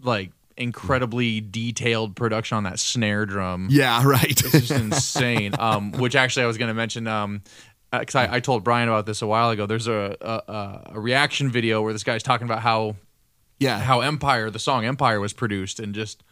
like 0.00 0.30
incredibly 0.56 1.40
detailed 1.40 2.16
production 2.16 2.56
on 2.56 2.64
that 2.64 2.78
snare 2.78 3.26
drum. 3.26 3.68
Yeah, 3.70 4.02
right. 4.06 4.24
It's 4.30 4.42
just 4.50 4.70
insane. 4.70 5.54
Um, 5.58 5.92
which 5.92 6.14
actually 6.16 6.44
I 6.44 6.46
was 6.46 6.58
going 6.58 6.68
to 6.68 6.74
mention. 6.74 7.06
Um, 7.06 7.42
because 7.92 8.16
I, 8.16 8.36
I 8.36 8.40
told 8.40 8.64
Brian 8.64 8.88
about 8.88 9.06
this 9.06 9.22
a 9.22 9.26
while 9.26 9.50
ago. 9.50 9.66
There's 9.66 9.86
a, 9.86 10.16
a 10.20 10.52
a- 10.52 10.82
a 10.96 11.00
reaction 11.00 11.50
video 11.50 11.80
where 11.82 11.92
this 11.92 12.02
guy's 12.02 12.22
talking 12.24 12.44
about 12.46 12.60
how 12.60 12.96
yeah, 13.60 13.78
how 13.78 14.00
Empire, 14.00 14.50
the 14.50 14.58
song 14.58 14.84
Empire, 14.84 15.20
was 15.20 15.32
produced, 15.32 15.78
and 15.78 15.94
just 15.94 16.24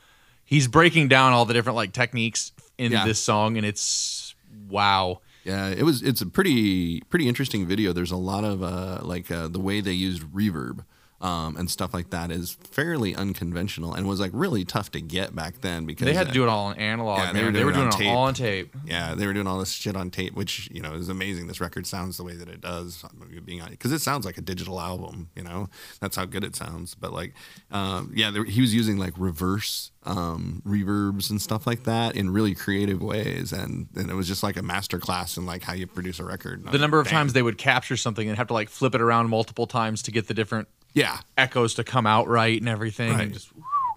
he's 0.45 0.67
breaking 0.67 1.07
down 1.09 1.33
all 1.33 1.45
the 1.45 1.55
different 1.55 1.77
like 1.77 1.93
techniques 1.93 2.51
in 2.79 2.91
Yeah. 2.91 3.05
this 3.05 3.21
song, 3.23 3.57
and 3.57 3.65
it's 3.65 4.35
wow. 4.69 5.21
Yeah, 5.45 5.69
it 5.69 5.83
was. 5.85 6.03
It's 6.03 6.21
a 6.21 6.27
pretty 6.27 7.01
pretty 7.03 7.29
interesting 7.29 7.65
video. 7.67 7.93
There's 7.93 8.11
a 8.11 8.17
lot 8.17 8.43
of 8.45 8.63
uh, 8.63 8.99
like 9.03 9.31
uh, 9.31 9.47
the 9.49 9.61
way 9.61 9.81
they 9.81 9.93
used 9.93 10.23
reverb 10.33 10.85
um, 11.23 11.57
and 11.57 11.71
stuff 11.71 11.95
like 11.95 12.11
that 12.11 12.33
is 12.33 12.59
fairly 12.73 13.15
unconventional 13.15 13.95
and 13.95 14.09
was 14.09 14.19
like 14.19 14.33
really 14.35 14.65
tough 14.65 14.91
to 14.91 15.01
get 15.01 15.35
back 15.37 15.61
then 15.61 15.87
because 15.87 16.05
They 16.05 16.15
had 16.15 16.27
to 16.27 16.33
do 16.33 16.43
it 16.43 16.49
all 16.49 16.67
on 16.67 16.77
analog. 16.79 17.19
Yeah, 17.19 17.25
man. 17.27 17.35
they, 17.53 17.65
were 17.65 17.73
doing, 17.73 17.87
it 17.87 18.07
all 18.09 18.25
on 18.25 18.35
tape. 18.35 18.75
Yeah, 18.85 19.15
they 19.15 19.27
were 19.27 19.33
doing 19.33 19.47
all 19.47 19.59
this 19.59 19.71
shit 19.71 19.95
on 19.95 20.11
tape, 20.11 20.35
which 20.35 20.69
you 20.73 20.83
know 20.83 20.95
is 20.95 21.09
amazing. 21.09 21.47
This 21.47 21.61
record 21.61 21.87
sounds 21.87 22.17
the 22.17 22.25
way 22.25 22.35
that 22.35 22.49
it 22.49 22.61
does, 22.61 23.05
being 23.45 23.63
because 23.71 23.93
it 23.93 24.01
sounds 24.01 24.27
like 24.27 24.37
a 24.37 24.41
digital 24.41 24.81
album. 24.81 25.31
You 25.37 25.45
know, 25.45 25.69
that's 26.01 26.17
how 26.17 26.25
good 26.25 26.43
it 26.43 26.57
sounds. 26.57 26.97
But 26.97 27.13
like, 27.13 27.35
um, 27.71 28.11
yeah, 28.13 28.33
there, 28.33 28.45
he 28.45 28.61
was 28.61 28.75
using 28.75 28.99
like 28.99 29.15
reverse 29.17 29.93
um, 30.03 30.61
reverbs 30.67 31.31
and 31.31 31.41
stuff 31.41 31.69
like 31.69 31.85
that 31.85 32.17
in 32.17 32.31
really 32.31 32.57
creative 32.57 33.01
ways, 33.01 33.53
and 33.53 33.87
and 33.95 34.11
it 34.11 34.15
was 34.15 34.27
just 34.27 34.43
like 34.43 34.57
a 34.57 34.63
master 34.63 34.99
class 34.99 35.37
in 35.37 35.47
like 35.47 35.63
how 35.63 35.73
you 35.73 35.87
produce 35.87 36.19
a 36.19 36.25
record. 36.25 36.65
The 36.65 36.79
number 36.79 36.99
like, 36.99 37.07
of 37.07 37.13
times 37.13 37.33
they 37.33 37.43
would 37.43 37.59
capture 37.59 37.97
something 37.97 38.29
and 38.29 38.37
have 38.39 38.49
to 38.49 38.55
like 38.55 38.69
flip 38.69 38.97
it 38.97 39.01
around 39.01 39.29
multiple 39.29 39.69
times 39.69 40.03
to 40.03 40.11
get 40.11 40.27
the 40.27 40.35
different 40.35 40.67
yeah, 40.95 41.19
echoes 41.39 41.75
to 41.75 41.85
come 41.85 42.07
out 42.07 42.29
right 42.29 42.59
and 42.61 42.69
everything. 42.69 43.13
Right. 43.13 43.23
And 43.23 43.33
just 43.35 43.49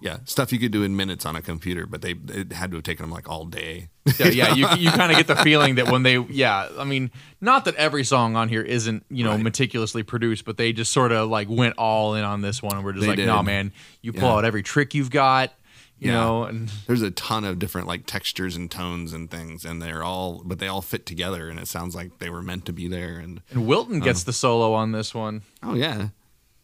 yeah, 0.02 0.18
stuff 0.26 0.52
you 0.52 0.60
could 0.60 0.72
do 0.72 0.84
in 0.84 0.96
minutes 0.96 1.26
on 1.26 1.36
a 1.36 1.41
computer, 1.41 1.86
but 1.88 2.02
they 2.02 2.12
it 2.28 2.52
had 2.52 2.70
to 2.72 2.78
have 2.78 2.84
taken 2.84 3.04
them 3.04 3.12
like 3.12 3.30
all 3.30 3.46
day. 3.46 3.89
yeah, 4.20 4.28
yeah, 4.28 4.54
you 4.54 4.68
you 4.78 4.91
kind 4.91 5.12
of 5.12 5.18
get 5.18 5.26
the 5.28 5.36
feeling 5.38 5.76
that 5.76 5.89
when 5.89 6.04
they 6.04 6.18
yeah, 6.18 6.68
I 6.78 6.84
mean, 6.84 7.12
not 7.41 7.66
that 7.66 7.76
every 7.76 8.04
song 8.04 8.36
on 8.36 8.50
here 8.50 8.62
isn't 8.62 9.06
you 9.10 9.24
know 9.24 9.32
Right. 9.32 9.41
meticulously 9.41 10.04
produced, 10.04 10.46
but 10.46 10.58
they 10.58 10.74
just 10.74 10.91
sort 10.91 11.12
of 11.12 11.30
like 11.30 11.50
went 11.50 11.76
all 11.78 12.14
in 12.16 12.24
on 12.24 12.41
this 12.41 12.62
one. 12.62 12.76
and 12.76 12.86
We're 12.86 12.91
just 12.93 13.02
They 13.02 13.08
like, 13.08 13.16
did. 13.18 13.28
no, 13.28 13.41
man, 13.41 13.72
you 14.02 14.14
pull 14.14 14.30
Yeah. 14.30 14.36
out 14.36 14.46
every 14.46 14.62
trick 14.64 14.93
you've 14.93 15.10
got, 15.12 15.52
you 15.98 16.10
Yeah. 16.12 16.16
know, 16.20 16.43
and 16.43 16.70
There's 16.88 17.02
a 17.02 17.10
ton 17.12 17.43
of 17.46 17.58
different 17.58 17.88
like 17.88 18.06
textures 18.06 18.56
and 18.58 18.70
tones 18.70 19.12
and 19.14 19.32
things, 19.32 19.64
and 19.66 19.82
they're 19.82 20.04
all, 20.04 20.43
but 20.46 20.60
they 20.60 20.68
all 20.68 20.82
fit 20.84 21.06
together, 21.06 21.50
and 21.50 21.58
it 21.58 21.68
sounds 21.68 21.96
like 21.96 22.20
they 22.20 22.30
were 22.30 22.43
meant 22.43 22.66
to 22.66 22.74
be 22.74 22.88
there. 22.89 23.18
And 23.18 23.41
and 23.50 23.66
Wilton 23.66 24.02
gets 24.02 24.24
the 24.24 24.34
solo 24.34 24.74
on 24.74 24.91
this 24.91 25.16
one. 25.16 25.41
oh 25.64 25.74
yeah, 25.74 26.10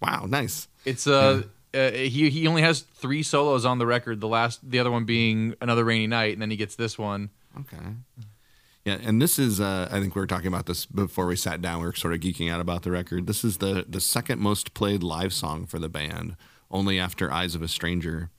wow, 0.01 0.25
nice. 0.27 0.67
It's 0.85 1.07
uh, 1.07 1.43
uh 1.73 1.91
he 1.91 2.29
he 2.29 2.47
only 2.47 2.61
has 2.61 2.81
three 2.81 3.23
solos 3.23 3.65
on 3.65 3.77
the 3.77 3.85
record. 3.85 4.21
The 4.21 4.27
last, 4.27 4.59
the 4.69 4.79
other 4.79 4.91
one 4.91 5.05
being 5.05 5.55
another 5.61 5.83
rainy 5.83 6.07
night, 6.07 6.33
and 6.33 6.41
then 6.41 6.51
he 6.51 6.57
gets 6.57 6.75
this 6.75 6.97
one. 6.97 7.29
Okay. 7.59 7.77
Yeah, 8.85 8.97
and 9.03 9.21
this 9.21 9.37
is 9.37 9.61
uh, 9.61 9.89
I 9.91 9.99
think 9.99 10.15
we 10.15 10.21
were 10.21 10.27
talking 10.27 10.47
about 10.47 10.65
this 10.65 10.85
before 10.85 11.27
we 11.27 11.35
sat 11.35 11.61
down. 11.61 11.81
We 11.81 11.85
were 11.85 11.93
sort 11.93 12.13
of 12.13 12.19
geeking 12.19 12.51
out 12.51 12.59
about 12.59 12.81
the 12.81 12.91
record. 12.91 13.27
This 13.27 13.43
is 13.43 13.57
the 13.57 13.85
the 13.87 14.01
second 14.01 14.39
most 14.39 14.73
played 14.73 15.03
live 15.03 15.33
song 15.33 15.67
for 15.67 15.77
the 15.77 15.89
band, 15.89 16.35
only 16.71 16.99
after 16.99 17.31
"Eyes 17.31 17.53
of 17.53 17.61
a 17.61 17.67
Stranger." 17.67 18.31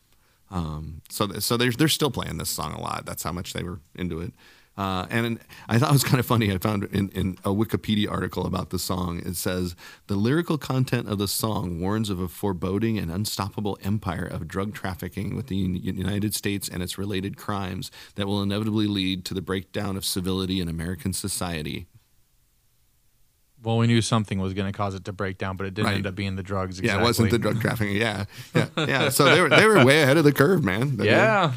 Um, 0.51 1.01
so 1.09 1.29
th- 1.29 1.43
so 1.43 1.57
they're 1.57 1.71
they're 1.71 1.89
still 1.89 2.11
playing 2.11 2.39
this 2.39 2.51
song 2.51 2.73
a 2.73 2.81
lot. 2.81 3.07
That's 3.07 3.23
how 3.23 3.31
much 3.31 3.53
they 3.53 3.63
were 3.63 3.79
into 3.95 4.21
it. 4.21 4.33
Uh, 4.75 5.07
and 5.11 5.39
I 5.69 5.79
thought 5.79 5.91
it 5.91 5.93
was 5.93 6.03
kind 6.03 6.19
of 6.19 6.25
funny. 6.25 6.51
I 6.51 6.57
found 6.57 6.85
in, 6.85 7.11
in 7.11 7.33
a 7.45 7.51
Wikipedia 7.51 8.11
article 8.11 8.47
about 8.47 8.71
the 8.71 8.79
song, 8.79 9.21
it 9.25 9.37
says 9.37 9.77
the 10.07 10.15
lyrical 10.17 10.57
content 10.57 11.09
of 11.09 11.19
the 11.19 11.29
song 11.29 11.79
warns 11.79 12.09
of 12.09 12.21
a 12.21 12.27
foreboding 12.29 12.97
and 12.99 13.11
unstoppable 13.13 13.79
empire 13.83 14.25
of 14.25 14.49
drug 14.49 14.73
trafficking 14.73 15.37
with 15.37 15.49
the 15.49 15.57
United 15.57 16.35
States 16.35 16.71
and 16.71 16.83
its 16.83 16.97
related 16.97 17.37
crimes 17.37 17.91
that 18.15 18.27
will 18.27 18.43
inevitably 18.43 18.87
lead 18.87 19.27
to 19.27 19.35
the 19.35 19.43
breakdown 19.43 19.95
of 19.95 20.07
civility 20.07 20.59
in 20.59 20.69
American 20.69 21.13
society. 21.13 21.87
Well, 23.63 23.77
we 23.79 23.87
knew 23.87 24.01
something 24.03 24.41
was 24.41 24.55
going 24.55 24.73
to 24.73 24.77
cause 24.77 24.95
it 24.95 25.05
to 25.05 25.13
break 25.13 25.39
down, 25.39 25.57
but 25.57 25.67
it 25.67 25.75
didn't 25.75 25.87
Right. 25.87 25.95
end 25.97 26.07
up 26.07 26.15
being 26.17 26.35
the 26.37 26.43
drugs. 26.43 26.81
Yeah, 26.81 26.99
it 26.99 27.03
wasn't 27.03 27.31
the 27.31 27.39
drug 27.39 27.61
trafficking. 27.61 27.97
Yeah, 27.97 28.25
yeah, 28.55 28.67
yeah. 28.77 29.09
So 29.11 29.27
they 29.27 29.41
were 29.41 29.49
they 29.51 29.67
were 29.67 29.85
way 29.85 30.03
ahead 30.03 30.17
of 30.17 30.25
the 30.25 30.33
curve, 30.33 30.65
man. 30.65 30.97
They 30.97 31.09
were. 31.13 31.53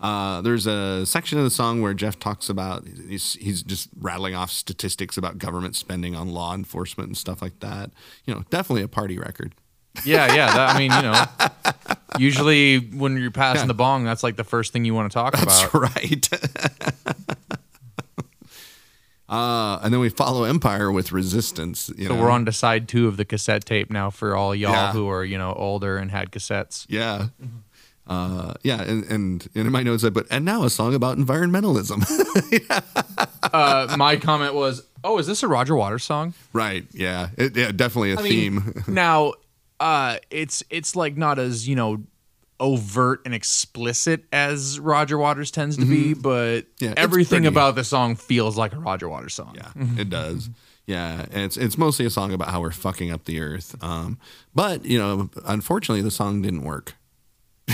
Yeah. 0.00 0.06
Uh, 0.08 0.40
there's 0.40 0.66
a 0.66 1.04
section 1.06 1.38
of 1.38 1.44
the 1.44 1.50
song 1.50 1.82
where 1.82 1.92
Geoff 1.94 2.18
talks 2.18 2.48
about 2.48 2.86
he's, 3.08 3.34
he's 3.34 3.62
just 3.62 3.88
rattling 3.98 4.34
off 4.34 4.50
statistics 4.50 5.16
about 5.16 5.38
government 5.38 5.76
spending 5.76 6.14
on 6.16 6.28
law 6.30 6.54
enforcement 6.54 7.08
and 7.08 7.16
stuff 7.16 7.42
like 7.42 7.60
that. 7.60 7.90
You 8.24 8.34
know, 8.34 8.44
definitely 8.50 8.82
a 8.82 8.88
party 8.88 9.18
record. 9.18 9.54
Yeah, 10.04 10.32
yeah. 10.34 10.54
That, 10.54 10.76
I 10.76 10.78
mean, 10.78 10.92
you 10.92 11.02
know, 11.02 11.24
usually 12.18 12.78
when 12.78 13.16
you're 13.16 13.30
passing 13.32 13.62
Yeah. 13.62 13.66
the 13.68 13.74
bong, 13.74 14.04
that's 14.04 14.22
like 14.22 14.36
the 14.36 14.44
first 14.44 14.72
thing 14.72 14.84
you 14.84 14.94
want 14.94 15.10
to 15.10 15.14
talk 15.14 15.34
about. 15.34 15.46
That's 15.48 15.74
about. 15.74 15.96
right. 15.96 16.28
uh, 19.28 19.78
and 19.82 19.92
then 19.92 20.00
we 20.00 20.08
follow 20.08 20.44
Empire 20.44 20.90
with 20.90 21.12
Resistance. 21.12 21.90
You 21.96 22.06
So 22.06 22.14
know? 22.14 22.22
we're 22.22 22.30
on 22.30 22.44
to 22.46 22.52
side 22.52 22.88
two 22.88 23.06
of 23.06 23.16
the 23.16 23.24
cassette 23.24 23.64
tape 23.64 23.90
now 23.90 24.10
for 24.10 24.34
all 24.36 24.54
y'all 24.54 24.72
Yeah. 24.72 24.92
who 24.92 25.08
are, 25.08 25.24
you 25.24 25.38
know, 25.38 25.52
older 25.52 25.98
and 25.98 26.10
had 26.10 26.30
cassettes. 26.32 26.86
Yeah. 26.88 27.26
Uh, 28.10 28.54
yeah, 28.64 28.82
and, 28.82 29.04
and, 29.04 29.48
and 29.54 29.66
in 29.66 29.70
my 29.70 29.84
notes, 29.84 30.02
I 30.02 30.10
put, 30.10 30.26
and 30.32 30.44
now 30.44 30.64
a 30.64 30.70
song 30.70 30.94
about 30.94 31.16
environmentalism. 31.16 32.04
Uh, 33.52 33.96
my 33.98 34.16
comment 34.16 34.54
was, 34.54 34.86
"Oh, 35.02 35.18
is 35.18 35.26
this 35.26 35.42
a 35.42 35.48
Roger 35.48 35.74
Waters 35.74 36.04
song?" 36.04 36.34
right. 36.52 36.84
Yeah. 36.92 37.30
It, 37.36 37.56
yeah. 37.56 37.72
Definitely 37.72 38.12
a 38.12 38.18
I 38.18 38.22
theme. 38.22 38.54
mean, 38.56 38.84
now, 38.94 39.32
uh, 39.80 40.18
it's 40.30 40.62
it's 40.70 40.94
like 40.94 41.16
not 41.16 41.38
as 41.38 41.66
you 41.66 41.74
know 41.74 42.02
overt 42.60 43.22
and 43.24 43.34
explicit 43.34 44.24
as 44.32 44.78
Roger 44.78 45.18
Waters 45.18 45.50
tends 45.50 45.76
to 45.78 45.84
be, 45.86 46.14
but 46.14 46.60
Mm-hmm. 46.76 46.84
Yeah, 46.84 46.94
everything 46.96 47.46
about 47.46 47.74
the 47.74 47.82
song 47.84 48.14
feels 48.14 48.56
like 48.56 48.72
a 48.72 48.78
Roger 48.78 49.08
Waters 49.08 49.34
song. 49.34 49.56
Yeah, 49.56 49.72
it 50.00 50.10
does. 50.10 50.50
Yeah, 50.86 51.22
and 51.32 51.42
it's 51.42 51.56
it's 51.56 51.78
mostly 51.78 52.04
a 52.06 52.10
song 52.10 52.32
about 52.32 52.48
how 52.48 52.60
we're 52.60 52.70
fucking 52.72 53.10
up 53.10 53.24
the 53.24 53.40
earth. 53.40 53.74
Um, 53.82 54.18
but 54.54 54.84
you 54.84 54.98
know, 54.98 55.30
unfortunately, 55.44 56.02
the 56.02 56.10
song 56.10 56.42
didn't 56.42 56.62
work. 56.62 56.94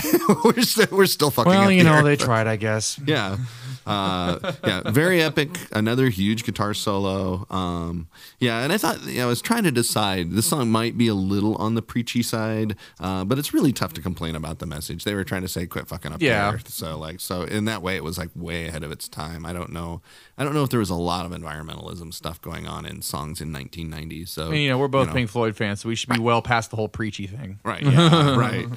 we're 0.43 0.61
still 0.61 0.87
we're 0.91 1.05
still 1.05 1.31
fucking. 1.31 1.49
Well, 1.49 1.63
up 1.65 1.71
you 1.71 1.79
the 1.79 1.89
know, 1.89 1.95
earth. 1.97 2.03
they 2.05 2.15
tried, 2.15 2.47
I 2.47 2.55
guess. 2.55 2.99
yeah. 3.05 3.37
uh, 3.85 4.53
yeah, 4.65 4.81
very 4.91 5.21
epic. 5.21 5.49
Another 5.71 6.09
huge 6.09 6.43
guitar 6.43 6.73
solo. 6.73 7.45
Um, 7.49 8.07
yeah, 8.39 8.63
and 8.63 8.73
I 8.73 8.77
thought 8.77 9.03
yeah, 9.05 9.23
I 9.23 9.27
was 9.27 9.41
trying 9.41 9.63
to 9.63 9.71
decide. 9.71 10.31
This 10.31 10.47
song 10.47 10.69
might 10.69 10.97
be 10.97 11.07
a 11.07 11.13
little 11.13 11.55
on 11.55 11.75
the 11.75 11.81
preachy 11.81 12.21
side, 12.23 12.75
uh, 12.99 13.23
but 13.23 13.39
it's 13.39 13.53
really 13.53 13.71
tough 13.71 13.93
to 13.93 14.01
complain 14.01 14.35
about 14.35 14.59
the 14.59 14.65
message. 14.65 15.03
They 15.03 15.15
were 15.15 15.23
trying 15.23 15.43
to 15.43 15.47
say, 15.47 15.65
"Quit 15.67 15.87
fucking 15.87 16.11
up 16.11 16.21
Yeah. 16.21 16.51
the 16.51 16.55
earth." 16.57 16.69
So 16.69 16.97
like, 16.97 17.19
so 17.19 17.43
in 17.43 17.65
that 17.65 17.81
way, 17.81 17.95
it 17.95 18.03
was 18.03 18.17
like 18.17 18.29
way 18.35 18.67
ahead 18.67 18.83
of 18.83 18.91
its 18.91 19.07
time. 19.07 19.45
I 19.45 19.53
don't 19.53 19.71
know. 19.71 20.01
I 20.37 20.43
don't 20.43 20.53
know 20.53 20.63
if 20.63 20.69
there 20.69 20.79
was 20.79 20.89
a 20.91 20.95
lot 20.95 21.25
of 21.25 21.31
environmentalism 21.31 22.13
stuff 22.13 22.39
going 22.41 22.67
on 22.67 22.85
in 22.85 23.01
songs 23.01 23.41
in 23.41 23.51
1990. 23.51 24.25
So 24.25 24.47
And 24.51 24.57
you 24.57 24.69
know, 24.69 24.77
we're 24.77 24.87
both 24.87 25.07
know. 25.07 25.13
Pink 25.13 25.29
Floyd 25.29 25.55
fans, 25.55 25.81
so 25.81 25.89
we 25.89 25.95
should 25.95 26.09
be 26.09 26.19
well 26.19 26.41
past 26.41 26.69
the 26.69 26.75
whole 26.75 26.89
preachy 26.89 27.25
thing. 27.25 27.59
Right. 27.63 27.81
Yeah. 27.81 28.35
right. 28.37 28.67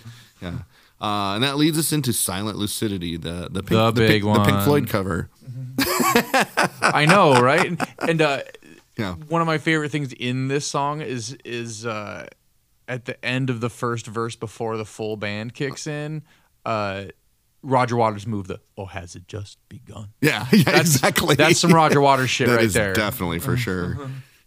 Yeah. 0.41 0.59
Uh, 1.01 1.35
and 1.35 1.43
that 1.45 1.57
leads 1.57 1.79
us 1.79 1.93
into 1.93 2.13
Silent 2.13 2.59
Lucidity, 2.59 3.17
the 3.17 3.49
the 3.51 3.63
pink, 3.63 3.71
The 3.71 3.93
big 3.93 4.23
pink, 4.23 4.35
the 4.35 4.45
Pink. 4.45 4.61
Floyd 4.63 4.89
cover. 4.89 5.31
I 6.83 7.07
know, 7.09 7.41
right? 7.41 7.67
And, 7.67 7.81
and 8.01 8.21
uh, 8.23 8.43
Yeah. 8.97 9.15
one 9.15 9.41
of 9.41 9.47
my 9.47 9.59
favorite 9.59 9.91
things 9.91 10.13
in 10.13 10.49
this 10.49 10.67
song 10.67 11.01
is 11.01 11.37
is 11.45 11.87
uh, 11.87 12.27
at 12.89 13.05
the 13.07 13.23
end 13.25 13.51
of 13.51 13.61
the 13.61 13.71
first 13.71 14.07
verse 14.07 14.37
before 14.37 14.77
the 14.77 14.85
full 14.85 15.17
band 15.17 15.55
kicks 15.55 15.87
in. 15.87 16.23
Uh, 16.65 17.05
Roger 17.63 17.97
Waters 17.97 18.27
moved 18.27 18.49
the 18.49 18.61
"Oh, 18.77 18.87
has 18.87 19.15
it 19.17 19.27
just 19.29 19.59
begun?" 19.69 20.09
Yeah. 20.21 20.47
Yeah. 20.53 20.63
That's, 20.65 20.95
exactly. 20.97 21.35
That's 21.35 21.59
some 21.61 21.73
Roger 21.73 22.01
Waters 22.01 22.31
shit 22.31 22.47
That 22.49 22.57
right 22.57 22.65
is 22.65 22.73
there. 22.75 22.93
definitely 22.95 23.39
for 23.39 23.57
sure. 23.57 23.97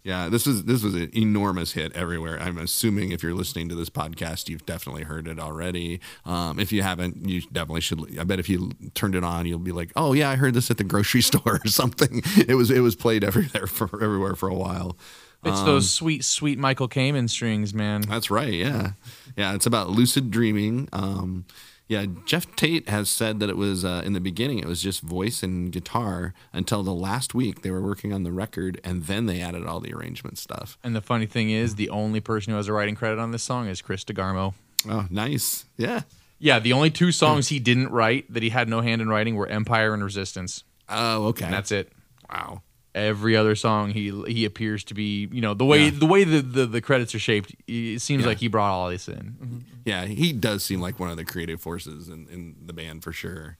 Yeah, 0.04 0.28
this 0.28 0.46
was 0.46 0.64
this 0.64 0.82
was 0.82 0.94
an 0.94 1.10
enormous 1.16 1.72
hit 1.72 1.92
everywhere. 1.94 2.38
I'm 2.38 2.58
assuming 2.58 3.10
if 3.12 3.22
you're 3.22 3.32
listening 3.32 3.70
to 3.70 3.74
this 3.74 3.88
podcast, 3.88 4.50
you've 4.50 4.66
definitely 4.66 5.04
heard 5.04 5.26
it 5.26 5.38
already. 5.40 5.98
Um, 6.26 6.60
if 6.60 6.72
you 6.72 6.82
haven't, 6.82 7.26
you 7.26 7.40
definitely 7.40 7.80
should. 7.80 8.18
I 8.18 8.24
bet 8.24 8.38
if 8.38 8.50
you 8.50 8.70
turned 8.92 9.14
it 9.14 9.24
on, 9.24 9.46
you'll 9.46 9.58
be 9.58 9.72
like, 9.72 9.92
"Oh 9.96 10.12
yeah, 10.12 10.28
I 10.28 10.36
heard 10.36 10.52
this 10.52 10.70
at 10.70 10.76
the 10.76 10.84
grocery 10.84 11.22
store 11.30 11.58
or 11.64 11.68
something." 11.68 12.20
It 12.46 12.54
was 12.54 12.70
it 12.70 12.80
was 12.80 12.94
played 12.94 13.24
everywhere 13.24 13.66
for 13.66 13.86
everywhere 14.04 14.34
for 14.36 14.48
a 14.50 14.54
while. 14.54 14.98
It's 15.42 15.60
Um, 15.60 15.66
those 15.66 15.90
sweet, 15.90 16.22
sweet 16.24 16.58
Michael 16.58 16.88
Kamen 16.88 17.28
strings, 17.30 17.72
man. 17.72 18.02
That's 18.02 18.30
right. 18.30 18.52
Yeah, 18.52 18.92
yeah. 19.38 19.54
It's 19.54 19.66
about 19.66 19.88
lucid 19.88 20.30
dreaming. 20.30 20.88
Um, 20.92 21.46
yeah, 21.88 22.06
Geoff 22.24 22.54
Tate 22.56 22.88
has 22.88 23.10
said 23.10 23.40
that 23.40 23.50
it 23.50 23.56
was 23.56 23.84
uh, 23.84 24.02
in 24.04 24.14
the 24.14 24.20
beginning 24.20 24.58
it 24.58 24.66
was 24.66 24.80
just 24.82 25.00
voice 25.02 25.42
and 25.42 25.70
guitar 25.70 26.32
until 26.52 26.82
the 26.82 26.94
last 26.94 27.34
week 27.34 27.60
they 27.62 27.70
were 27.70 27.82
working 27.82 28.12
on 28.12 28.22
the 28.22 28.32
record, 28.32 28.80
and 28.82 29.04
then 29.04 29.26
they 29.26 29.40
added 29.40 29.66
all 29.66 29.80
the 29.80 29.92
arrangement 29.92 30.38
stuff. 30.38 30.78
And 30.82 30.96
the 30.96 31.02
funny 31.02 31.26
thing 31.26 31.50
is, 31.50 31.74
the 31.74 31.90
only 31.90 32.20
person 32.20 32.52
who 32.52 32.56
has 32.56 32.68
a 32.68 32.72
writing 32.72 32.94
credit 32.94 33.18
on 33.18 33.32
this 33.32 33.42
song 33.42 33.68
is 33.68 33.82
Chris 33.82 34.04
DeGarmo. 34.04 34.54
Oh, 34.88 35.06
nice. 35.10 35.66
Yeah. 35.76 36.02
Yeah, 36.38 36.58
the 36.58 36.72
only 36.72 36.90
two 36.90 37.12
songs 37.12 37.48
he 37.48 37.58
didn't 37.58 37.90
write 37.90 38.32
that 38.32 38.42
he 38.42 38.50
had 38.50 38.68
no 38.68 38.80
hand 38.80 39.00
in 39.00 39.08
writing 39.08 39.34
were 39.36 39.46
Empire 39.46 39.94
and 39.94 40.02
Resistance. 40.04 40.64
Oh, 40.88 41.26
okay. 41.28 41.46
And 41.46 41.54
that's 41.54 41.72
it. 41.72 41.92
wow. 42.30 42.62
Every 42.94 43.36
other 43.36 43.56
song 43.56 43.90
he 43.90 44.10
he 44.28 44.44
appears 44.44 44.84
to 44.84 44.94
be, 44.94 45.28
you 45.32 45.40
know, 45.40 45.52
the 45.54 45.64
way 45.64 45.86
Yeah. 45.86 45.90
the 45.98 46.06
way 46.06 46.22
the, 46.24 46.40
the, 46.40 46.66
the 46.66 46.80
credits 46.80 47.14
are 47.14 47.18
shaped, 47.18 47.54
it 47.66 48.00
seems 48.00 48.24
like 48.24 48.38
he 48.38 48.48
brought 48.48 48.70
all 48.72 48.88
this 48.88 49.08
in. 49.08 49.64
Yeah, 49.84 50.04
he 50.06 50.32
does 50.32 50.64
seem 50.64 50.80
like 50.80 51.00
one 51.00 51.10
of 51.10 51.16
the 51.16 51.24
creative 51.24 51.60
forces 51.60 52.08
in, 52.08 52.28
in 52.30 52.54
the 52.64 52.72
band 52.72 53.02
for 53.02 53.12
sure. 53.12 53.56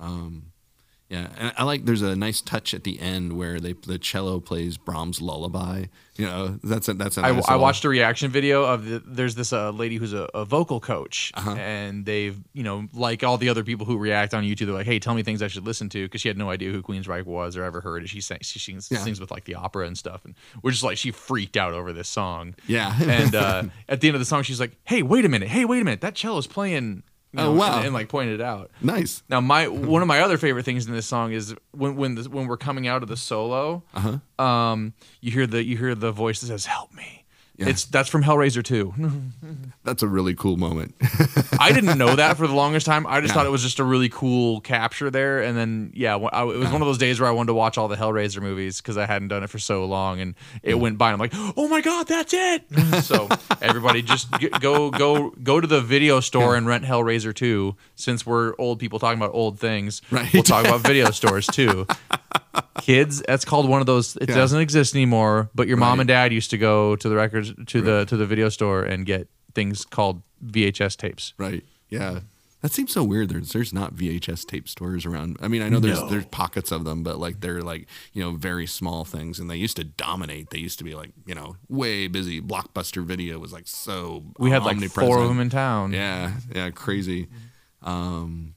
Um, 0.00 0.51
yeah, 1.12 1.28
and 1.38 1.52
I 1.58 1.64
like. 1.64 1.84
There's 1.84 2.00
a 2.02 2.16
nice 2.16 2.40
touch 2.40 2.72
at 2.72 2.84
the 2.84 2.98
end 2.98 3.34
where 3.36 3.60
they 3.60 3.74
the 3.74 3.98
cello 3.98 4.40
plays 4.40 4.78
Brahms' 4.78 5.20
lullaby. 5.20 5.84
You 6.16 6.26
know, 6.26 6.58
that's 6.62 6.88
a 6.88 6.94
that's 6.94 7.16
a 7.18 7.20
I, 7.20 7.32
nice 7.32 7.44
I 7.48 7.52
little- 7.52 7.60
watched 7.62 7.84
a 7.84 7.88
reaction 7.88 8.30
video 8.30 8.64
of 8.64 8.84
the, 8.86 8.98
there's 9.04 9.34
this 9.34 9.52
uh, 9.52 9.70
lady 9.70 9.96
who's 9.96 10.12
a, 10.12 10.28
a 10.34 10.44
vocal 10.44 10.78
coach, 10.80 11.30
Uh-huh. 11.34 11.52
and 11.52 12.04
they've 12.06 12.36
you 12.54 12.62
know 12.62 12.86
like 12.94 13.22
all 13.24 13.36
the 13.38 13.48
other 13.48 13.62
people 13.64 13.86
who 13.86 13.96
react 13.98 14.32
on 14.34 14.42
YouTube, 14.44 14.66
they're 14.66 14.74
like, 14.74 14.86
hey, 14.86 14.98
tell 14.98 15.14
me 15.14 15.22
things 15.22 15.42
I 15.42 15.48
should 15.48 15.66
listen 15.66 15.88
to 15.90 16.04
because 16.04 16.20
she 16.20 16.28
had 16.28 16.36
no 16.38 16.50
idea 16.50 16.70
who 16.72 16.82
Queensryche 16.82 17.24
was 17.26 17.56
or 17.56 17.64
ever 17.64 17.80
heard 17.82 18.02
it. 18.02 18.08
She 18.08 18.20
sings 18.20 18.46
she 18.46 18.58
sings, 18.58 18.90
Yeah. 18.90 18.98
sings 18.98 19.20
with 19.20 19.30
like 19.30 19.44
the 19.44 19.54
opera 19.54 19.86
and 19.86 19.96
stuff, 19.98 20.24
and 20.24 20.34
we're 20.62 20.70
just 20.72 20.82
like 20.84 20.96
she 20.98 21.10
freaked 21.10 21.56
out 21.56 21.72
over 21.74 21.92
this 21.92 22.08
song. 22.08 22.54
Yeah. 22.66 22.94
and 23.02 23.34
uh, 23.34 23.62
at 23.88 24.00
the 24.00 24.08
end 24.08 24.14
of 24.14 24.20
the 24.20 24.26
song, 24.26 24.42
she's 24.44 24.60
like, 24.60 24.76
hey, 24.84 25.02
wait 25.02 25.24
a 25.24 25.28
minute, 25.28 25.48
hey, 25.48 25.64
wait 25.64 25.80
a 25.82 25.84
minute, 25.84 26.00
that 26.02 26.16
cello's 26.16 26.46
playing. 26.46 27.02
You 27.32 27.40
Oh, 27.40 27.52
wow. 27.52 27.76
and, 27.78 27.86
and 27.86 27.94
like 27.94 28.08
pointed 28.08 28.34
it 28.40 28.40
out. 28.44 28.70
nice. 28.80 29.22
Now, 29.28 29.40
my 29.40 29.68
one 29.94 30.02
of 30.02 30.08
my 30.08 30.20
other 30.20 30.38
favorite 30.38 30.64
things 30.64 30.86
in 30.86 30.92
this 30.92 31.06
song 31.06 31.32
is 31.32 31.54
when 31.72 31.96
when 31.96 32.14
the, 32.14 32.28
when 32.28 32.46
we're 32.46 32.56
coming 32.58 32.86
out 32.86 33.02
of 33.02 33.08
the 33.08 33.16
solo, 33.16 33.82
Uh-huh. 33.94 34.44
um, 34.44 34.92
you 35.20 35.30
hear 35.32 35.46
the 35.46 35.64
you 35.64 35.76
hear 35.76 35.94
the 35.94 36.12
voice 36.12 36.40
that 36.40 36.48
says 36.48 36.66
"Help 36.66 36.92
me." 36.92 37.21
Yeah. 37.58 37.68
It's 37.68 37.84
that's 37.84 38.08
from 38.08 38.22
Hellraiser 38.22 38.64
2. 38.64 38.94
That's 39.84 40.02
a 40.02 40.06
really 40.08 40.34
cool 40.34 40.56
moment. 40.56 40.94
I 41.60 41.72
didn't 41.72 41.98
know 41.98 42.14
that 42.16 42.36
for 42.38 42.46
the 42.46 42.54
longest 42.54 42.86
time. 42.86 43.04
I 43.06 43.20
just 43.20 43.30
Yeah. 43.32 43.34
thought 43.40 43.46
it 43.46 43.50
was 43.50 43.62
just 43.62 43.78
a 43.80 43.84
really 43.84 44.08
cool 44.08 44.60
capture 44.62 45.10
there. 45.10 45.42
And 45.42 45.56
then 45.58 45.90
yeah, 45.94 46.16
I- 46.16 46.44
it 46.44 46.56
was 46.56 46.70
one 46.70 46.80
of 46.80 46.86
those 46.86 46.98
days 46.98 47.20
where 47.20 47.28
I 47.28 47.32
wanted 47.32 47.48
to 47.48 47.54
watch 47.54 47.76
all 47.76 47.88
the 47.88 47.96
Hellraiser 47.96 48.40
movies 48.40 48.80
because 48.80 48.96
I 48.96 49.04
hadn't 49.06 49.28
done 49.28 49.42
it 49.42 49.50
for 49.50 49.58
so 49.58 49.84
long, 49.84 50.20
and 50.20 50.34
it 50.62 50.78
went 50.78 50.96
by. 50.98 51.08
And 51.12 51.14
I'm 51.14 51.18
like, 51.20 51.32
oh 51.56 51.68
my 51.68 51.80
god, 51.82 52.06
that's 52.08 52.32
it. 52.32 52.64
so 53.02 53.28
everybody 53.60 54.00
just 54.02 54.28
g- 54.40 54.48
go 54.60 54.90
go 54.90 55.30
go 55.42 55.60
to 55.60 55.66
the 55.66 55.80
video 55.82 56.20
store 56.20 56.56
and 56.56 56.66
rent 56.66 56.84
Hellraiser 56.84 57.34
2. 57.34 57.76
Since 57.96 58.24
we're 58.24 58.54
old 58.58 58.78
people 58.78 58.98
talking 58.98 59.20
about 59.20 59.34
old 59.34 59.58
things, 59.60 60.00
Right. 60.10 60.32
we'll 60.32 60.42
talk 60.42 60.64
about 60.64 60.80
video 60.80 61.10
stores 61.10 61.46
too. 61.48 61.86
Kids, 62.80 63.22
that's 63.28 63.44
called 63.44 63.68
one 63.68 63.80
of 63.80 63.86
those. 63.86 64.16
It 64.16 64.28
Yeah. 64.28 64.34
doesn't 64.36 64.60
exist 64.60 64.94
anymore. 64.94 65.50
But 65.54 65.68
your 65.68 65.76
mom 65.76 66.00
and 66.00 66.08
dad 66.08 66.32
used 66.32 66.50
to 66.50 66.58
go 66.58 66.96
to 66.96 67.08
the 67.08 67.14
records 67.50 67.72
to 67.72 67.80
the 67.80 68.04
to 68.06 68.16
the 68.16 68.26
video 68.26 68.48
store 68.48 68.82
and 68.82 69.04
get 69.06 69.28
things 69.54 69.84
called 69.84 70.22
VHS 70.44 70.96
tapes. 70.96 71.34
right. 71.38 71.64
Yeah. 71.88 72.20
That 72.62 72.70
seems 72.70 72.92
so 72.92 73.02
weird. 73.02 73.28
There's 73.28 73.50
there's 73.52 73.72
not 73.72 73.96
VHS 73.96 74.46
tape 74.46 74.68
stores 74.68 75.04
around. 75.04 75.36
I 75.40 75.48
mean, 75.48 75.62
I 75.62 75.68
know 75.68 75.80
there's 75.80 75.98
No. 76.00 76.08
there's 76.08 76.26
pockets 76.26 76.70
of 76.70 76.84
them, 76.84 77.02
but 77.02 77.18
like 77.18 77.40
they're 77.40 77.60
like 77.60 77.88
you 78.12 78.22
know 78.22 78.32
very 78.36 78.66
small 78.68 79.04
things, 79.04 79.40
and 79.40 79.50
they 79.50 79.56
used 79.56 79.76
to 79.78 79.84
dominate. 79.84 80.50
They 80.50 80.58
used 80.58 80.78
to 80.78 80.84
be 80.84 80.94
like 80.94 81.10
you 81.26 81.34
know 81.34 81.56
way 81.68 82.06
busy. 82.06 82.40
Blockbuster 82.40 83.04
Video 83.04 83.40
was 83.40 83.52
like 83.52 83.66
so 83.66 84.24
We 84.38 84.50
had 84.50 84.62
like 84.62 84.78
four 84.90 85.20
of 85.20 85.28
them 85.28 85.40
in 85.40 85.50
town. 85.50 85.92
Yeah, 85.92 86.34
yeah, 86.54 86.70
crazy. 86.70 87.26
Um, 87.82 88.54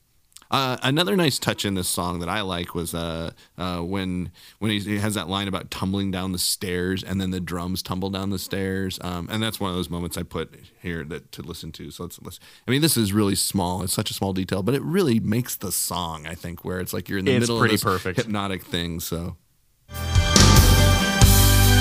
uh, 0.50 0.76
another 0.82 1.16
nice 1.16 1.38
touch 1.38 1.64
in 1.64 1.74
this 1.74 1.88
song 1.88 2.20
that 2.20 2.28
I 2.28 2.40
like 2.42 2.74
was 2.74 2.94
uh, 2.94 3.30
uh, 3.58 3.78
when 3.80 4.30
when 4.58 4.70
he, 4.70 4.78
he 4.80 4.98
has 4.98 5.14
that 5.14 5.28
line 5.28 5.48
about 5.48 5.70
tumbling 5.70 6.10
down 6.10 6.32
the 6.32 6.38
stairs 6.38 7.02
and 7.02 7.20
then 7.20 7.30
the 7.30 7.40
drums 7.40 7.82
tumble 7.82 8.10
down 8.10 8.30
the 8.30 8.38
stairs, 8.38 8.98
um, 9.02 9.28
and 9.30 9.42
that's 9.42 9.58
one 9.58 9.70
of 9.70 9.76
those 9.76 9.90
moments 9.90 10.16
I 10.16 10.22
put 10.22 10.54
here 10.80 11.04
that 11.04 11.32
to 11.32 11.42
listen 11.42 11.72
to. 11.72 11.90
So 11.90 12.04
let's 12.04 12.20
listen. 12.22 12.42
I 12.66 12.70
mean, 12.70 12.80
this 12.82 12.96
is 12.96 13.12
really 13.12 13.34
small. 13.34 13.82
It's 13.82 13.92
such 13.92 14.10
a 14.10 14.14
small 14.14 14.32
detail, 14.32 14.62
but 14.62 14.74
it 14.74 14.82
really 14.82 15.18
makes 15.20 15.56
the 15.56 15.72
song. 15.72 16.26
I 16.26 16.34
think 16.34 16.64
where 16.64 16.80
it's 16.80 16.92
like 16.92 17.08
you're 17.08 17.18
in 17.18 17.24
the 17.24 17.32
It's 17.32 17.42
middle 17.42 17.58
pretty 17.58 17.74
of 17.74 17.80
this 17.80 17.84
perfect. 17.84 18.16
hypnotic 18.18 18.62
thing. 18.64 19.00
So 19.00 19.36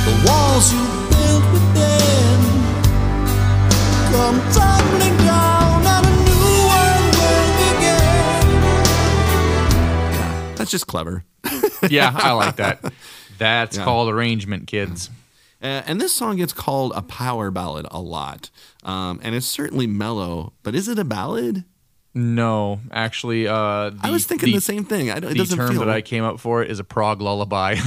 The 0.05 0.23
walls 0.27 0.71
you 0.73 0.79
built 1.09 1.43
within 1.53 2.39
come 4.11 4.39
tumbling 4.53 5.17
down, 5.25 5.44
that's 10.65 10.71
just 10.71 10.87
clever. 10.87 11.23
yeah, 11.89 12.11
I 12.13 12.31
like 12.33 12.55
that. 12.57 12.83
That's 13.37 13.77
Yeah. 13.77 13.83
called 13.83 14.09
arrangement, 14.09 14.67
kids. 14.67 15.09
Uh, 15.61 15.81
and 15.87 15.99
this 16.01 16.13
song 16.13 16.37
gets 16.37 16.53
called 16.53 16.91
a 16.95 17.01
power 17.01 17.49
ballad 17.51 17.87
a 17.91 17.99
lot. 17.99 18.49
Um, 18.83 19.19
and 19.23 19.33
it's 19.35 19.45
certainly 19.47 19.87
mellow, 19.87 20.53
but 20.63 20.75
is 20.75 20.87
it 20.87 20.99
a 20.99 21.03
ballad? 21.03 21.63
No, 22.17 22.79
actually, 22.91 23.45
uh, 23.45 23.89
the, 23.89 23.99
I 24.03 24.09
was 24.09 24.25
thinking 24.25 24.55
the, 24.55 24.61
same 24.61 24.85
thing. 24.85 25.11
I, 25.11 25.17
it 25.17 25.21
The 25.21 25.33
doesn't 25.35 25.57
term 25.57 25.71
feel. 25.71 25.79
that 25.81 25.89
I 25.89 26.01
came 26.01 26.23
up 26.23 26.39
for 26.39 26.63
is 26.63 26.79
a 26.79 26.85
prog 26.85 27.21
lullaby. 27.21 27.73
yeah, 27.75 27.83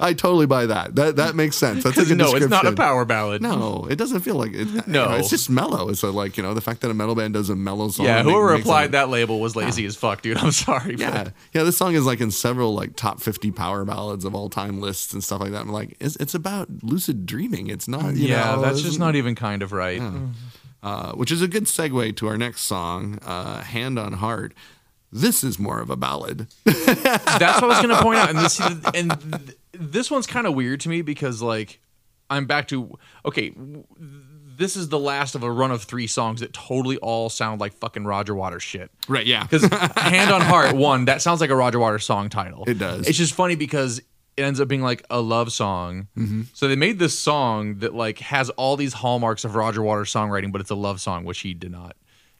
I 0.00 0.14
totally 0.16 0.46
buy 0.46 0.64
that. 0.66 0.94
That 0.94 1.16
that 1.16 1.34
makes 1.34 1.56
sense. 1.56 1.84
That's 1.84 1.98
a 1.98 2.06
good 2.06 2.16
no, 2.16 2.34
it's 2.34 2.48
not 2.48 2.66
a 2.66 2.72
power 2.72 3.04
ballad. 3.04 3.42
No, 3.42 3.86
it 3.90 3.96
doesn't 3.96 4.20
feel 4.20 4.36
like 4.36 4.52
it. 4.54 4.66
you 4.68 4.82
No. 4.86 5.10
know, 5.10 5.16
it's 5.16 5.28
just 5.30 5.50
mellow. 5.50 5.92
So 5.92 6.10
like 6.10 6.36
you 6.38 6.42
know 6.42 6.54
the 6.54 6.60
fact 6.62 6.80
that 6.80 6.90
a 6.90 6.94
metal 6.94 7.14
band 7.14 7.34
does 7.34 7.50
a 7.50 7.56
mellow 7.56 7.88
song. 7.88 8.06
Yeah, 8.06 8.22
whoever 8.22 8.52
makes 8.54 8.64
applied 8.64 8.84
it- 8.86 8.92
that 8.92 9.08
label 9.10 9.38
was 9.40 9.54
lazy 9.54 9.84
as 9.86 9.94
fuck, 9.96 10.22
dude. 10.22 10.36
I'm 10.38 10.52
sorry. 10.52 10.92
but- 10.92 11.00
Yeah, 11.00 11.28
yeah. 11.52 11.62
This 11.64 11.76
song 11.76 11.94
is 11.94 12.06
like 12.06 12.20
in 12.22 12.30
several 12.30 12.74
like 12.74 12.96
top 12.96 13.20
fifty 13.20 13.50
power 13.50 13.84
ballads 13.84 14.24
of 14.24 14.34
all 14.34 14.48
time 14.48 14.80
lists 14.80 15.12
and 15.12 15.22
stuff 15.22 15.40
like 15.40 15.50
that. 15.52 15.60
I'm 15.60 15.68
like, 15.68 15.96
it's, 16.00 16.16
it's 16.16 16.34
about 16.34 16.68
lucid 16.82 17.26
dreaming. 17.26 17.66
It's 17.68 17.88
not. 17.88 18.14
You 18.16 18.28
yeah, 18.28 18.54
know, 18.56 18.62
that's 18.62 18.80
just 18.80 18.98
not 18.98 19.16
even 19.16 19.34
kind 19.34 19.62
of 19.62 19.72
right. 19.72 20.00
Uh, 20.86 21.12
which 21.12 21.32
is 21.32 21.42
a 21.42 21.48
good 21.48 21.64
segue 21.64 22.14
to 22.16 22.28
our 22.28 22.38
next 22.38 22.62
song, 22.62 23.18
uh, 23.24 23.62
"Hand 23.62 23.98
on 23.98 24.12
Heart." 24.14 24.54
This 25.12 25.42
is 25.44 25.58
more 25.58 25.80
of 25.80 25.88
a 25.90 25.96
ballad. 25.96 26.46
That's 26.64 27.60
what 27.60 27.64
I 27.64 27.66
was 27.66 27.80
gonna 27.80 28.02
point 28.02 28.18
out. 28.18 28.30
And 28.30 28.38
this 28.38 28.60
and 28.94 29.20
th- 29.46 29.58
this 29.72 30.10
one's 30.10 30.26
kind 30.26 30.46
of 30.46 30.54
weird 30.54 30.80
to 30.80 30.88
me 30.88 31.02
because 31.02 31.40
like 31.42 31.80
I'm 32.30 32.46
back 32.46 32.68
to 32.68 32.96
okay. 33.24 33.50
w- 33.50 33.84
This 34.58 34.74
is 34.76 34.88
the 34.88 34.98
last 34.98 35.34
of 35.34 35.42
a 35.42 35.50
run 35.50 35.70
of 35.70 35.82
three 35.82 36.06
songs 36.06 36.40
that 36.40 36.52
totally 36.52 36.96
all 36.98 37.28
sound 37.28 37.60
like 37.60 37.72
fucking 37.74 38.04
Roger 38.04 38.34
Waters 38.34 38.62
shit. 38.62 38.90
right? 39.08 39.26
Yeah. 39.26 39.42
Because 39.42 39.64
Hand 39.96 40.30
on 40.32 40.40
Heart, 40.40 40.74
one, 40.76 41.04
that 41.06 41.20
sounds 41.22 41.40
like 41.42 41.50
a 41.50 41.56
Roger 41.56 41.78
Waters 41.78 42.04
song 42.04 42.28
title. 42.30 42.64
It 42.66 42.78
does. 42.78 43.06
It's 43.06 43.18
just 43.18 43.34
funny 43.34 43.54
because 43.54 44.00
it 44.36 44.42
ends 44.42 44.60
up 44.60 44.68
being 44.68 44.82
like 44.82 45.04
a 45.10 45.20
love 45.20 45.52
song. 45.52 46.08
Mm-hmm. 46.16 46.42
So 46.52 46.68
they 46.68 46.76
made 46.76 46.98
this 46.98 47.18
song 47.18 47.78
that 47.78 47.94
like 47.94 48.18
has 48.18 48.50
all 48.50 48.76
these 48.76 48.92
hallmarks 48.92 49.44
of 49.44 49.54
Roger 49.54 49.82
Waters 49.82 50.12
songwriting, 50.12 50.52
but 50.52 50.60
it's 50.60 50.70
a 50.70 50.74
love 50.74 51.00
song, 51.00 51.24
which 51.24 51.38
he 51.40 51.54
did 51.54 51.72
not. 51.72 51.96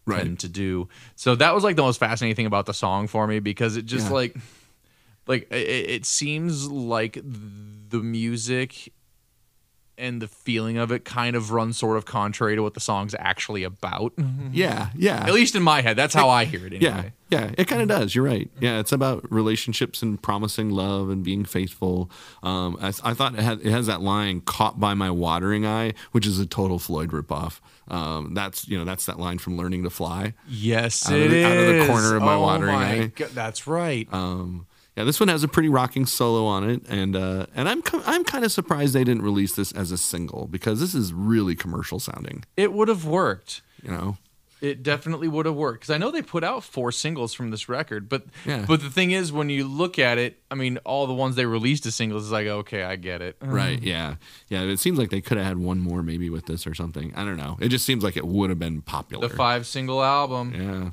Right. 0.08 0.22
tend 0.22 0.38
to 0.40 0.48
do. 0.48 0.88
So 1.16 1.34
that 1.34 1.52
was 1.52 1.64
like 1.64 1.74
the 1.74 1.82
most 1.82 1.98
fascinating 1.98 2.36
thing 2.36 2.46
about 2.46 2.66
the 2.66 2.74
song 2.74 3.08
for 3.08 3.26
me 3.26 3.40
because 3.40 3.76
it 3.76 3.86
just 3.86 4.06
Yeah. 4.06 4.12
like 4.12 4.36
like 5.26 5.50
it, 5.50 5.90
it 5.90 6.06
seems 6.06 6.70
like 6.70 7.18
the 7.24 7.98
music 7.98 8.92
and 9.98 10.20
the 10.20 10.28
feeling 10.28 10.76
of 10.76 10.92
it 10.92 11.04
kind 11.04 11.34
of 11.36 11.50
runs 11.52 11.76
sort 11.78 11.96
of 11.96 12.04
contrary 12.04 12.54
to 12.56 12.62
what 12.62 12.74
the 12.74 12.80
song's 12.80 13.14
actually 13.18 13.64
about. 13.64 14.12
Yeah, 14.52 14.90
yeah. 14.94 15.24
At 15.26 15.32
least 15.32 15.54
in 15.54 15.62
my 15.62 15.80
head, 15.82 15.96
that's 15.96 16.14
how 16.14 16.28
I 16.28 16.44
hear 16.44 16.60
it. 16.66 16.74
Anyway. 16.74 16.80
Yeah, 16.82 17.04
yeah, 17.30 17.50
it 17.56 17.66
kind 17.66 17.82
of 17.82 17.88
does. 17.88 18.14
You're 18.14 18.24
right. 18.24 18.50
Yeah, 18.60 18.78
it's 18.78 18.92
about 18.92 19.30
relationships 19.32 20.02
and 20.02 20.20
promising 20.22 20.70
love 20.70 21.08
and 21.10 21.24
being 21.24 21.44
faithful. 21.44 22.10
Um, 22.42 22.76
I, 22.80 22.88
I 23.02 23.14
thought 23.14 23.34
it, 23.34 23.40
had, 23.40 23.60
it 23.60 23.70
has 23.70 23.86
that 23.86 24.00
line 24.02 24.42
"caught 24.42 24.78
by 24.78 24.94
my 24.94 25.10
watering 25.10 25.64
eye," 25.66 25.94
which 26.12 26.26
is 26.26 26.38
a 26.38 26.46
total 26.46 26.78
Floyd 26.78 27.10
ripoff. 27.10 27.60
Um, 27.88 28.34
that's 28.34 28.68
you 28.68 28.76
know 28.78 28.84
that's 28.84 29.06
that 29.06 29.18
line 29.18 29.38
from 29.38 29.56
Learning 29.56 29.82
to 29.84 29.90
Fly. 29.90 30.34
Yes, 30.48 31.06
Out 31.08 31.14
of 31.16 31.22
it 31.22 31.28
the- 31.30 31.44
out 31.44 31.56
of 31.56 31.66
the 31.66 31.86
corner 31.86 32.16
of 32.16 32.22
my 32.22 32.34
oh 32.34 32.40
watering 32.40 32.74
my 32.74 32.90
eye. 32.90 33.06
God, 33.14 33.30
that's 33.30 33.66
right. 33.66 34.08
Um, 34.12 34.66
yeah, 34.96 35.04
this 35.04 35.20
one 35.20 35.28
has 35.28 35.44
a 35.44 35.48
pretty 35.48 35.68
rocking 35.68 36.06
solo 36.06 36.44
on 36.46 36.68
it, 36.68 36.82
and 36.88 37.14
uh, 37.14 37.46
and 37.54 37.68
I'm 37.68 37.82
I'm 38.06 38.24
kind 38.24 38.44
of 38.44 38.52
surprised 38.52 38.94
they 38.94 39.04
didn't 39.04 39.22
release 39.22 39.54
this 39.54 39.72
as 39.72 39.92
a 39.92 39.98
single 39.98 40.46
because 40.50 40.80
this 40.80 40.94
is 40.94 41.12
really 41.12 41.54
commercial 41.54 42.00
sounding. 42.00 42.44
it 42.56 42.72
would 42.72 42.88
have 42.88 43.04
worked. 43.04 43.62
You 43.82 43.90
know, 43.90 44.16
It 44.62 44.82
definitely 44.82 45.28
would 45.28 45.44
have 45.46 45.54
worked 45.54 45.80
because 45.82 45.94
I 45.94 45.98
know 45.98 46.10
they 46.10 46.22
put 46.22 46.42
out 46.42 46.64
four 46.64 46.90
singles 46.90 47.34
from 47.34 47.50
this 47.50 47.68
record, 47.68 48.08
but 48.08 48.24
Yeah. 48.46 48.64
but 48.66 48.80
the 48.80 48.88
thing 48.90 49.10
is, 49.10 49.30
when 49.30 49.50
you 49.50 49.68
look 49.68 49.98
at 49.98 50.16
it, 50.18 50.40
I 50.50 50.54
mean, 50.54 50.78
all 50.78 51.06
the 51.06 51.12
ones 51.14 51.36
they 51.36 51.44
released 51.46 51.84
as 51.86 51.94
singles 51.94 52.24
is 52.24 52.32
like, 52.32 52.46
okay, 52.46 52.82
I 52.82 52.96
get 52.96 53.20
it. 53.20 53.36
Right. 53.42 53.80
Yeah. 53.82 54.14
Yeah. 54.48 54.62
It 54.62 54.80
seems 54.80 54.98
like 54.98 55.10
they 55.10 55.20
could 55.20 55.36
have 55.36 55.46
had 55.46 55.58
one 55.58 55.78
more 55.78 56.02
maybe 56.02 56.30
with 56.30 56.46
this 56.46 56.66
or 56.66 56.74
something. 56.74 57.12
I 57.14 57.24
don't 57.26 57.36
know. 57.36 57.58
It 57.60 57.68
just 57.68 57.84
seems 57.84 58.02
like 58.02 58.16
it 58.16 58.26
would 58.26 58.48
have 58.50 58.58
been 58.58 58.80
popular. 58.80 59.28
The 59.28 59.36
five 59.36 59.66
single 59.66 60.02
album. 60.02 60.52
Yeah. 60.54 60.90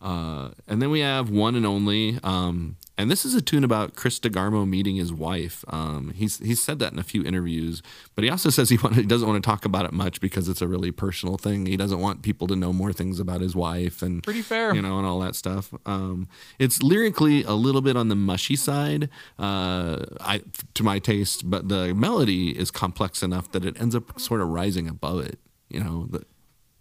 Uh, 0.00 0.50
and 0.68 0.82
then 0.82 0.90
we 0.90 1.00
have 1.00 1.30
one 1.30 1.54
and 1.54 1.64
only. 1.66 2.18
Um, 2.22 2.76
and 2.98 3.10
this 3.10 3.24
is 3.24 3.34
a 3.34 3.42
tune 3.42 3.64
about 3.64 3.94
Chris 3.94 4.18
DeGarmo 4.18 4.66
meeting 4.66 4.96
his 4.96 5.12
wife. 5.12 5.64
Um, 5.68 6.12
he's 6.14 6.38
he's 6.38 6.62
said 6.62 6.78
that 6.78 6.92
in 6.92 6.98
a 6.98 7.02
few 7.02 7.22
interviews, 7.24 7.82
but 8.14 8.24
he 8.24 8.30
also 8.30 8.48
says 8.56 8.70
he, 8.70 8.78
want, 8.78 8.96
he 8.96 9.02
doesn't 9.02 9.28
want 9.28 9.42
to 9.42 9.46
talk 9.46 9.64
about 9.64 9.84
it 9.84 9.92
much 9.92 10.20
because 10.20 10.48
it's 10.48 10.62
a 10.62 10.68
really 10.68 10.90
personal 10.90 11.36
thing. 11.36 11.66
He 11.66 11.76
doesn't 11.76 11.98
want 12.00 12.22
people 12.22 12.46
to 12.46 12.56
know 12.56 12.72
more 12.72 12.92
things 12.92 13.20
about 13.20 13.40
his 13.40 13.54
wife 13.54 14.00
and 14.02 14.22
Pretty 14.22 14.42
fair. 14.42 14.74
you 14.74 14.80
know, 14.82 14.98
and 14.98 15.06
all 15.06 15.18
that 15.20 15.34
stuff. 15.34 15.74
Um, 15.84 16.28
it's 16.58 16.82
lyrically 16.82 17.42
a 17.44 17.52
little 17.52 17.82
bit 17.82 17.96
on 17.96 18.08
the 18.08 18.16
mushy 18.16 18.56
side, 18.56 19.10
uh, 19.38 20.04
I 20.20 20.42
to 20.74 20.82
my 20.82 20.98
taste, 20.98 21.50
but 21.50 21.68
the 21.68 21.94
melody 21.94 22.58
is 22.58 22.70
complex 22.70 23.22
enough 23.22 23.50
that 23.52 23.64
it 23.64 23.78
ends 23.80 23.94
up 23.94 24.18
sort 24.20 24.40
of 24.40 24.48
rising 24.48 24.88
above 24.88 25.20
it. 25.20 25.38
You 25.68 25.80
know, 25.80 26.06
the, 26.08 26.24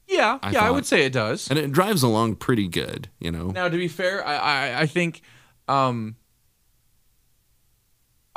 Yeah, 0.08 0.40
I 0.42 0.52
yeah, 0.52 0.64
I 0.64 0.70
would 0.72 0.86
say 0.86 1.06
it 1.06 1.14
does. 1.14 1.50
and 1.50 1.58
it 1.60 1.72
drives 1.72 2.04
along 2.04 2.36
pretty 2.36 2.68
good. 2.68 3.10
You 3.20 3.32
know, 3.32 3.48
Now, 3.52 3.68
to 3.70 3.78
be 3.78 3.88
fair, 3.88 4.26
I 4.26 4.36
I, 4.36 4.80
I 4.82 4.86
think 4.86 5.22
um, 5.68 6.16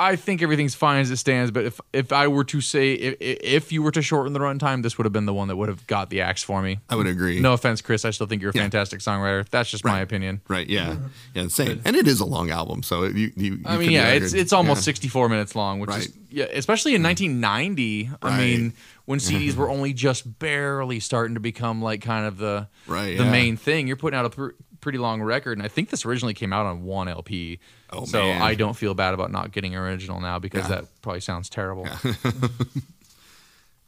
I 0.01 0.15
think 0.15 0.41
everything's 0.41 0.75
fine 0.75 1.01
as 1.01 1.11
it 1.11 1.17
stands. 1.17 1.51
But 1.51 1.65
if 1.65 1.81
if 1.91 2.13
I 2.13 2.27
were 2.29 2.45
to 2.45 2.61
say 2.61 2.93
if 2.93 3.15
if 3.19 3.71
you 3.73 3.83
were 3.83 3.91
to 3.91 4.01
shorten 4.01 4.31
the 4.31 4.39
runtime, 4.39 4.81
this 4.81 4.97
would 4.97 5.03
have 5.05 5.11
been 5.11 5.25
the 5.25 5.33
one 5.33 5.49
that 5.49 5.57
would 5.57 5.67
have 5.67 5.85
got 5.87 6.09
the 6.09 6.21
axe 6.21 6.41
for 6.41 6.61
me. 6.61 6.79
I 6.89 6.95
would 6.95 7.05
agree. 7.05 7.41
No 7.41 7.51
offense, 7.51 7.81
Chris. 7.81 8.05
I 8.05 8.11
still 8.11 8.25
think 8.25 8.41
you're 8.41 8.51
a 8.51 8.55
Yeah. 8.55 8.61
fantastic 8.61 9.01
songwriter. 9.01 9.47
That's 9.49 9.69
just 9.69 9.83
my 9.83 9.99
opinion. 9.99 10.39
Right? 10.47 10.67
Yeah. 10.69 10.95
Yeah. 11.33 11.49
Same. 11.49 11.81
And 11.83 11.97
it 11.97 12.07
is 12.07 12.21
a 12.21 12.25
long 12.25 12.49
album, 12.49 12.81
so 12.81 13.03
it- 13.03 13.15
you. 13.15 13.31
you, 13.35 13.51
you 13.55 13.61
I 13.65 13.77
mean, 13.77 13.91
yeah, 13.91 14.11
it's 14.13 14.33
it's 14.33 14.53
almost 14.53 14.79
yeah. 14.81 14.93
64 14.93 15.27
minutes 15.27 15.53
long, 15.53 15.79
which 15.81 15.89
is 15.91 16.13
yeah, 16.31 16.45
especially 16.45 16.95
in 16.95 17.03
1990. 17.03 18.09
I 18.21 18.37
mean, 18.37 18.73
when 19.09 19.17
CDs 19.27 19.55
were 19.55 19.67
only 19.69 19.91
just 19.91 20.37
barely 20.37 20.99
starting 20.99 21.33
to 21.33 21.39
become 21.39 21.81
like 21.81 22.01
kind 22.03 22.27
of 22.27 22.37
the 22.37 22.67
Right, 22.85 23.17
the 23.17 23.23
yeah. 23.23 23.31
main 23.31 23.57
thing. 23.57 23.87
You're 23.87 23.95
putting 23.97 24.19
out 24.19 24.25
a 24.25 24.29
pr- 24.29 24.49
pretty 24.81 24.99
long 24.99 25.21
record, 25.23 25.57
and 25.57 25.65
I 25.65 25.67
think 25.67 25.89
this 25.89 26.05
originally 26.05 26.35
came 26.35 26.53
out 26.53 26.67
on 26.67 26.83
one 26.83 27.07
LP. 27.07 27.59
Oh, 27.91 28.05
so 28.05 28.21
man. 28.21 28.41
I 28.41 28.53
don't 28.53 28.75
feel 28.75 28.93
bad 28.93 29.15
about 29.15 29.31
not 29.31 29.51
getting 29.51 29.75
original 29.75 30.21
now 30.21 30.37
because 30.37 30.69
Yeah. 30.69 30.75
that 30.81 31.01
probably 31.01 31.21
sounds 31.21 31.49
terrible. 31.49 31.87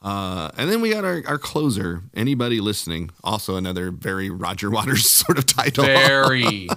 Uh, 0.03 0.49
and 0.57 0.67
then 0.67 0.81
we 0.81 0.89
got 0.89 1.05
our, 1.05 1.21
our 1.27 1.37
closer. 1.37 2.01
Anybody 2.15 2.59
listening? 2.59 3.11
Also 3.23 3.55
another 3.55 3.91
very 3.91 4.31
Roger 4.31 4.71
Waters 4.71 5.07
sort 5.11 5.37
of 5.37 5.45
title. 5.45 5.85
Very. 5.85 6.67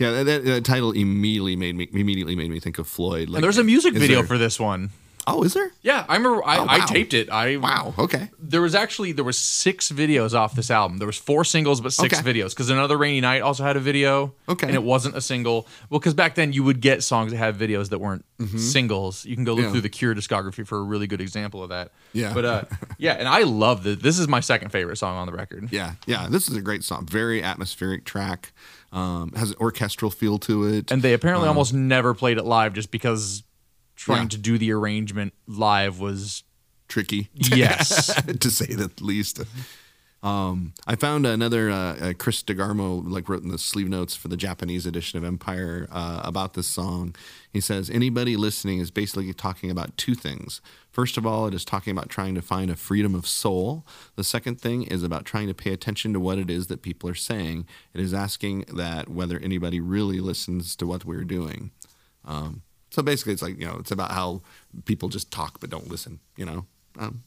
yeah, 0.00 0.10
that, 0.10 0.24
that, 0.26 0.44
that 0.46 0.64
title 0.64 0.90
immediately 0.90 1.54
made 1.54 1.76
me 1.76 1.88
immediately 1.92 2.34
made 2.34 2.50
me 2.50 2.58
think 2.58 2.78
of 2.80 2.88
Floyd. 2.88 3.28
Like, 3.28 3.36
and 3.36 3.44
there's 3.44 3.58
a 3.58 3.62
music 3.64 3.94
video 3.94 4.18
there- 4.18 4.26
for 4.26 4.38
this 4.38 4.58
one. 4.58 4.90
Oh, 5.26 5.44
is 5.44 5.54
there? 5.54 5.70
Yeah, 5.82 6.04
I 6.08 6.16
remember. 6.16 6.44
I, 6.44 6.58
Oh, 6.58 6.66
I 6.68 6.80
taped 6.86 7.14
it. 7.14 7.30
I 7.30 7.56
Wow. 7.56 7.94
Okay. 7.98 8.30
there 8.40 8.60
was 8.60 8.74
actually 8.74 9.12
there 9.12 9.24
was 9.24 9.38
six 9.38 9.90
videos 9.92 10.34
off 10.34 10.54
this 10.56 10.70
album. 10.70 10.98
There 10.98 11.06
was 11.06 11.16
four 11.16 11.44
singles, 11.44 11.80
but 11.80 11.92
six 11.92 12.18
Okay. 12.18 12.32
videos 12.32 12.50
because 12.50 12.70
another 12.70 12.96
rainy 12.98 13.20
night 13.20 13.40
also 13.42 13.62
had 13.62 13.76
a 13.76 13.80
video. 13.80 14.34
Okay. 14.48 14.66
and 14.66 14.74
it 14.74 14.82
wasn't 14.82 15.16
a 15.16 15.20
single. 15.20 15.66
Well, 15.90 16.00
because 16.00 16.14
back 16.14 16.34
then 16.34 16.52
you 16.52 16.64
would 16.64 16.80
get 16.80 17.02
songs 17.04 17.30
that 17.32 17.38
had 17.38 17.56
videos 17.56 17.90
that 17.90 17.98
weren't 18.00 18.24
singles. 18.58 19.24
You 19.24 19.36
can 19.36 19.44
go 19.44 19.52
look 19.54 19.60
Mm-hmm. 19.60 19.66
Yeah. 19.68 19.72
through 19.72 19.80
the 19.82 19.88
Cure 19.88 20.14
discography 20.14 20.66
for 20.66 20.78
a 20.78 20.82
really 20.82 21.06
good 21.06 21.20
example 21.20 21.62
of 21.62 21.68
that. 21.68 21.92
Yeah. 22.12 22.34
but 22.34 22.44
uh, 22.44 22.64
yeah, 22.98 23.12
and 23.12 23.28
I 23.28 23.42
love 23.42 23.84
this. 23.84 23.98
This 23.98 24.18
is 24.18 24.26
my 24.28 24.40
second 24.40 24.70
favorite 24.70 24.96
song 24.96 25.16
on 25.16 25.26
the 25.26 25.32
record. 25.32 25.68
Yeah. 25.72 25.94
Yeah. 26.06 26.26
This 26.28 26.48
is 26.48 26.56
a 26.56 26.60
great 26.60 26.82
song. 26.84 27.06
Very 27.06 27.42
atmospheric 27.42 28.04
track. 28.04 28.52
Um, 28.92 29.32
has 29.36 29.50
an 29.50 29.56
orchestral 29.60 30.10
feel 30.10 30.38
to 30.40 30.64
it. 30.64 30.90
And 30.90 31.00
they 31.00 31.14
apparently 31.14 31.48
almost 31.48 31.72
never 31.72 32.12
played 32.12 32.36
it 32.36 32.44
live 32.44 32.74
just 32.74 32.90
because 32.90 33.42
trying. 34.04 34.22
Yeah. 34.22 34.28
to 34.28 34.38
do 34.38 34.58
the 34.58 34.72
arrangement 34.72 35.34
live 35.46 36.00
was 36.00 36.44
tricky. 36.88 37.28
yes. 37.34 38.14
to 38.40 38.50
say 38.50 38.74
the 38.74 38.90
least. 39.00 39.40
Um, 40.22 40.74
I 40.86 40.94
found 40.94 41.26
another 41.26 41.68
uh, 41.68 41.96
uh, 41.96 42.12
Chris 42.16 42.44
DeGarmo 42.44 43.02
like 43.04 43.28
wrote 43.28 43.42
in 43.42 43.48
the 43.48 43.58
sleeve 43.58 43.88
notes 43.88 44.14
for 44.14 44.28
the 44.28 44.36
Japanese 44.36 44.86
edition 44.86 45.18
of 45.18 45.24
Empire 45.24 45.88
uh, 45.90 46.20
about 46.22 46.54
this 46.54 46.68
song. 46.68 47.16
He 47.50 47.60
says 47.60 47.90
anybody 47.90 48.36
listening 48.36 48.78
is 48.78 48.92
basically 48.92 49.32
talking 49.32 49.68
about 49.68 49.96
two 49.96 50.14
things. 50.14 50.60
First 50.92 51.16
of 51.16 51.26
all, 51.26 51.48
it 51.48 51.54
is 51.54 51.64
talking 51.64 51.90
about 51.90 52.08
trying 52.08 52.36
to 52.36 52.42
find 52.42 52.70
a 52.70 52.76
freedom 52.76 53.16
of 53.16 53.26
soul. 53.26 53.84
The 54.14 54.22
second 54.22 54.60
thing 54.60 54.84
is 54.84 55.02
about 55.02 55.24
trying 55.24 55.48
to 55.48 55.54
pay 55.54 55.72
attention 55.72 56.12
to 56.12 56.20
what 56.20 56.38
it 56.38 56.50
is 56.50 56.68
that 56.68 56.82
people 56.82 57.10
are 57.10 57.14
saying. 57.14 57.66
It 57.92 58.00
is 58.00 58.14
asking 58.14 58.66
that 58.74 59.08
whether 59.08 59.40
anybody 59.40 59.80
really 59.80 60.20
listens 60.20 60.76
to 60.76 60.86
what 60.86 61.04
we're 61.04 61.24
doing. 61.24 61.72
Um, 62.24 62.62
so 62.92 63.02
basically, 63.02 63.32
it's 63.32 63.42
like 63.42 63.58
you 63.58 63.66
know, 63.66 63.76
it's 63.80 63.90
about 63.90 64.12
how 64.12 64.42
people 64.84 65.08
just 65.08 65.30
talk 65.32 65.58
but 65.60 65.70
don't 65.70 65.88
listen. 65.88 66.20
You 66.36 66.44
know, 66.44 66.66
um, 66.98 67.22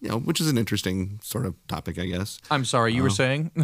you 0.00 0.08
know, 0.08 0.18
which 0.18 0.40
is 0.40 0.48
an 0.48 0.56
interesting 0.56 1.20
sort 1.22 1.44
of 1.44 1.54
topic, 1.68 1.98
I 1.98 2.06
guess. 2.06 2.38
I'm 2.50 2.64
sorry, 2.64 2.94
you 2.94 3.02
were 3.02 3.10
saying. 3.10 3.50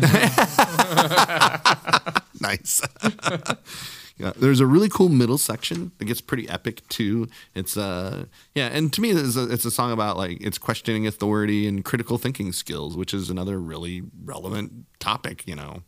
nice. 2.40 2.82
yeah, 4.18 4.32
there's 4.36 4.60
a 4.60 4.66
really 4.66 4.90
cool 4.90 5.08
middle 5.08 5.38
section 5.38 5.92
that 5.96 6.04
gets 6.04 6.20
pretty 6.20 6.46
epic 6.50 6.86
too. 6.88 7.28
It's 7.54 7.78
uh, 7.78 8.26
yeah, 8.54 8.66
and 8.66 8.92
to 8.92 9.00
me, 9.00 9.12
it's 9.12 9.36
a, 9.36 9.50
it's 9.50 9.64
a 9.64 9.70
song 9.70 9.90
about 9.90 10.18
like 10.18 10.36
it's 10.42 10.58
questioning 10.58 11.06
authority 11.06 11.66
and 11.66 11.82
critical 11.82 12.18
thinking 12.18 12.52
skills, 12.52 12.94
which 12.94 13.14
is 13.14 13.30
another 13.30 13.58
really 13.58 14.02
relevant 14.22 14.84
topic. 14.98 15.46
You 15.46 15.56
know, 15.56 15.82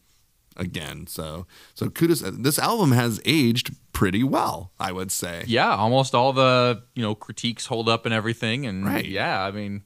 again, 0.57 1.07
so 1.07 1.47
so 1.75 1.89
kudos. 1.91 2.21
This 2.21 2.59
album 2.59 2.93
has 2.93 3.21
aged 3.25 3.75
pretty 3.93 4.23
well, 4.25 4.73
I 4.81 4.93
would 4.93 5.11
say. 5.13 5.45
yeah, 5.47 5.75
almost 5.75 6.15
all 6.15 6.33
the 6.33 6.83
you 6.95 7.03
know 7.03 7.15
critiques 7.15 7.67
hold 7.67 7.89
up 7.89 8.05
and 8.07 8.15
everything, 8.15 8.67
and 8.67 8.85
Right. 8.85 9.05
yeah, 9.07 9.43
I 9.43 9.51
mean, 9.51 9.83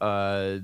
uh, 0.00 0.58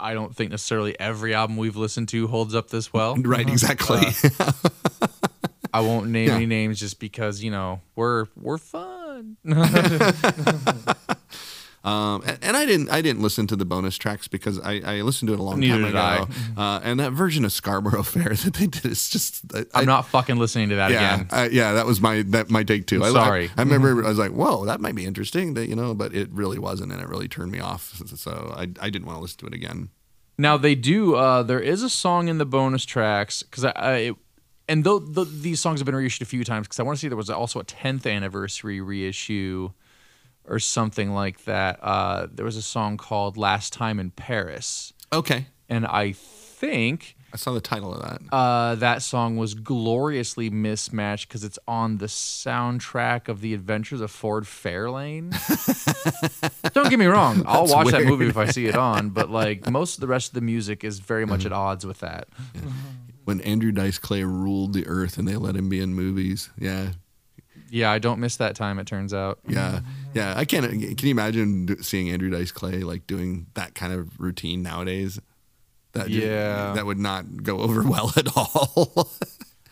I 0.00 0.14
don't 0.14 0.34
think 0.34 0.50
necessarily 0.50 0.98
every 0.98 1.34
album 1.34 1.56
we've 1.56 1.76
listened 1.76 2.08
to 2.10 2.26
holds 2.28 2.54
up 2.54 2.70
this 2.70 2.92
well. 2.92 3.16
Right, 3.22 3.48
exactly. 3.48 4.00
I 5.74 5.80
won't 5.80 6.08
name 6.10 6.28
Yeah. 6.28 6.34
any 6.36 6.46
names 6.46 6.78
just 6.80 7.00
because 7.00 7.42
you 7.42 7.50
know 7.50 7.80
we're 7.96 8.26
we're 8.36 8.58
fun. 8.58 9.36
Um, 11.84 12.22
and, 12.24 12.38
and 12.42 12.56
I 12.56 12.64
didn't 12.64 12.90
I 12.90 13.02
didn't 13.02 13.22
listen 13.22 13.46
to 13.48 13.56
the 13.56 13.64
bonus 13.64 13.98
tracks 13.98 14.28
because 14.28 14.60
I, 14.60 14.80
I 14.84 15.00
listened 15.02 15.28
to 15.28 15.34
it 15.34 15.40
a 15.40 15.42
long 15.42 15.58
Neither 15.58 15.90
time 15.90 16.22
ago. 16.22 16.32
Uh, 16.56 16.80
and 16.84 17.00
that 17.00 17.10
version 17.12 17.44
of 17.44 17.52
Scarborough 17.52 18.02
Fair 18.04 18.34
that 18.34 18.54
they 18.54 18.66
did 18.68 18.86
is 18.86 19.08
just 19.08 19.42
I, 19.52 19.64
I'm 19.74 19.86
not 19.86 20.06
fucking 20.06 20.36
listening 20.36 20.68
to 20.68 20.76
that 20.76 20.92
yeah 20.92 21.14
again. 21.14 21.28
I, 21.32 21.48
yeah 21.48 21.72
that 21.72 21.86
was 21.86 22.00
my 22.00 22.22
that 22.28 22.50
my 22.50 22.62
take 22.62 22.86
too. 22.86 23.02
I, 23.02 23.10
Sorry. 23.10 23.50
I, 23.56 23.62
I 23.62 23.64
remember 23.64 24.04
I 24.04 24.08
was 24.08 24.18
like 24.18 24.30
whoa 24.30 24.64
that 24.66 24.80
might 24.80 24.94
be 24.94 25.04
interesting 25.04 25.54
that 25.54 25.68
you 25.68 25.74
know 25.74 25.92
but 25.92 26.14
it 26.14 26.30
really 26.30 26.58
wasn't 26.58 26.92
and 26.92 27.00
it 27.00 27.08
really 27.08 27.26
turned 27.28 27.50
me 27.50 27.58
off 27.58 28.00
so 28.14 28.54
I 28.56 28.68
I 28.80 28.88
didn't 28.90 29.06
want 29.06 29.16
to 29.18 29.22
listen 29.22 29.38
to 29.38 29.46
it 29.46 29.54
again. 29.54 29.88
Now 30.38 30.56
they 30.56 30.74
do. 30.74 31.14
Uh, 31.16 31.42
there 31.42 31.60
is 31.60 31.82
a 31.82 31.90
song 31.90 32.28
in 32.28 32.38
the 32.38 32.46
bonus 32.46 32.84
tracks 32.84 33.42
because 33.42 33.64
I, 33.64 33.70
I 33.70 33.96
it- 33.96 34.16
and 34.68 34.84
though 34.84 35.00
the, 35.00 35.24
these 35.24 35.58
songs 35.60 35.80
have 35.80 35.86
been 35.86 35.94
reissued 35.96 36.22
a 36.22 36.30
few 36.30 36.44
times 36.44 36.66
because 36.68 36.78
I 36.78 36.84
want 36.84 36.96
to 36.96 37.02
say 37.02 37.08
there 37.08 37.16
was 37.16 37.28
also 37.28 37.58
a 37.58 37.64
10th 37.64 38.10
anniversary 38.10 38.80
reissue 38.80 39.72
or 40.44 40.58
something 40.58 41.12
like 41.12 41.44
that. 41.44 41.78
Uh, 41.82 42.26
there 42.32 42.44
was 42.44 42.56
a 42.56 42.62
song 42.62 42.96
called 42.96 43.36
"Last 43.36 43.72
Time 43.72 43.98
in 44.00 44.10
Paris," 44.10 44.92
Okay. 45.12 45.46
and 45.68 45.86
I 45.86 46.12
think 46.12 47.16
I 47.34 47.36
saw 47.38 47.52
the 47.54 47.60
title 47.62 47.94
of 47.94 48.02
that. 48.02 48.20
Uh, 48.34 48.74
that 48.76 49.00
song 49.02 49.36
was 49.38 49.54
gloriously 49.54 50.50
mismatched 50.50 51.28
because 51.28 51.44
it's 51.44 51.58
on 51.66 51.96
the 51.98 52.06
soundtrack 52.06 53.26
of 53.28 53.40
The 53.40 53.54
Adventures 53.54 54.00
of 54.02 54.10
Ford 54.10 54.44
Fairlane. 54.44 55.32
Don't 56.74 56.90
get 56.90 56.98
me 56.98 57.06
wrong, 57.06 57.42
I'll 57.46 57.66
watch 57.66 57.88
that 57.88 58.04
movie 58.04 58.26
if 58.26 58.36
I 58.36 58.46
see 58.46 58.66
it 58.66 58.76
on, 58.90 59.10
but 59.10 59.30
like 59.30 59.68
most 59.70 59.94
of 59.96 60.00
the 60.02 60.06
rest 60.08 60.28
of 60.28 60.34
the 60.34 60.40
music 60.42 60.84
is 60.84 60.98
very 60.98 61.24
much 61.26 61.46
at 61.46 61.52
odds 61.52 61.86
with 61.86 62.00
that. 62.00 62.28
when 63.24 63.40
Andrew 63.42 63.72
Dice 63.72 63.98
Clay 63.98 64.24
ruled 64.24 64.72
the 64.74 64.86
earth 64.86 65.16
and 65.18 65.26
they 65.26 65.36
let 65.36 65.56
him 65.56 65.68
be 65.68 65.80
in 65.80 65.94
movies. 65.94 66.50
Yeah. 66.58 66.90
Yeah, 67.72 67.90
I 67.90 67.98
don't 67.98 68.20
miss 68.20 68.36
that 68.36 68.54
time. 68.54 68.78
It 68.78 68.86
turns 68.86 69.14
out. 69.14 69.38
Yeah. 69.48 69.80
Yeah. 70.12 70.34
I 70.36 70.44
can't. 70.44 70.70
Can 70.70 71.08
you 71.08 71.10
imagine 71.10 71.82
seeing 71.82 72.10
Andrew 72.10 72.28
Dice 72.28 72.52
Clay 72.52 72.80
like 72.80 73.06
doing 73.06 73.46
that 73.54 73.74
kind 73.74 73.94
of 73.94 74.20
routine 74.20 74.62
nowadays? 74.62 75.18
That 75.92 76.08
ju- 76.08 76.20
Yeah. 76.20 76.74
that 76.74 76.84
would 76.84 76.98
not 76.98 77.42
go 77.42 77.60
over 77.60 77.82
well 77.88 78.12
at 78.14 78.28
all. 78.36 79.10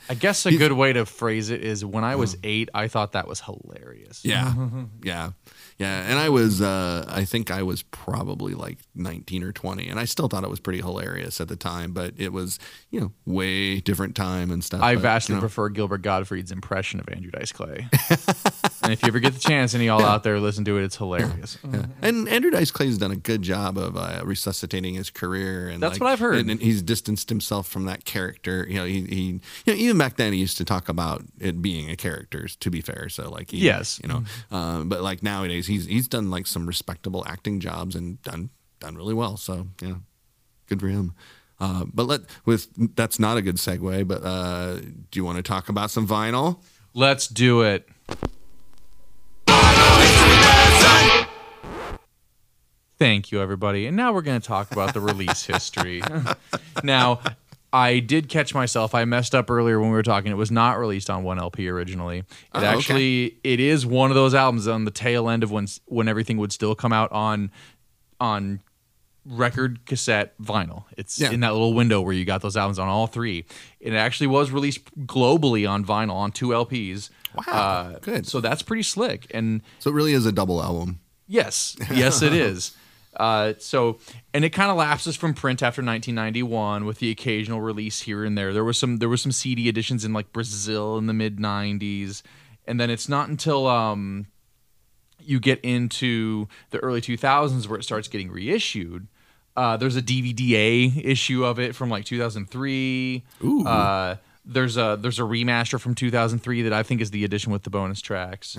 I 0.08 0.14
guess 0.14 0.46
a 0.46 0.56
good 0.56 0.72
way 0.72 0.94
to 0.94 1.04
phrase 1.04 1.50
it 1.50 1.62
is 1.62 1.84
when 1.84 2.02
I 2.02 2.16
was 2.16 2.34
uh-huh. 2.34 2.40
eight, 2.44 2.68
I 2.72 2.88
thought 2.88 3.12
that 3.12 3.28
was 3.28 3.40
hilarious. 3.42 4.24
yeah. 4.24 4.54
Yeah. 5.02 5.32
Yeah. 5.80 6.04
And 6.06 6.18
I 6.18 6.28
was, 6.28 6.60
uh, 6.60 7.06
I 7.08 7.24
think 7.24 7.50
I 7.50 7.62
was 7.62 7.82
probably 7.84 8.52
like 8.52 8.78
19 8.94 9.42
or 9.42 9.50
20, 9.50 9.88
and 9.88 9.98
I 9.98 10.04
still 10.04 10.28
thought 10.28 10.44
it 10.44 10.50
was 10.50 10.60
pretty 10.60 10.80
hilarious 10.80 11.40
at 11.40 11.48
the 11.48 11.56
time, 11.56 11.92
but 11.92 12.12
it 12.18 12.34
was, 12.34 12.58
you 12.90 13.00
know, 13.00 13.12
way 13.24 13.80
different 13.80 14.14
time 14.14 14.50
and 14.50 14.62
stuff. 14.62 14.82
I 14.82 14.94
but, 14.94 15.00
vastly 15.02 15.32
you 15.32 15.36
know, 15.38 15.40
prefer 15.40 15.70
Gilbert 15.70 16.02
Gottfried's 16.02 16.52
impression 16.52 17.00
of 17.00 17.08
Andrew 17.08 17.30
Dice 17.30 17.50
Clay. 17.50 17.88
and 18.82 18.92
if 18.92 19.02
you 19.02 19.08
ever 19.08 19.18
get 19.20 19.34
the 19.34 19.40
chance, 19.40 19.74
any 19.74 19.86
y'all 19.86 20.02
out 20.04 20.22
there 20.22 20.38
listen 20.40 20.64
to 20.64 20.78
it, 20.78 20.84
it's 20.84 20.96
hilarious. 20.96 21.58
Yeah. 21.70 21.86
And 22.02 22.28
Andrew 22.28 22.50
Dice 22.50 22.70
Clay's 22.70 22.98
done 22.98 23.10
a 23.10 23.16
good 23.16 23.42
job 23.42 23.76
of 23.78 23.96
uh, 23.96 24.20
resuscitating 24.24 24.94
his 24.94 25.10
career, 25.10 25.68
and 25.68 25.82
That's 25.82 25.94
like- 25.94 26.00
what 26.00 26.10
I've 26.10 26.18
heard. 26.20 26.36
And, 26.36 26.50
and 26.50 26.60
he's 26.62 26.82
distanced 26.82 27.28
himself 27.28 27.68
from 27.68 27.84
that 27.86 28.04
character. 28.04 28.66
You 28.68 28.76
know, 28.76 28.84
he, 28.84 29.02
he, 29.04 29.22
you 29.24 29.40
know, 29.66 29.74
even 29.74 29.98
back 29.98 30.16
then 30.16 30.32
he 30.32 30.38
used 30.38 30.56
to 30.58 30.64
talk 30.64 30.88
about 30.88 31.22
it 31.38 31.60
being 31.62 31.90
a 31.90 31.96
character. 31.96 32.46
To 32.48 32.70
be 32.70 32.80
fair, 32.80 33.08
so 33.08 33.30
like, 33.30 33.50
he, 33.50 33.58
Yes. 33.58 34.00
you 34.02 34.08
know, 34.08 34.24
uh, 34.50 34.82
but 34.84 35.02
like 35.02 35.22
nowadays 35.22 35.66
he's 35.66 35.86
he's 35.86 36.08
done 36.08 36.30
like 36.30 36.46
some 36.46 36.66
respectable 36.66 37.24
acting 37.26 37.60
jobs 37.60 37.94
and 37.94 38.20
done 38.22 38.50
done 38.80 38.96
really 38.96 39.14
well. 39.14 39.36
So 39.36 39.66
yeah, 39.82 39.94
good 40.68 40.80
for 40.80 40.88
him. 40.88 41.14
Uh, 41.60 41.84
but 41.92 42.04
let 42.06 42.20
with 42.46 42.68
that's 42.96 43.18
not 43.18 43.36
a 43.36 43.42
good 43.42 43.56
segue. 43.56 44.08
But 44.08 44.22
uh, 44.24 44.76
do 44.76 44.96
you 45.12 45.24
want 45.24 45.36
to 45.36 45.42
talk 45.42 45.68
about 45.68 45.90
some 45.90 46.08
vinyl? 46.08 46.60
Let's 46.94 47.26
do 47.28 47.60
it. 47.62 47.86
Thank 53.00 53.32
you, 53.32 53.40
everybody. 53.40 53.86
And 53.86 53.96
now 53.96 54.12
we're 54.12 54.20
going 54.20 54.38
to 54.38 54.46
talk 54.46 54.70
about 54.72 54.92
the 54.92 55.00
release 55.00 55.44
history. 55.46 56.02
now, 56.84 57.20
I 57.72 57.98
did 57.98 58.28
catch 58.28 58.54
myself. 58.54 58.94
I 58.94 59.06
messed 59.06 59.34
up 59.34 59.50
earlier 59.50 59.80
when 59.80 59.88
we 59.88 59.96
were 59.96 60.02
talking. 60.02 60.30
It 60.30 60.36
was 60.36 60.50
not 60.50 60.78
released 60.78 61.08
on 61.08 61.22
one 61.22 61.38
LP 61.38 61.66
originally. 61.70 62.18
It 62.18 62.24
Oh, 62.52 62.58
okay. 62.58 62.66
actually 62.66 63.36
it 63.42 63.58
is 63.58 63.86
one 63.86 64.10
of 64.10 64.16
those 64.16 64.34
albums 64.34 64.68
on 64.68 64.84
the 64.84 64.90
tail 64.90 65.30
end 65.30 65.42
of 65.42 65.50
when 65.50 65.66
when 65.86 66.08
everything 66.08 66.36
would 66.36 66.52
still 66.52 66.74
come 66.74 66.92
out 66.92 67.10
on 67.10 67.50
on 68.20 68.60
record 69.24 69.86
cassette 69.86 70.34
vinyl. 70.38 70.84
It's 70.98 71.18
Yeah. 71.18 71.30
in 71.30 71.40
that 71.40 71.52
little 71.52 71.72
window 71.72 72.02
where 72.02 72.12
you 72.12 72.26
got 72.26 72.42
those 72.42 72.56
albums 72.56 72.78
on 72.78 72.88
all 72.88 73.06
three. 73.06 73.46
It 73.80 73.94
actually 73.94 74.26
was 74.26 74.50
released 74.50 74.94
globally 75.06 75.66
on 75.66 75.86
vinyl 75.86 76.16
on 76.16 76.32
two 76.32 76.48
LPs. 76.48 77.08
Wow, 77.34 77.52
uh, 77.54 77.98
good. 78.00 78.26
So 78.26 78.42
that's 78.42 78.60
pretty 78.60 78.82
slick. 78.82 79.26
And 79.32 79.62
So 79.78 79.88
it 79.90 79.94
really 79.94 80.12
is 80.12 80.26
a 80.26 80.32
double 80.32 80.62
album. 80.62 81.00
yes, 81.26 81.76
yes, 81.90 82.20
it 82.20 82.34
is. 82.34 82.72
Uh, 83.16 83.54
so, 83.58 83.98
and 84.32 84.44
it 84.44 84.50
kind 84.50 84.70
of 84.70 84.76
lapses 84.76 85.16
from 85.16 85.34
print 85.34 85.62
after 85.62 85.80
1991 85.82 86.84
with 86.84 86.98
the 87.00 87.10
occasional 87.10 87.60
release 87.60 88.02
here 88.02 88.24
and 88.24 88.38
there. 88.38 88.52
There 88.52 88.64
was 88.64 88.78
some 88.78 88.98
there 88.98 89.08
was 89.08 89.20
some 89.22 89.32
CD 89.32 89.68
editions 89.68 90.04
in 90.04 90.12
like 90.12 90.32
Brazil 90.32 90.96
in 90.96 91.06
the 91.06 91.12
mid 91.12 91.38
90s, 91.38 92.22
and 92.66 92.78
then 92.78 92.88
it's 92.88 93.08
not 93.08 93.28
until 93.28 93.66
um, 93.66 94.26
you 95.18 95.40
get 95.40 95.60
into 95.62 96.46
the 96.70 96.78
early 96.78 97.00
2000s 97.00 97.66
where 97.66 97.78
it 97.78 97.82
starts 97.82 98.08
getting 98.08 98.30
reissued. 98.30 99.08
Uh, 99.56 99.76
there's 99.76 99.96
a 99.96 100.02
DVD 100.02 101.04
issue 101.04 101.44
of 101.44 101.58
it 101.58 101.74
from 101.74 101.90
like 101.90 102.04
2003. 102.04 103.24
Ooh. 103.44 103.66
Uh, 103.66 104.16
there's 104.44 104.76
a 104.76 104.96
there's 105.00 105.18
a 105.18 105.22
remaster 105.22 105.78
from 105.78 105.94
2003 105.94 106.62
that 106.62 106.72
I 106.72 106.82
think 106.82 107.00
is 107.00 107.10
the 107.10 107.24
edition 107.24 107.52
with 107.52 107.64
the 107.64 107.70
bonus 107.70 108.00
tracks. 108.00 108.56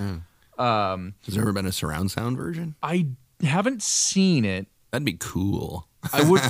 Um, 0.58 1.14
Has 1.24 1.34
there 1.34 1.42
ever 1.42 1.52
been 1.52 1.66
a 1.66 1.72
surround 1.72 2.10
sound 2.10 2.36
version? 2.36 2.76
I 2.82 3.06
haven't 3.42 3.82
seen 3.82 4.44
it. 4.44 4.66
That'd 4.90 5.04
be 5.06 5.16
cool. 5.18 5.88
I 6.12 6.22
would 6.28 6.40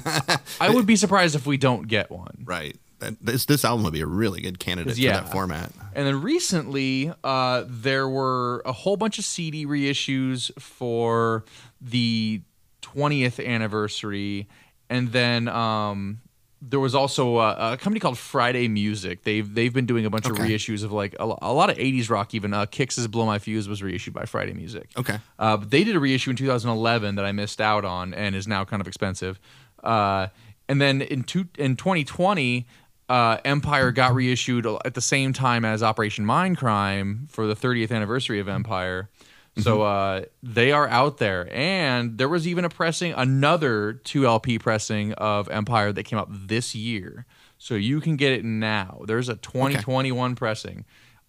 I 0.60 0.70
would 0.70 0.86
be 0.86 0.96
surprised 1.04 1.34
if 1.34 1.46
we 1.46 1.56
don't 1.56 1.86
get 1.88 2.10
one. 2.10 2.42
Right. 2.44 2.76
This 3.20 3.44
this 3.46 3.64
album 3.64 3.84
would 3.84 3.92
be 3.92 4.00
a 4.00 4.06
really 4.06 4.40
good 4.40 4.58
candidate 4.58 4.96
Yeah. 4.96 5.18
for 5.18 5.24
that 5.24 5.32
format. 5.32 5.72
And 5.94 6.06
then 6.06 6.22
recently, 6.22 7.12
uh, 7.22 7.64
there 7.68 8.08
were 8.08 8.62
a 8.64 8.72
whole 8.72 8.96
bunch 8.96 9.18
of 9.18 9.24
CD 9.24 9.66
reissues 9.66 10.50
for 10.60 11.44
the 11.80 12.40
20th 12.80 13.44
anniversary, 13.44 14.48
and 14.88 15.12
then 15.12 15.48
um, 15.48 16.20
there 16.64 16.78
was 16.78 16.94
also 16.94 17.38
a, 17.38 17.72
a 17.72 17.76
company 17.76 17.98
called 17.98 18.16
Friday 18.16 18.68
Music. 18.68 19.24
They've 19.24 19.52
they've 19.52 19.72
been 19.72 19.84
doing 19.86 20.06
a 20.06 20.10
bunch 20.10 20.26
of 20.26 20.36
reissues 20.36 20.84
of 20.84 20.92
like 20.92 21.14
a, 21.18 21.24
a 21.42 21.52
lot 21.52 21.70
of 21.70 21.76
80s 21.76 22.08
rock. 22.08 22.34
Even 22.34 22.54
uh, 22.54 22.66
Kix's 22.66 23.08
"Blow 23.08 23.26
My 23.26 23.40
Fuse" 23.40 23.68
was 23.68 23.82
reissued 23.82 24.14
by 24.14 24.24
Friday 24.26 24.52
Music. 24.52 24.88
Okay. 24.96 25.18
Uh, 25.38 25.56
but 25.56 25.70
they 25.70 25.82
did 25.82 25.96
a 25.96 26.00
reissue 26.00 26.30
in 26.30 26.36
2011 26.36 27.16
that 27.16 27.24
I 27.24 27.32
missed 27.32 27.60
out 27.60 27.84
on 27.84 28.14
and 28.14 28.36
is 28.36 28.46
now 28.46 28.64
kind 28.64 28.80
of 28.80 28.86
expensive. 28.86 29.40
Uh, 29.82 30.28
and 30.68 30.80
then 30.80 31.02
in 31.02 31.24
two, 31.24 31.48
in 31.58 31.74
2020, 31.74 32.66
uh, 33.08 33.38
Empire 33.44 33.90
got 33.90 34.14
reissued 34.14 34.64
at 34.84 34.94
the 34.94 35.00
same 35.00 35.32
time 35.32 35.64
as 35.64 35.82
Operation 35.82 36.24
Mindcrime 36.24 37.28
for 37.28 37.46
the 37.48 37.56
30th 37.56 37.90
anniversary 37.90 38.38
of 38.38 38.48
Empire. 38.48 39.10
So 39.58 39.82
uh, 39.82 40.24
they 40.42 40.72
are 40.72 40.88
out 40.88 41.18
there, 41.18 41.46
and 41.52 42.16
there 42.16 42.28
was 42.28 42.48
even 42.48 42.64
a 42.64 42.70
pressing, 42.70 43.12
another 43.12 43.92
two 43.92 44.26
LP 44.26 44.58
pressing 44.58 45.12
of 45.14 45.48
Empire 45.50 45.92
that 45.92 46.04
came 46.04 46.18
out 46.18 46.28
this 46.30 46.74
year. 46.74 47.26
So 47.58 47.74
you 47.74 48.00
can 48.00 48.16
get 48.16 48.32
it 48.32 48.44
now. 48.44 49.02
There's 49.06 49.28
a 49.28 49.36
2021 49.36 50.34
pressing. 50.36 50.84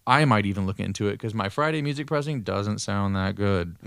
I 0.06 0.24
might 0.24 0.46
even 0.46 0.66
look 0.66 0.80
into 0.80 1.08
it 1.08 1.12
because 1.12 1.34
my 1.34 1.48
Friday 1.48 1.80
music 1.82 2.06
pressing 2.06 2.42
doesn't 2.42 2.78
sound 2.80 3.14
that 3.14 3.36
good. 3.36 3.76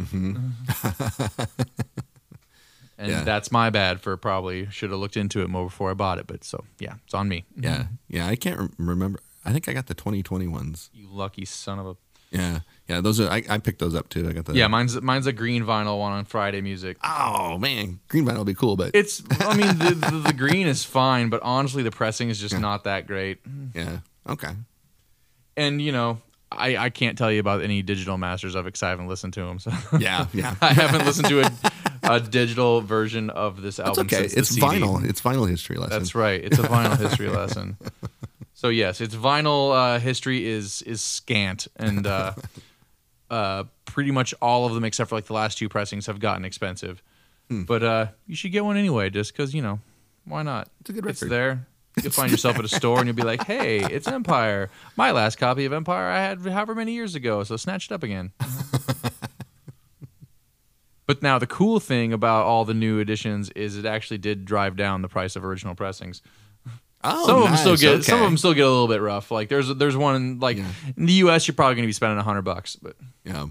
and 2.98 3.12
Yeah. 3.12 3.24
that's 3.24 3.52
my 3.52 3.70
bad 3.70 4.02
for 4.02 4.16
probably 4.18 4.68
should 4.72 4.90
have 4.92 5.00
looked 5.00 5.18
into 5.18 5.42
it 5.42 5.50
more 5.50 5.66
before 5.66 5.92
I 5.92 5.94
bought 5.94 6.18
it. 6.20 6.28
But 6.28 6.44
so 6.44 6.64
yeah, 6.80 6.96
it's 7.06 7.14
on 7.14 7.28
me. 7.30 7.46
Yeah. 7.56 7.88
Yeah. 8.08 8.28
I 8.28 8.36
can't 8.36 8.58
rem- 8.58 8.74
remember. 8.78 9.20
I 9.46 9.52
think 9.52 9.68
I 9.70 9.74
got 9.74 9.88
the 9.88 9.94
2020 9.94 10.48
ones. 10.48 10.90
You 10.94 11.08
lucky 11.10 11.46
son 11.46 11.80
of 11.80 11.86
a. 11.88 11.96
Yeah. 12.32 12.60
Yeah. 12.88 13.02
Those 13.02 13.20
are. 13.20 13.30
I, 13.30 13.44
I 13.50 13.58
picked 13.58 13.80
those 13.80 13.96
up 13.96 14.10
too. 14.10 14.28
I 14.30 14.34
got 14.34 14.46
the. 14.46 14.54
Yeah, 14.56 14.68
mine's 14.68 15.00
mine's 15.02 15.28
a 15.28 15.34
green 15.34 15.64
vinyl 15.64 16.00
one 16.00 16.14
on 16.14 16.26
Friday 16.26 16.62
music. 16.62 16.98
Oh 17.04 17.58
man, 17.58 18.00
green 18.08 18.26
vinyl 18.26 18.40
would 18.40 18.48
be 18.48 18.54
cool, 18.54 18.76
but 18.76 18.92
It's 18.94 19.22
I 19.40 19.56
mean 19.56 19.78
the, 19.78 19.94
the, 20.12 20.24
the 20.28 20.34
green 20.34 20.68
is 20.68 20.84
fine, 20.84 21.30
but 21.30 21.42
honestly 21.44 21.84
the 21.84 21.92
pressing 21.92 22.30
is 22.30 22.40
just 22.40 22.58
not 22.60 22.84
that 22.86 23.08
great. 23.08 23.40
yeah. 23.74 24.00
Okay. 24.28 24.52
And 25.56 25.82
you 25.82 25.92
know. 25.92 26.20
I, 26.50 26.78
I 26.78 26.90
can't 26.92 27.18
tell 27.18 27.30
you 27.30 27.42
about 27.42 27.62
any 27.62 27.82
digital 27.82 28.18
masters 28.18 28.56
of 28.56 28.62
it 28.66 28.70
because 28.70 28.82
I 28.82 28.90
haven't 28.92 29.10
listened 29.10 29.34
to 29.34 29.42
them. 29.42 29.60
So 29.60 29.70
Yeah. 30.00 30.28
Yeah. 30.34 30.56
I 30.62 30.72
haven't 30.72 31.06
listened 31.06 31.28
to 31.28 31.42
a, 31.42 31.52
a 32.04 32.20
digital 32.22 32.80
version 32.80 33.30
of 33.30 33.62
this 33.62 33.76
That's 33.76 33.90
album. 33.90 34.06
okay. 34.06 34.30
since 34.30 34.56
the 34.56 34.56
It's 34.56 34.66
vinyl. 34.66 35.04
It's 35.04 35.20
vinyl 35.20 35.50
history 35.50 35.76
lesson. 35.76 36.00
That's 36.00 36.16
right. 36.16 36.42
It's 36.42 36.58
a 36.58 36.62
vinyl 36.64 36.98
history 36.98 37.28
lesson. 37.42 37.76
So 38.54 38.70
yes, 38.70 39.02
its 39.02 39.14
vinyl 39.14 39.76
uh, 39.76 40.00
history 40.00 40.48
is 40.48 40.82
is 40.84 41.02
scant, 41.02 41.68
and 41.76 42.08
uh, 42.08 42.32
uh, 43.30 43.66
pretty 43.86 44.12
much 44.12 44.34
all 44.42 44.66
of 44.66 44.74
them, 44.74 44.84
except 44.84 45.10
for 45.10 45.16
like 45.16 45.26
the 45.26 45.34
last 45.34 45.58
two 45.58 45.70
pressings, 45.70 46.06
have 46.08 46.20
gotten 46.20 46.46
expensive. 46.46 47.02
Hmm. 47.50 47.64
But 47.64 47.84
uh, 47.84 48.08
you 48.26 48.36
should 48.36 48.52
get 48.52 48.66
one 48.66 48.78
anyway, 48.78 49.10
just 49.10 49.34
because 49.34 49.54
you 49.54 49.62
know, 49.62 49.80
why 50.26 50.44
not? 50.44 50.70
It's 50.82 50.90
a 50.90 50.94
good 50.94 51.06
It's 51.06 51.20
there. 51.20 51.66
You'll 52.02 52.12
find 52.12 52.30
yourself 52.30 52.60
at 52.60 52.66
a 52.66 52.68
store 52.68 53.00
and 53.00 53.08
you'll 53.08 53.16
be 53.16 53.24
like, 53.24 53.44
"Hey, 53.48 53.80
it's 53.80 54.08
Empire. 54.08 54.70
My 54.96 55.12
last 55.12 55.38
copy 55.38 55.66
of 55.66 55.74
Empire 55.74 56.10
I 56.10 56.20
had 56.20 56.40
however 56.42 56.76
many 56.76 56.94
years 56.94 57.16
ago, 57.16 57.44
so 57.44 57.58
snatch 57.58 57.86
it 57.86 57.92
up 57.92 58.04
again." 58.04 58.32
But 61.08 61.24
now 61.24 61.40
the 61.40 61.48
cool 61.48 61.80
thing 61.80 62.12
about 62.12 62.46
all 62.46 62.66
the 62.66 62.74
new 62.74 63.00
editions 63.00 63.50
is 63.52 63.78
it 63.78 63.86
actually 63.86 64.18
did 64.18 64.44
drive 64.44 64.76
down 64.76 65.02
the 65.02 65.08
price 65.08 65.38
of 65.38 65.46
original 65.46 65.74
pressings. 65.74 66.22
Oh, 67.04 67.28
some 67.28 67.38
of 67.38 67.44
them 67.46 67.58
still 67.58 67.72
nice. 67.74 67.82
get 67.82 68.04
some 68.04 68.20
of 68.20 68.26
them 68.26 68.38
still 68.38 68.54
get 68.54 68.66
a 68.66 68.70
little 68.70 68.88
bit 68.88 69.02
rough. 69.02 69.30
Like 69.32 69.50
there's 69.50 69.74
there's 69.76 69.96
one 69.96 70.40
like 70.40 70.58
Yeah. 70.58 70.66
in 70.98 71.06
the 71.06 71.14
U.S. 71.14 71.48
you're 71.48 71.56
probably 71.56 71.76
going 71.76 71.84
to 71.84 71.88
be 71.88 71.94
spending 71.94 72.18
a 72.18 72.24
hundred 72.24 72.42
bucks, 72.42 72.76
but 72.76 72.96
Yeah. 73.24 73.46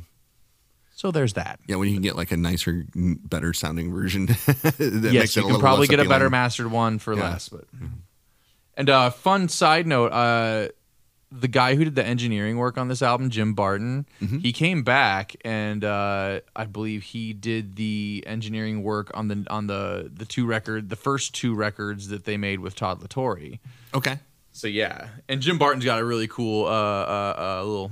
so 0.94 1.10
there's 1.10 1.34
that. 1.34 1.60
Yeah. 1.66 1.76
When 1.76 1.88
you 1.88 1.94
can 1.94 2.02
get 2.02 2.16
like 2.16 2.32
a 2.32 2.36
nicer, 2.36 2.86
better 2.94 3.52
sounding 3.52 3.92
version. 3.92 4.26
that 4.46 4.78
makes 4.80 5.12
yes, 5.12 5.36
it 5.36 5.40
you 5.42 5.48
a 5.48 5.50
can 5.52 5.60
probably 5.60 5.86
less 5.86 5.90
get 5.90 6.00
a 6.00 6.08
better 6.08 6.28
mastered 6.28 6.70
one 6.70 6.98
for 6.98 7.14
Yeah. 7.14 7.22
less. 7.30 7.48
But 7.48 7.64
and 8.76 8.90
uh, 8.90 9.10
fun 9.10 9.48
side 9.48 9.86
note, 9.86 10.12
uh, 10.12 10.68
the 11.32 11.48
guy 11.48 11.74
who 11.74 11.84
did 11.84 11.94
the 11.96 12.06
engineering 12.06 12.56
work 12.56 12.78
on 12.78 12.88
this 12.88 13.02
album, 13.02 13.30
Jim 13.30 13.52
Barton, 13.54 14.06
Mm-hmm. 14.22 14.38
he 14.38 14.52
came 14.52 14.82
back 14.84 15.34
and 15.44 15.84
uh, 15.84 16.40
I 16.54 16.64
believe 16.66 17.02
he 17.02 17.32
did 17.32 17.76
the 17.76 18.22
engineering 18.26 18.82
work 18.82 19.10
on 19.14 19.28
the 19.28 19.44
on 19.50 19.66
the 19.66 20.10
the 20.14 20.24
two 20.24 20.46
record, 20.46 20.88
the 20.88 20.96
first 20.96 21.34
two 21.34 21.54
records 21.54 22.08
that 22.08 22.24
they 22.24 22.36
made 22.36 22.60
with 22.60 22.74
Todd 22.76 23.00
La 23.00 23.06
Torre. 23.08 23.58
Okay. 23.94 24.18
So 24.52 24.68
yeah, 24.68 25.08
and 25.28 25.42
Jim 25.42 25.58
Barton's 25.58 25.84
got 25.84 25.98
a 26.00 26.04
really 26.04 26.28
cool 26.28 26.64
uh, 26.64 26.68
uh, 26.70 27.34
uh, 27.60 27.64
little 27.64 27.90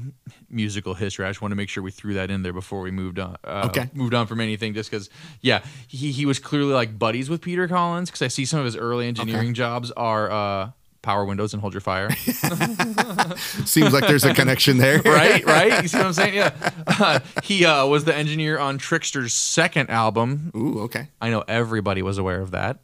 musical 0.48 0.94
history. 0.94 1.26
I 1.26 1.28
just 1.28 1.42
want 1.42 1.52
to 1.52 1.56
make 1.56 1.68
sure 1.68 1.82
we 1.82 1.90
threw 1.90 2.14
that 2.14 2.30
in 2.30 2.42
there 2.42 2.54
before 2.54 2.80
we 2.80 2.90
moved 2.90 3.18
on. 3.18 3.36
Uh, 3.44 3.66
Okay. 3.68 3.90
moved 3.92 4.14
on 4.14 4.26
from 4.26 4.40
anything, 4.40 4.72
just 4.72 4.90
because 4.90 5.10
yeah, 5.42 5.62
he 5.88 6.10
he 6.10 6.24
was 6.24 6.38
clearly 6.38 6.72
like 6.72 6.98
buddies 6.98 7.28
with 7.28 7.42
Peter 7.42 7.68
Collins 7.68 8.08
because 8.10 8.22
I 8.22 8.28
see 8.28 8.46
some 8.46 8.60
of 8.60 8.64
his 8.64 8.76
early 8.76 9.06
engineering 9.08 9.52
jobs 9.52 9.90
are 9.90 10.30
uh, 10.30 10.70
Power 11.04 11.24
Windows 11.24 11.52
and 11.52 11.60
Hold 11.60 11.74
Your 11.74 11.80
Fire. 11.82 12.10
Seems 13.66 13.92
like 13.92 14.06
there's 14.06 14.24
a 14.24 14.32
connection 14.34 14.78
there. 14.78 15.00
right, 15.04 15.44
right. 15.44 15.82
You 15.82 15.88
see 15.88 15.98
what 15.98 16.06
I'm 16.06 16.12
saying? 16.14 16.34
Yeah. 16.34 16.52
Uh, 16.86 17.20
he 17.42 17.64
uh, 17.64 17.86
was 17.86 18.04
the 18.04 18.14
engineer 18.14 18.58
on 18.58 18.78
Trixter's 18.78 19.32
second 19.32 19.90
album. 19.90 20.50
Ooh, 20.56 20.80
okay. 20.84 21.08
I 21.20 21.30
know 21.30 21.44
everybody 21.46 22.02
was 22.02 22.18
aware 22.18 22.40
of 22.40 22.52
that. 22.52 22.78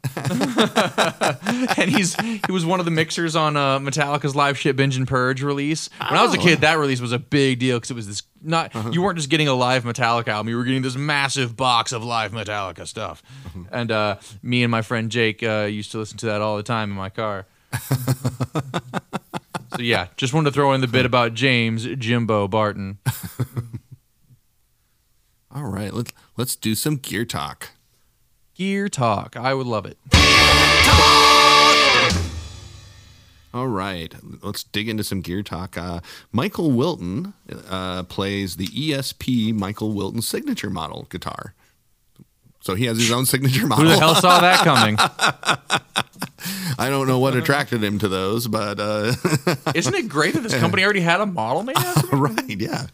and 1.77 1.89
he's 1.89 2.15
he 2.15 2.51
was 2.51 2.65
one 2.65 2.79
of 2.79 2.85
the 2.85 2.91
mixers 2.91 3.35
on 3.35 3.57
uh, 3.57 3.79
Metallica's 3.79 4.35
Live 4.35 4.57
Shit 4.57 4.75
Binge 4.75 4.95
and 4.95 5.07
Purge 5.07 5.41
release. 5.41 5.89
When 5.99 6.19
I 6.19 6.23
was 6.23 6.33
a 6.35 6.37
Oh. 6.37 6.41
kid, 6.43 6.61
that 6.61 6.77
release 6.79 7.01
was 7.01 7.11
a 7.11 7.19
big 7.19 7.59
deal 7.59 7.77
because 7.77 7.91
it 7.91 7.95
was 7.95 8.07
this 8.07 8.23
not 8.43 8.73
you 8.93 9.01
weren't 9.01 9.17
just 9.17 9.29
getting 9.29 9.47
a 9.47 9.53
live 9.53 9.83
Metallica 9.83 10.29
album, 10.29 10.49
you 10.49 10.57
were 10.57 10.63
getting 10.63 10.81
this 10.81 10.95
massive 10.95 11.55
box 11.55 11.91
of 11.91 12.03
live 12.03 12.31
Metallica 12.31 12.87
stuff. 12.87 13.21
And 13.71 13.91
uh, 13.91 14.17
me 14.41 14.63
and 14.63 14.71
my 14.71 14.81
friend 14.81 15.11
Jake 15.11 15.43
uh, 15.43 15.67
used 15.69 15.91
to 15.91 15.97
listen 15.99 16.17
to 16.19 16.25
that 16.27 16.41
all 16.41 16.57
the 16.57 16.63
time 16.63 16.89
in 16.91 16.95
my 16.97 17.09
car. 17.09 17.45
so 19.75 19.79
yeah, 19.79 20.07
just 20.17 20.33
wanted 20.33 20.49
to 20.49 20.53
throw 20.53 20.73
in 20.73 20.81
the 20.81 20.87
bit 20.87 21.05
about 21.05 21.33
James 21.33 21.85
Jimbo 21.85 22.47
Barton. 22.47 22.97
All 25.53 25.65
right. 25.65 25.93
Let's 25.93 26.11
let's 26.37 26.55
do 26.55 26.75
some 26.75 26.97
gear 26.97 27.25
talk. 27.25 27.71
Gear 28.55 28.89
talk. 28.89 29.35
I 29.35 29.53
would 29.53 29.67
love 29.67 29.85
it. 29.85 29.97
All 33.53 33.67
right, 33.67 34.13
let's 34.41 34.63
dig 34.63 34.87
into 34.87 35.03
some 35.03 35.19
gear 35.19 35.43
talk. 35.43 35.77
Uh, 35.77 35.99
Michael 36.31 36.71
Wilton 36.71 37.33
uh, 37.67 38.03
plays 38.03 38.55
the 38.55 38.67
ESP 38.67 39.53
Michael 39.53 39.91
Wilton 39.91 40.21
signature 40.21 40.69
model 40.69 41.05
guitar. 41.09 41.53
So 42.61 42.75
he 42.75 42.85
has 42.85 42.97
his 42.97 43.11
own 43.11 43.25
signature 43.25 43.65
model. 43.65 43.85
Who 43.85 43.91
the 43.91 43.99
hell 43.99 44.15
saw 44.15 44.39
that 44.39 44.59
coming? 44.63 44.95
I 46.77 46.89
don't 46.89 47.07
know 47.07 47.19
what 47.19 47.35
attracted 47.35 47.83
him 47.83 47.99
to 47.99 48.07
those, 48.07 48.47
but 48.47 48.79
uh, 48.79 49.13
Isn't 49.75 49.93
it 49.95 50.07
great 50.07 50.33
that 50.35 50.41
this 50.41 50.57
company 50.59 50.83
already 50.85 51.01
had 51.01 51.21
a 51.21 51.25
model 51.25 51.63
made 51.63 51.77
after 51.77 52.07
right, 52.15 52.59
yeah, 52.59 52.87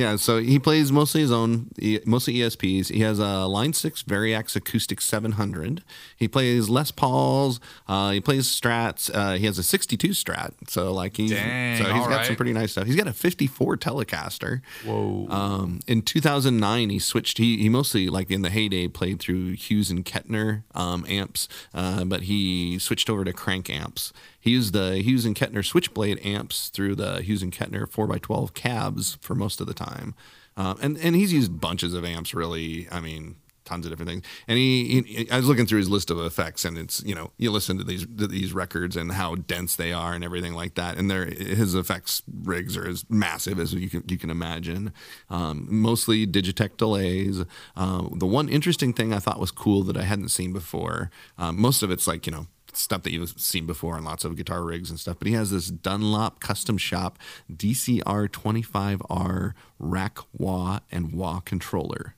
yeah. 0.00 0.16
So 0.16 0.38
he 0.38 0.58
plays 0.58 0.90
mostly 0.90 1.20
his 1.20 1.30
own, 1.30 1.70
mostly 2.06 2.34
ESPs. 2.34 2.88
He 2.88 3.00
has 3.00 3.18
a 3.18 3.46
Line 3.46 3.74
Six 3.74 4.02
Variax 4.02 4.56
Acoustic 4.56 5.00
700. 5.02 5.84
He 6.16 6.26
plays 6.26 6.70
Les 6.70 6.90
Pauls. 6.90 7.60
Uh, 7.86 8.12
he 8.12 8.20
plays 8.20 8.46
Strats. 8.46 9.10
Uh, 9.12 9.34
he 9.34 9.44
has 9.44 9.58
a 9.58 9.62
62 9.62 10.08
Strat. 10.08 10.52
So 10.68 10.92
like 10.92 11.18
he's 11.18 11.32
Dang, 11.32 11.76
so 11.76 11.92
he's 11.92 12.06
got 12.06 12.24
some 12.24 12.36
pretty 12.36 12.54
nice 12.54 12.72
stuff. 12.72 12.86
He's 12.86 12.96
got 12.96 13.08
a 13.08 13.12
54 13.12 13.76
Telecaster. 13.76 14.62
Whoa. 14.84 15.26
Um, 15.28 15.80
in 15.86 16.00
2009, 16.00 16.88
he 16.88 16.98
switched. 16.98 17.36
He, 17.36 17.58
he 17.58 17.68
mostly, 17.68 18.08
like 18.08 18.30
in 18.30 18.40
the 18.40 18.50
heyday, 18.50 18.88
played 18.88 19.20
through 19.20 19.52
Hughes 19.52 19.90
and 19.90 20.04
Kettner 20.04 20.62
um, 20.74 21.04
amps, 21.08 21.46
uh, 21.74 22.04
but 22.04 22.22
he 22.22 22.78
switched 22.78 23.10
over 23.10 23.22
to 23.24 23.34
Krank 23.34 23.68
amps. 23.68 24.14
He 24.40 24.50
used 24.50 24.72
the 24.72 24.96
Hughes 25.02 25.24
and 25.24 25.36
Kettner 25.36 25.64
Switchblade 25.64 26.24
amps 26.24 26.68
through 26.68 26.96
the 26.96 27.20
Hughes 27.22 27.42
and 27.42 27.52
Kettner 27.52 27.86
4x12 27.86 28.54
cabs 28.54 29.18
for 29.20 29.34
most 29.34 29.60
of 29.60 29.66
the 29.66 29.74
time. 29.74 30.14
Um, 30.56 30.78
and, 30.82 30.98
and 30.98 31.14
he's 31.14 31.32
used 31.32 31.60
bunches 31.60 31.94
of 31.94 32.04
amps, 32.04 32.34
really. 32.34 32.88
I 32.90 33.00
mean, 33.00 33.36
tons 33.70 33.86
of 33.86 33.92
different 33.92 34.10
things. 34.10 34.24
And 34.48 34.58
he, 34.58 35.02
he, 35.02 35.30
I 35.30 35.36
was 35.36 35.46
looking 35.46 35.64
through 35.66 35.78
his 35.78 35.88
list 35.88 36.10
of 36.10 36.18
effects, 36.18 36.64
and 36.64 36.76
it's 36.76 37.02
you 37.04 37.14
know 37.14 37.30
you 37.38 37.50
listen 37.50 37.78
to 37.78 37.84
these 37.84 38.04
to 38.04 38.26
these 38.26 38.52
records 38.52 38.96
and 38.96 39.12
how 39.12 39.36
dense 39.36 39.76
they 39.76 39.92
are 39.92 40.12
and 40.12 40.24
everything 40.24 40.54
like 40.54 40.74
that. 40.74 40.98
And 40.98 41.10
their 41.10 41.26
his 41.26 41.74
effects 41.74 42.22
rigs 42.42 42.76
are 42.76 42.86
as 42.86 43.08
massive 43.08 43.58
as 43.58 43.72
you 43.72 43.88
can 43.88 44.04
you 44.08 44.18
can 44.18 44.30
imagine. 44.30 44.92
Um, 45.30 45.66
mostly 45.70 46.26
Digitech 46.26 46.76
delays. 46.76 47.44
Um, 47.76 48.16
the 48.18 48.26
one 48.26 48.48
interesting 48.48 48.92
thing 48.92 49.14
I 49.14 49.18
thought 49.18 49.38
was 49.38 49.50
cool 49.50 49.82
that 49.84 49.96
I 49.96 50.02
hadn't 50.02 50.28
seen 50.30 50.52
before. 50.52 51.10
Um, 51.38 51.60
most 51.60 51.82
of 51.82 51.90
it's 51.90 52.06
like 52.06 52.26
you 52.26 52.32
know 52.32 52.46
stuff 52.72 53.02
that 53.02 53.12
you've 53.12 53.38
seen 53.40 53.66
before 53.66 53.96
on 53.96 54.04
lots 54.04 54.24
of 54.24 54.36
guitar 54.36 54.62
rigs 54.64 54.90
and 54.90 54.98
stuff. 54.98 55.16
But 55.18 55.28
he 55.28 55.34
has 55.34 55.50
this 55.50 55.68
Dunlop 55.68 56.40
Custom 56.40 56.78
Shop 56.78 57.18
DCR 57.52 58.28
2SR 58.28 59.52
rack 59.78 60.18
wah 60.36 60.80
and 60.90 61.12
wah 61.12 61.40
controller. 61.40 62.14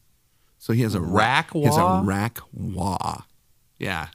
So 0.59 0.73
he 0.73 0.83
has 0.83 0.95
a 0.95 1.01
Rack 1.01 1.53
He 1.53 1.65
has 1.65 1.77
a 1.77 1.81
wah? 1.81 2.03
rack 2.05 2.39
wah. 2.53 3.23
Yeah. 3.79 4.09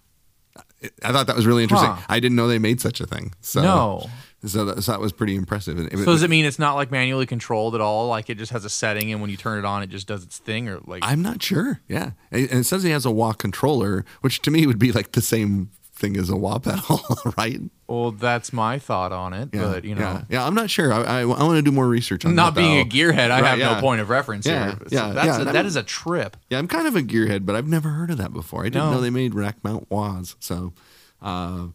I 1.03 1.11
thought 1.11 1.27
that 1.27 1.35
was 1.35 1.45
really 1.47 1.63
interesting. 1.63 1.89
Huh. 1.91 2.01
I 2.07 2.19
didn't 2.19 2.35
know 2.35 2.47
they 2.47 2.59
made 2.59 2.79
such 2.79 3.01
a 3.01 3.05
thing. 3.07 3.33
So, 3.41 3.61
No. 3.61 4.09
So 4.45 4.65
that, 4.65 4.83
so 4.83 4.91
that 4.91 5.01
was 5.01 5.11
pretty 5.11 5.35
impressive. 5.35 5.79
It- 5.79 5.91
So 5.97 6.05
does 6.05 6.21
it 6.21 6.29
mean 6.29 6.45
it's 6.45 6.59
not 6.59 6.75
like 6.75 6.91
manually 6.91 7.25
controlled 7.25 7.73
at 7.73 7.81
all? 7.81 8.07
Like 8.07 8.29
it 8.29 8.37
just 8.37 8.51
has 8.51 8.63
a 8.63 8.69
setting, 8.69 9.11
and 9.11 9.19
when 9.19 9.31
you 9.31 9.35
turn 9.35 9.57
it 9.57 9.65
on, 9.65 9.81
it 9.81 9.87
just 9.89 10.07
does 10.07 10.23
its 10.23 10.37
thing, 10.37 10.69
or 10.69 10.79
like 10.85 11.03
I'm 11.03 11.23
not 11.23 11.41
sure. 11.41 11.81
Yeah. 11.89 12.11
And 12.31 12.47
and 12.51 12.59
it 12.59 12.63
says 12.65 12.83
he 12.83 12.91
has 12.91 13.03
a 13.05 13.11
wah 13.11 13.33
controller, 13.33 14.05
which 14.21 14.41
to 14.43 14.51
me 14.51 14.67
would 14.67 14.77
be 14.77 14.91
like 14.91 15.13
the 15.13 15.21
same 15.23 15.71
thing 15.97 16.15
as 16.17 16.29
a 16.29 16.35
wah 16.35 16.59
pedal, 16.59 17.01
right? 17.37 17.59
well, 17.87 18.11
that's 18.11 18.53
my 18.53 18.77
thought 18.79 19.11
on 19.11 19.33
it. 19.33 19.49
Yeah, 19.53 19.61
but 19.73 19.83
you 19.85 19.95
know, 19.95 20.01
yeah, 20.01 20.23
yeah. 20.29 20.45
I'm 20.45 20.53
not 20.53 20.69
sure. 20.69 20.93
I, 20.93 21.01
I, 21.01 21.19
I 21.21 21.25
want 21.25 21.55
to 21.57 21.61
do 21.61 21.71
more 21.71 21.87
research 21.87 22.23
on 22.25 22.31
that. 22.31 22.35
not 22.35 22.55
that, 22.55 22.61
being 22.61 22.79
a 22.79 22.85
gearhead, 22.85 23.31
I 23.31 23.41
Right, 23.41 23.45
have 23.49 23.59
yeah. 23.59 23.75
no 23.75 23.81
point 23.81 24.01
of 24.01 24.09
reference 24.09 24.45
Yeah, 24.45 24.65
here. 24.65 24.77
So 24.89 24.95
yeah, 24.95 25.13
that's 25.13 25.27
yeah, 25.27 25.41
a, 25.41 25.53
that 25.53 25.65
is 25.65 25.75
a 25.75 25.83
trip. 25.83 26.37
Yeah, 26.49 26.59
I'm 26.59 26.67
kind 26.67 26.87
of 26.87 26.95
a 26.95 27.01
gearhead, 27.01 27.45
but 27.45 27.55
I've 27.55 27.67
never 27.67 27.89
heard 27.89 28.11
of 28.11 28.17
that 28.17 28.31
before. 28.33 28.61
I 28.61 28.65
didn't 28.69 28.85
No. 28.85 28.91
know 28.91 29.01
they 29.01 29.09
made 29.09 29.33
rack 29.33 29.63
mount 29.63 29.89
wahs. 29.89 30.35
So, 30.39 30.73
uh, 31.21 31.67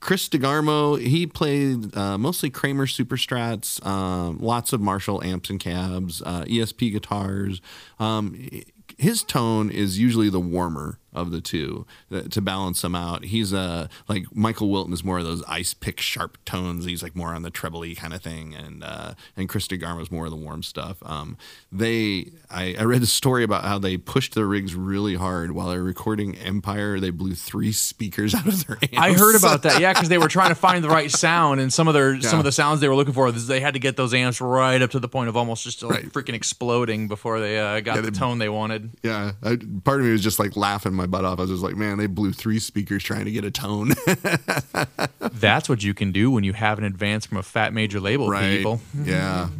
Chris 0.00 0.28
DeGarmo, 0.28 1.00
he 1.00 1.26
played 1.26 1.96
uh, 1.96 2.16
mostly 2.18 2.50
Kramer 2.50 2.86
Superstrats, 2.86 3.84
um, 3.84 4.38
lots 4.38 4.72
of 4.72 4.80
Marshall 4.80 5.22
amps 5.24 5.50
and 5.50 5.58
cabs, 5.58 6.22
uh, 6.24 6.44
ESP 6.44 6.92
guitars. 6.92 7.60
Um, 7.98 8.48
his 8.96 9.22
tone 9.22 9.70
is 9.70 9.98
usually 9.98 10.28
the 10.30 10.40
warmer 10.40 10.98
of 11.18 11.30
the 11.30 11.40
two 11.40 11.86
uh, 12.12 12.22
to 12.22 12.40
balance 12.40 12.80
them 12.82 12.94
out. 12.94 13.24
He's 13.24 13.52
a 13.52 13.88
like 14.08 14.24
Michael 14.34 14.70
Wilton 14.70 14.92
is 14.92 15.04
more 15.04 15.18
of 15.18 15.24
those 15.24 15.42
ice 15.48 15.74
pick 15.74 16.00
sharp 16.00 16.38
tones. 16.44 16.84
He's 16.84 17.02
like 17.02 17.14
more 17.16 17.34
on 17.34 17.42
the 17.42 17.50
trebly 17.50 17.94
kind 17.94 18.14
of 18.14 18.22
thing, 18.22 18.54
and 18.54 18.82
uh, 18.84 19.14
and 19.36 19.48
Chris 19.48 19.66
DeGarmo 19.68 20.00
is 20.02 20.10
more 20.10 20.24
of 20.26 20.30
the 20.30 20.36
warm 20.36 20.62
stuff. 20.62 20.98
Um, 21.02 21.36
they 21.70 22.30
I, 22.50 22.74
I 22.78 22.84
read 22.84 23.02
a 23.02 23.06
story 23.06 23.44
about 23.44 23.64
how 23.64 23.78
they 23.78 23.96
pushed 23.96 24.34
their 24.34 24.46
rigs 24.46 24.74
really 24.74 25.14
hard 25.16 25.52
while 25.52 25.68
they're 25.68 25.82
recording 25.82 26.36
Empire. 26.36 26.98
They 27.00 27.10
blew 27.10 27.34
three 27.34 27.72
speakers 27.72 28.34
out 28.34 28.46
of 28.46 28.66
their 28.66 28.78
amps. 28.82 28.96
I 28.98 29.12
heard 29.12 29.36
about 29.36 29.62
that. 29.64 29.80
Yeah, 29.80 29.92
because 29.92 30.08
they 30.08 30.18
were 30.18 30.28
trying 30.28 30.48
to 30.50 30.54
find 30.54 30.82
the 30.82 30.88
right 30.88 31.10
sound, 31.10 31.60
and 31.60 31.72
some 31.72 31.88
of 31.88 31.94
their 31.94 32.20
some 32.20 32.38
of 32.38 32.44
the 32.44 32.52
sounds 32.52 32.80
they 32.80 32.88
were 32.88 32.94
looking 32.96 33.14
for, 33.14 33.30
they 33.32 33.60
had 33.60 33.74
to 33.74 33.80
get 33.80 33.96
those 33.96 34.14
amps 34.14 34.40
right 34.40 34.80
up 34.80 34.90
to 34.92 34.98
the 35.00 35.08
point 35.08 35.28
of 35.28 35.36
almost 35.36 35.64
just 35.64 35.82
like 35.82 35.88
Right. 35.88 36.12
freaking 36.12 36.34
exploding 36.34 37.08
before 37.08 37.40
they 37.40 37.58
uh, 37.58 37.80
got 37.80 37.96
Yeah, 37.96 38.00
the 38.02 38.10
they- 38.10 38.18
tone 38.18 38.38
they 38.38 38.48
wanted. 38.48 38.90
Yeah, 39.02 39.32
I, 39.42 39.58
part 39.84 40.00
of 40.00 40.06
me 40.06 40.12
was 40.12 40.22
just 40.22 40.38
like 40.38 40.56
laughing 40.56 40.92
my 40.92 41.06
butt 41.10 41.24
off. 41.24 41.38
I 41.38 41.42
was 41.42 41.50
just 41.50 41.62
like, 41.62 41.76
man, 41.76 41.98
they 41.98 42.06
blew 42.06 42.32
three 42.32 42.58
speakers 42.58 43.02
trying 43.02 43.24
to 43.24 43.30
get 43.30 43.44
a 43.44 43.50
tone. 43.50 43.92
That's 45.20 45.68
what 45.68 45.82
you 45.82 45.94
can 45.94 46.12
do 46.12 46.30
when 46.30 46.44
you 46.44 46.52
have 46.52 46.78
an 46.78 46.84
advance 46.84 47.26
from 47.26 47.38
a 47.38 47.42
fat 47.42 47.72
major 47.72 48.00
label, 48.00 48.30
people. 48.32 48.80
Yeah. 49.04 49.48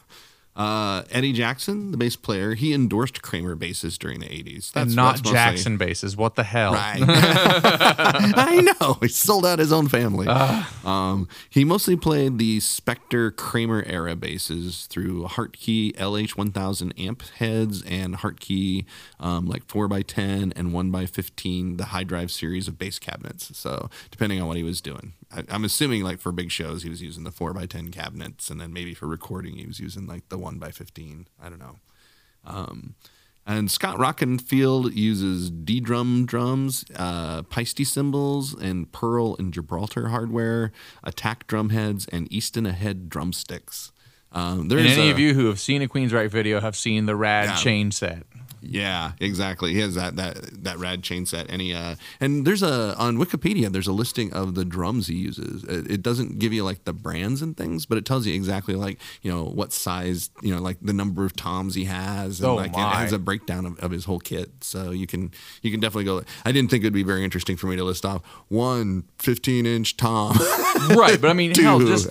Uh, 0.53 1.03
Eddie 1.11 1.31
Jackson, 1.31 1.91
the 1.91 1.97
bass 1.97 2.15
player, 2.17 2.55
he 2.55 2.73
endorsed 2.73 3.21
Kramer 3.21 3.55
basses 3.55 3.97
during 3.97 4.19
the 4.19 4.25
80s. 4.25 4.71
And 4.75 4.95
not 4.95 5.23
Jackson 5.23 5.77
basses. 5.77 6.17
What 6.17 6.35
the 6.35 6.43
hell? 6.43 6.73
Right. 6.73 7.01
I 7.07 8.75
know. 8.79 8.97
He 9.01 9.07
sold 9.07 9.45
out 9.45 9.59
his 9.59 9.71
own 9.71 9.87
family. 9.87 10.27
Um, 10.27 11.27
he 11.49 11.63
mostly 11.63 11.95
played 11.95 12.37
the 12.37 12.59
Spector 12.59 13.35
Kramer 13.35 13.83
era 13.87 14.15
basses 14.15 14.87
through 14.87 15.25
Hartke 15.27 15.95
LH1000 15.95 16.99
amp 16.99 17.21
heads 17.37 17.81
and 17.83 18.17
Hartke 18.17 18.85
um, 19.19 19.47
like 19.47 19.65
4x10 19.67 20.51
and 20.55 20.71
1x15, 20.71 21.77
the 21.77 21.85
high 21.85 22.03
drive 22.03 22.29
series 22.31 22.67
of 22.67 22.77
bass 22.77 22.99
cabinets. 22.99 23.57
So, 23.57 23.89
depending 24.09 24.41
on 24.41 24.47
what 24.47 24.57
he 24.57 24.63
was 24.63 24.81
doing, 24.81 25.13
I, 25.33 25.43
I'm 25.49 25.63
assuming 25.63 26.03
like 26.03 26.19
for 26.19 26.31
big 26.31 26.51
shows, 26.51 26.83
he 26.83 26.89
was 26.89 27.01
using 27.01 27.23
the 27.23 27.31
four 27.31 27.53
by 27.53 27.65
ten 27.65 27.89
cabinets, 27.91 28.49
and 28.49 28.59
then 28.59 28.73
maybe 28.73 28.93
for 28.93 29.07
recording, 29.07 29.55
he 29.57 29.65
was 29.65 29.79
using 29.79 30.07
like 30.07 30.29
the 30.29 30.37
one 30.37 30.57
by 30.59 30.71
fifteen. 30.71 31.27
I 31.41 31.49
don't 31.49 31.59
know. 31.59 31.79
Um, 32.45 32.95
and 33.45 33.71
Scott 33.71 33.97
Rockenfield 33.97 34.95
uses 34.95 35.49
ddrum 35.51 36.25
drums, 36.27 36.85
uh, 36.95 37.41
Paiste 37.43 37.85
cymbals, 37.85 38.53
and 38.53 38.91
Pearl 38.91 39.35
and 39.39 39.51
Gibraltar 39.53 40.09
hardware, 40.09 40.71
attack 41.03 41.47
drum 41.47 41.69
heads, 41.69 42.07
and 42.07 42.31
Easton 42.31 42.65
ahead 42.65 43.09
drumsticks. 43.09 43.91
Um, 44.31 44.61
And 44.61 44.71
there's 44.71 44.91
any 44.97 45.09
a- 45.09 45.11
of 45.11 45.19
you 45.19 45.33
who 45.33 45.47
have 45.47 45.59
seen 45.59 45.81
a 45.81 45.87
Queensryche 45.87 46.29
video 46.29 46.61
have 46.61 46.75
seen 46.75 47.05
the 47.07 47.15
rad 47.15 47.45
Yeah. 47.49 47.55
chain 47.55 47.91
set. 47.91 48.25
Yeah, 48.61 49.13
exactly. 49.19 49.73
He 49.73 49.79
has 49.79 49.95
that 49.95 50.15
that 50.17 50.63
that 50.63 50.77
rad 50.77 51.01
chain 51.03 51.25
set, 51.25 51.49
and 51.49 51.61
he 51.61 51.73
uh, 51.73 51.95
and 52.19 52.45
there's 52.45 52.61
a 52.63 52.95
on 52.97 53.17
Wikipedia 53.17 53.71
there's 53.71 53.87
a 53.87 53.91
listing 53.91 54.31
of 54.33 54.53
the 54.55 54.63
drums 54.65 55.07
he 55.07 55.15
uses. 55.15 55.63
It, 55.63 55.89
it 55.91 56.01
doesn't 56.03 56.37
give 56.39 56.53
you 56.53 56.63
like 56.63 56.83
the 56.85 56.93
brands 56.93 57.41
and 57.41 57.57
things, 57.57 57.85
but 57.85 57.97
it 57.97 58.05
tells 58.05 58.27
you 58.27 58.33
exactly 58.35 58.75
like 58.75 58.99
you 59.23 59.31
know 59.31 59.43
what 59.45 59.73
size, 59.73 60.29
you 60.41 60.53
know, 60.55 60.61
like 60.61 60.77
the 60.81 60.93
number 60.93 61.25
of 61.25 61.35
toms 61.35 61.73
he 61.75 61.85
has, 61.85 62.39
and 62.39 62.49
Oh, 62.49 62.55
like 62.55 62.73
my. 62.73 62.79
it 62.91 62.95
has 62.97 63.11
a 63.13 63.19
breakdown 63.19 63.65
of, 63.65 63.79
of 63.79 63.91
his 63.91 64.05
whole 64.05 64.19
kit. 64.19 64.51
So 64.63 64.91
you 64.91 65.07
can 65.07 65.31
you 65.63 65.71
can 65.71 65.79
definitely 65.79 66.05
go. 66.05 66.23
I 66.45 66.51
didn't 66.51 66.69
think 66.69 66.83
it'd 66.83 66.93
be 66.93 67.03
very 67.03 67.23
interesting 67.23 67.57
for 67.57 67.67
me 67.67 67.75
to 67.77 67.83
list 67.83 68.05
off 68.05 68.21
one 68.49 69.05
15 69.19 69.65
inch 69.65 69.97
tom. 69.97 70.37
right, 70.91 71.19
but 71.19 71.29
I 71.29 71.33
mean, 71.33 71.55
hell, 71.55 71.79
just 71.85 72.09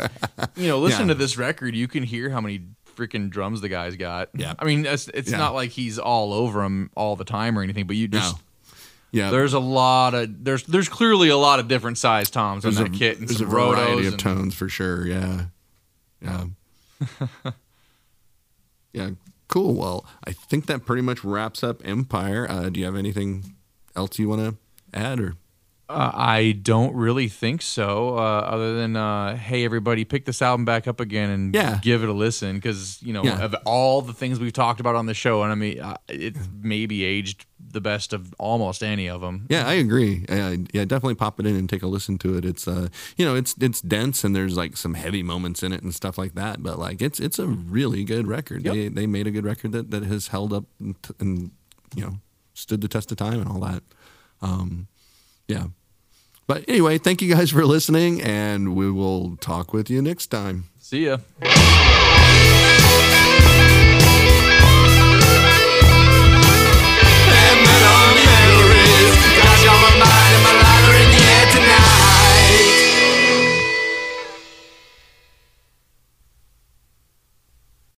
you 0.56 0.66
know, 0.68 0.78
listen 0.80 1.02
Yeah. 1.06 1.14
to 1.14 1.18
this 1.18 1.36
record. 1.38 1.76
You 1.76 1.86
can 1.88 2.02
hear 2.02 2.30
how 2.30 2.40
many 2.40 2.62
freaking 3.00 3.30
drums 3.30 3.60
the 3.60 3.68
guy's 3.68 3.96
got. 3.96 4.28
Yeah. 4.34 4.54
I 4.58 4.64
mean, 4.64 4.84
it's, 4.84 5.08
it's 5.08 5.30
Yeah. 5.30 5.38
not 5.38 5.54
like 5.54 5.70
he's 5.70 5.98
all 5.98 6.32
over 6.32 6.60
them 6.62 6.90
all 6.94 7.16
the 7.16 7.24
time 7.24 7.58
or 7.58 7.62
anything, 7.62 7.86
but 7.86 7.96
you 7.96 8.08
just. 8.08 8.34
No. 8.36 8.40
yeah, 9.12 9.30
There's 9.30 9.54
a 9.54 9.58
lot 9.60 10.14
of 10.14 10.44
there's 10.44 10.64
there's 10.64 10.88
clearly 10.88 11.28
a 11.30 11.36
lot 11.36 11.58
of 11.60 11.68
different 11.68 11.98
size 11.98 12.30
toms 12.30 12.64
in 12.64 12.74
there's 12.74 12.88
that 12.90 12.94
a, 12.94 12.98
kit 12.98 13.18
and 13.18 13.28
there's 13.28 13.38
some 13.38 13.46
a 13.46 13.50
variety 13.50 14.06
of 14.06 14.12
and- 14.12 14.20
tones 14.20 14.54
for 14.54 14.68
sure. 14.68 15.06
Yeah, 15.06 15.46
yeah, 16.22 16.44
yeah. 18.92 19.10
Cool. 19.48 19.74
Well, 19.74 20.06
I 20.24 20.32
think 20.32 20.66
that 20.66 20.86
pretty 20.86 21.02
much 21.02 21.24
wraps 21.24 21.64
up 21.64 21.80
Empire. 21.84 22.46
Uh, 22.48 22.68
do 22.70 22.78
you 22.78 22.86
have 22.86 22.94
anything 22.96 23.56
else 23.96 24.16
you 24.18 24.28
want 24.28 24.40
to 24.42 24.56
add 24.98 25.18
or? 25.18 25.34
Uh, 25.90 26.12
I 26.14 26.52
don't 26.62 26.94
really 26.94 27.26
think 27.28 27.62
so. 27.62 28.16
Uh, 28.16 28.20
other 28.20 28.76
than, 28.76 28.94
uh, 28.94 29.34
hey, 29.36 29.64
everybody, 29.64 30.04
pick 30.04 30.24
this 30.24 30.40
album 30.40 30.64
back 30.64 30.86
up 30.86 31.00
again 31.00 31.30
and 31.30 31.52
Yeah. 31.54 31.80
give 31.82 32.04
it 32.04 32.08
a 32.08 32.12
listen 32.12 32.56
because 32.56 33.02
you 33.02 33.12
know 33.12 33.24
Yeah. 33.24 33.40
of 33.42 33.54
all 33.66 34.00
the 34.00 34.12
things 34.12 34.38
we've 34.38 34.52
talked 34.52 34.78
about 34.78 34.94
on 34.94 35.06
the 35.06 35.14
show, 35.14 35.42
and 35.42 35.50
I 35.50 35.56
mean, 35.56 35.80
uh, 35.80 35.96
it 36.08 36.36
maybe 36.62 37.02
aged 37.02 37.44
the 37.72 37.80
best 37.80 38.12
of 38.12 38.32
almost 38.38 38.84
any 38.84 39.08
of 39.08 39.20
them. 39.20 39.46
Yeah, 39.50 39.66
I 39.66 39.74
agree. 39.74 40.24
Uh, 40.28 40.58
yeah, 40.72 40.84
definitely 40.84 41.16
pop 41.16 41.40
it 41.40 41.46
in 41.46 41.56
and 41.56 41.68
take 41.68 41.82
a 41.82 41.88
listen 41.88 42.18
to 42.18 42.36
it. 42.36 42.44
It's 42.44 42.68
uh, 42.68 42.88
you 43.16 43.24
know, 43.24 43.34
it's 43.34 43.56
it's 43.60 43.80
dense 43.80 44.22
and 44.22 44.34
there's 44.34 44.56
like 44.56 44.76
some 44.76 44.94
heavy 44.94 45.24
moments 45.24 45.62
in 45.64 45.72
it 45.72 45.82
and 45.82 45.92
stuff 45.92 46.16
like 46.18 46.34
that. 46.36 46.62
But 46.62 46.78
like, 46.78 47.02
it's 47.02 47.18
it's 47.18 47.40
a 47.40 47.48
really 47.48 48.04
good 48.04 48.28
record. 48.28 48.64
Yep. 48.64 48.74
They 48.74 48.88
they 48.88 49.06
made 49.08 49.26
a 49.26 49.32
good 49.32 49.44
record 49.44 49.72
that 49.72 49.90
that 49.90 50.04
has 50.04 50.28
held 50.28 50.52
up 50.52 50.66
and, 50.78 50.94
and 51.18 51.50
you 51.96 52.02
know 52.04 52.18
stood 52.54 52.80
the 52.80 52.88
test 52.88 53.10
of 53.10 53.18
time 53.18 53.40
and 53.40 53.48
all 53.48 53.58
that. 53.60 53.82
Um, 54.40 54.86
yeah. 55.48 55.66
But 56.50 56.64
anyway, 56.66 56.98
thank 56.98 57.22
you 57.22 57.32
guys 57.32 57.52
for 57.52 57.64
listening, 57.64 58.20
and 58.20 58.74
we 58.74 58.90
will 58.90 59.36
talk 59.36 59.72
with 59.72 59.88
you 59.88 60.02
next 60.02 60.32
time. 60.32 60.64
See 60.80 61.06
ya. 61.06 61.18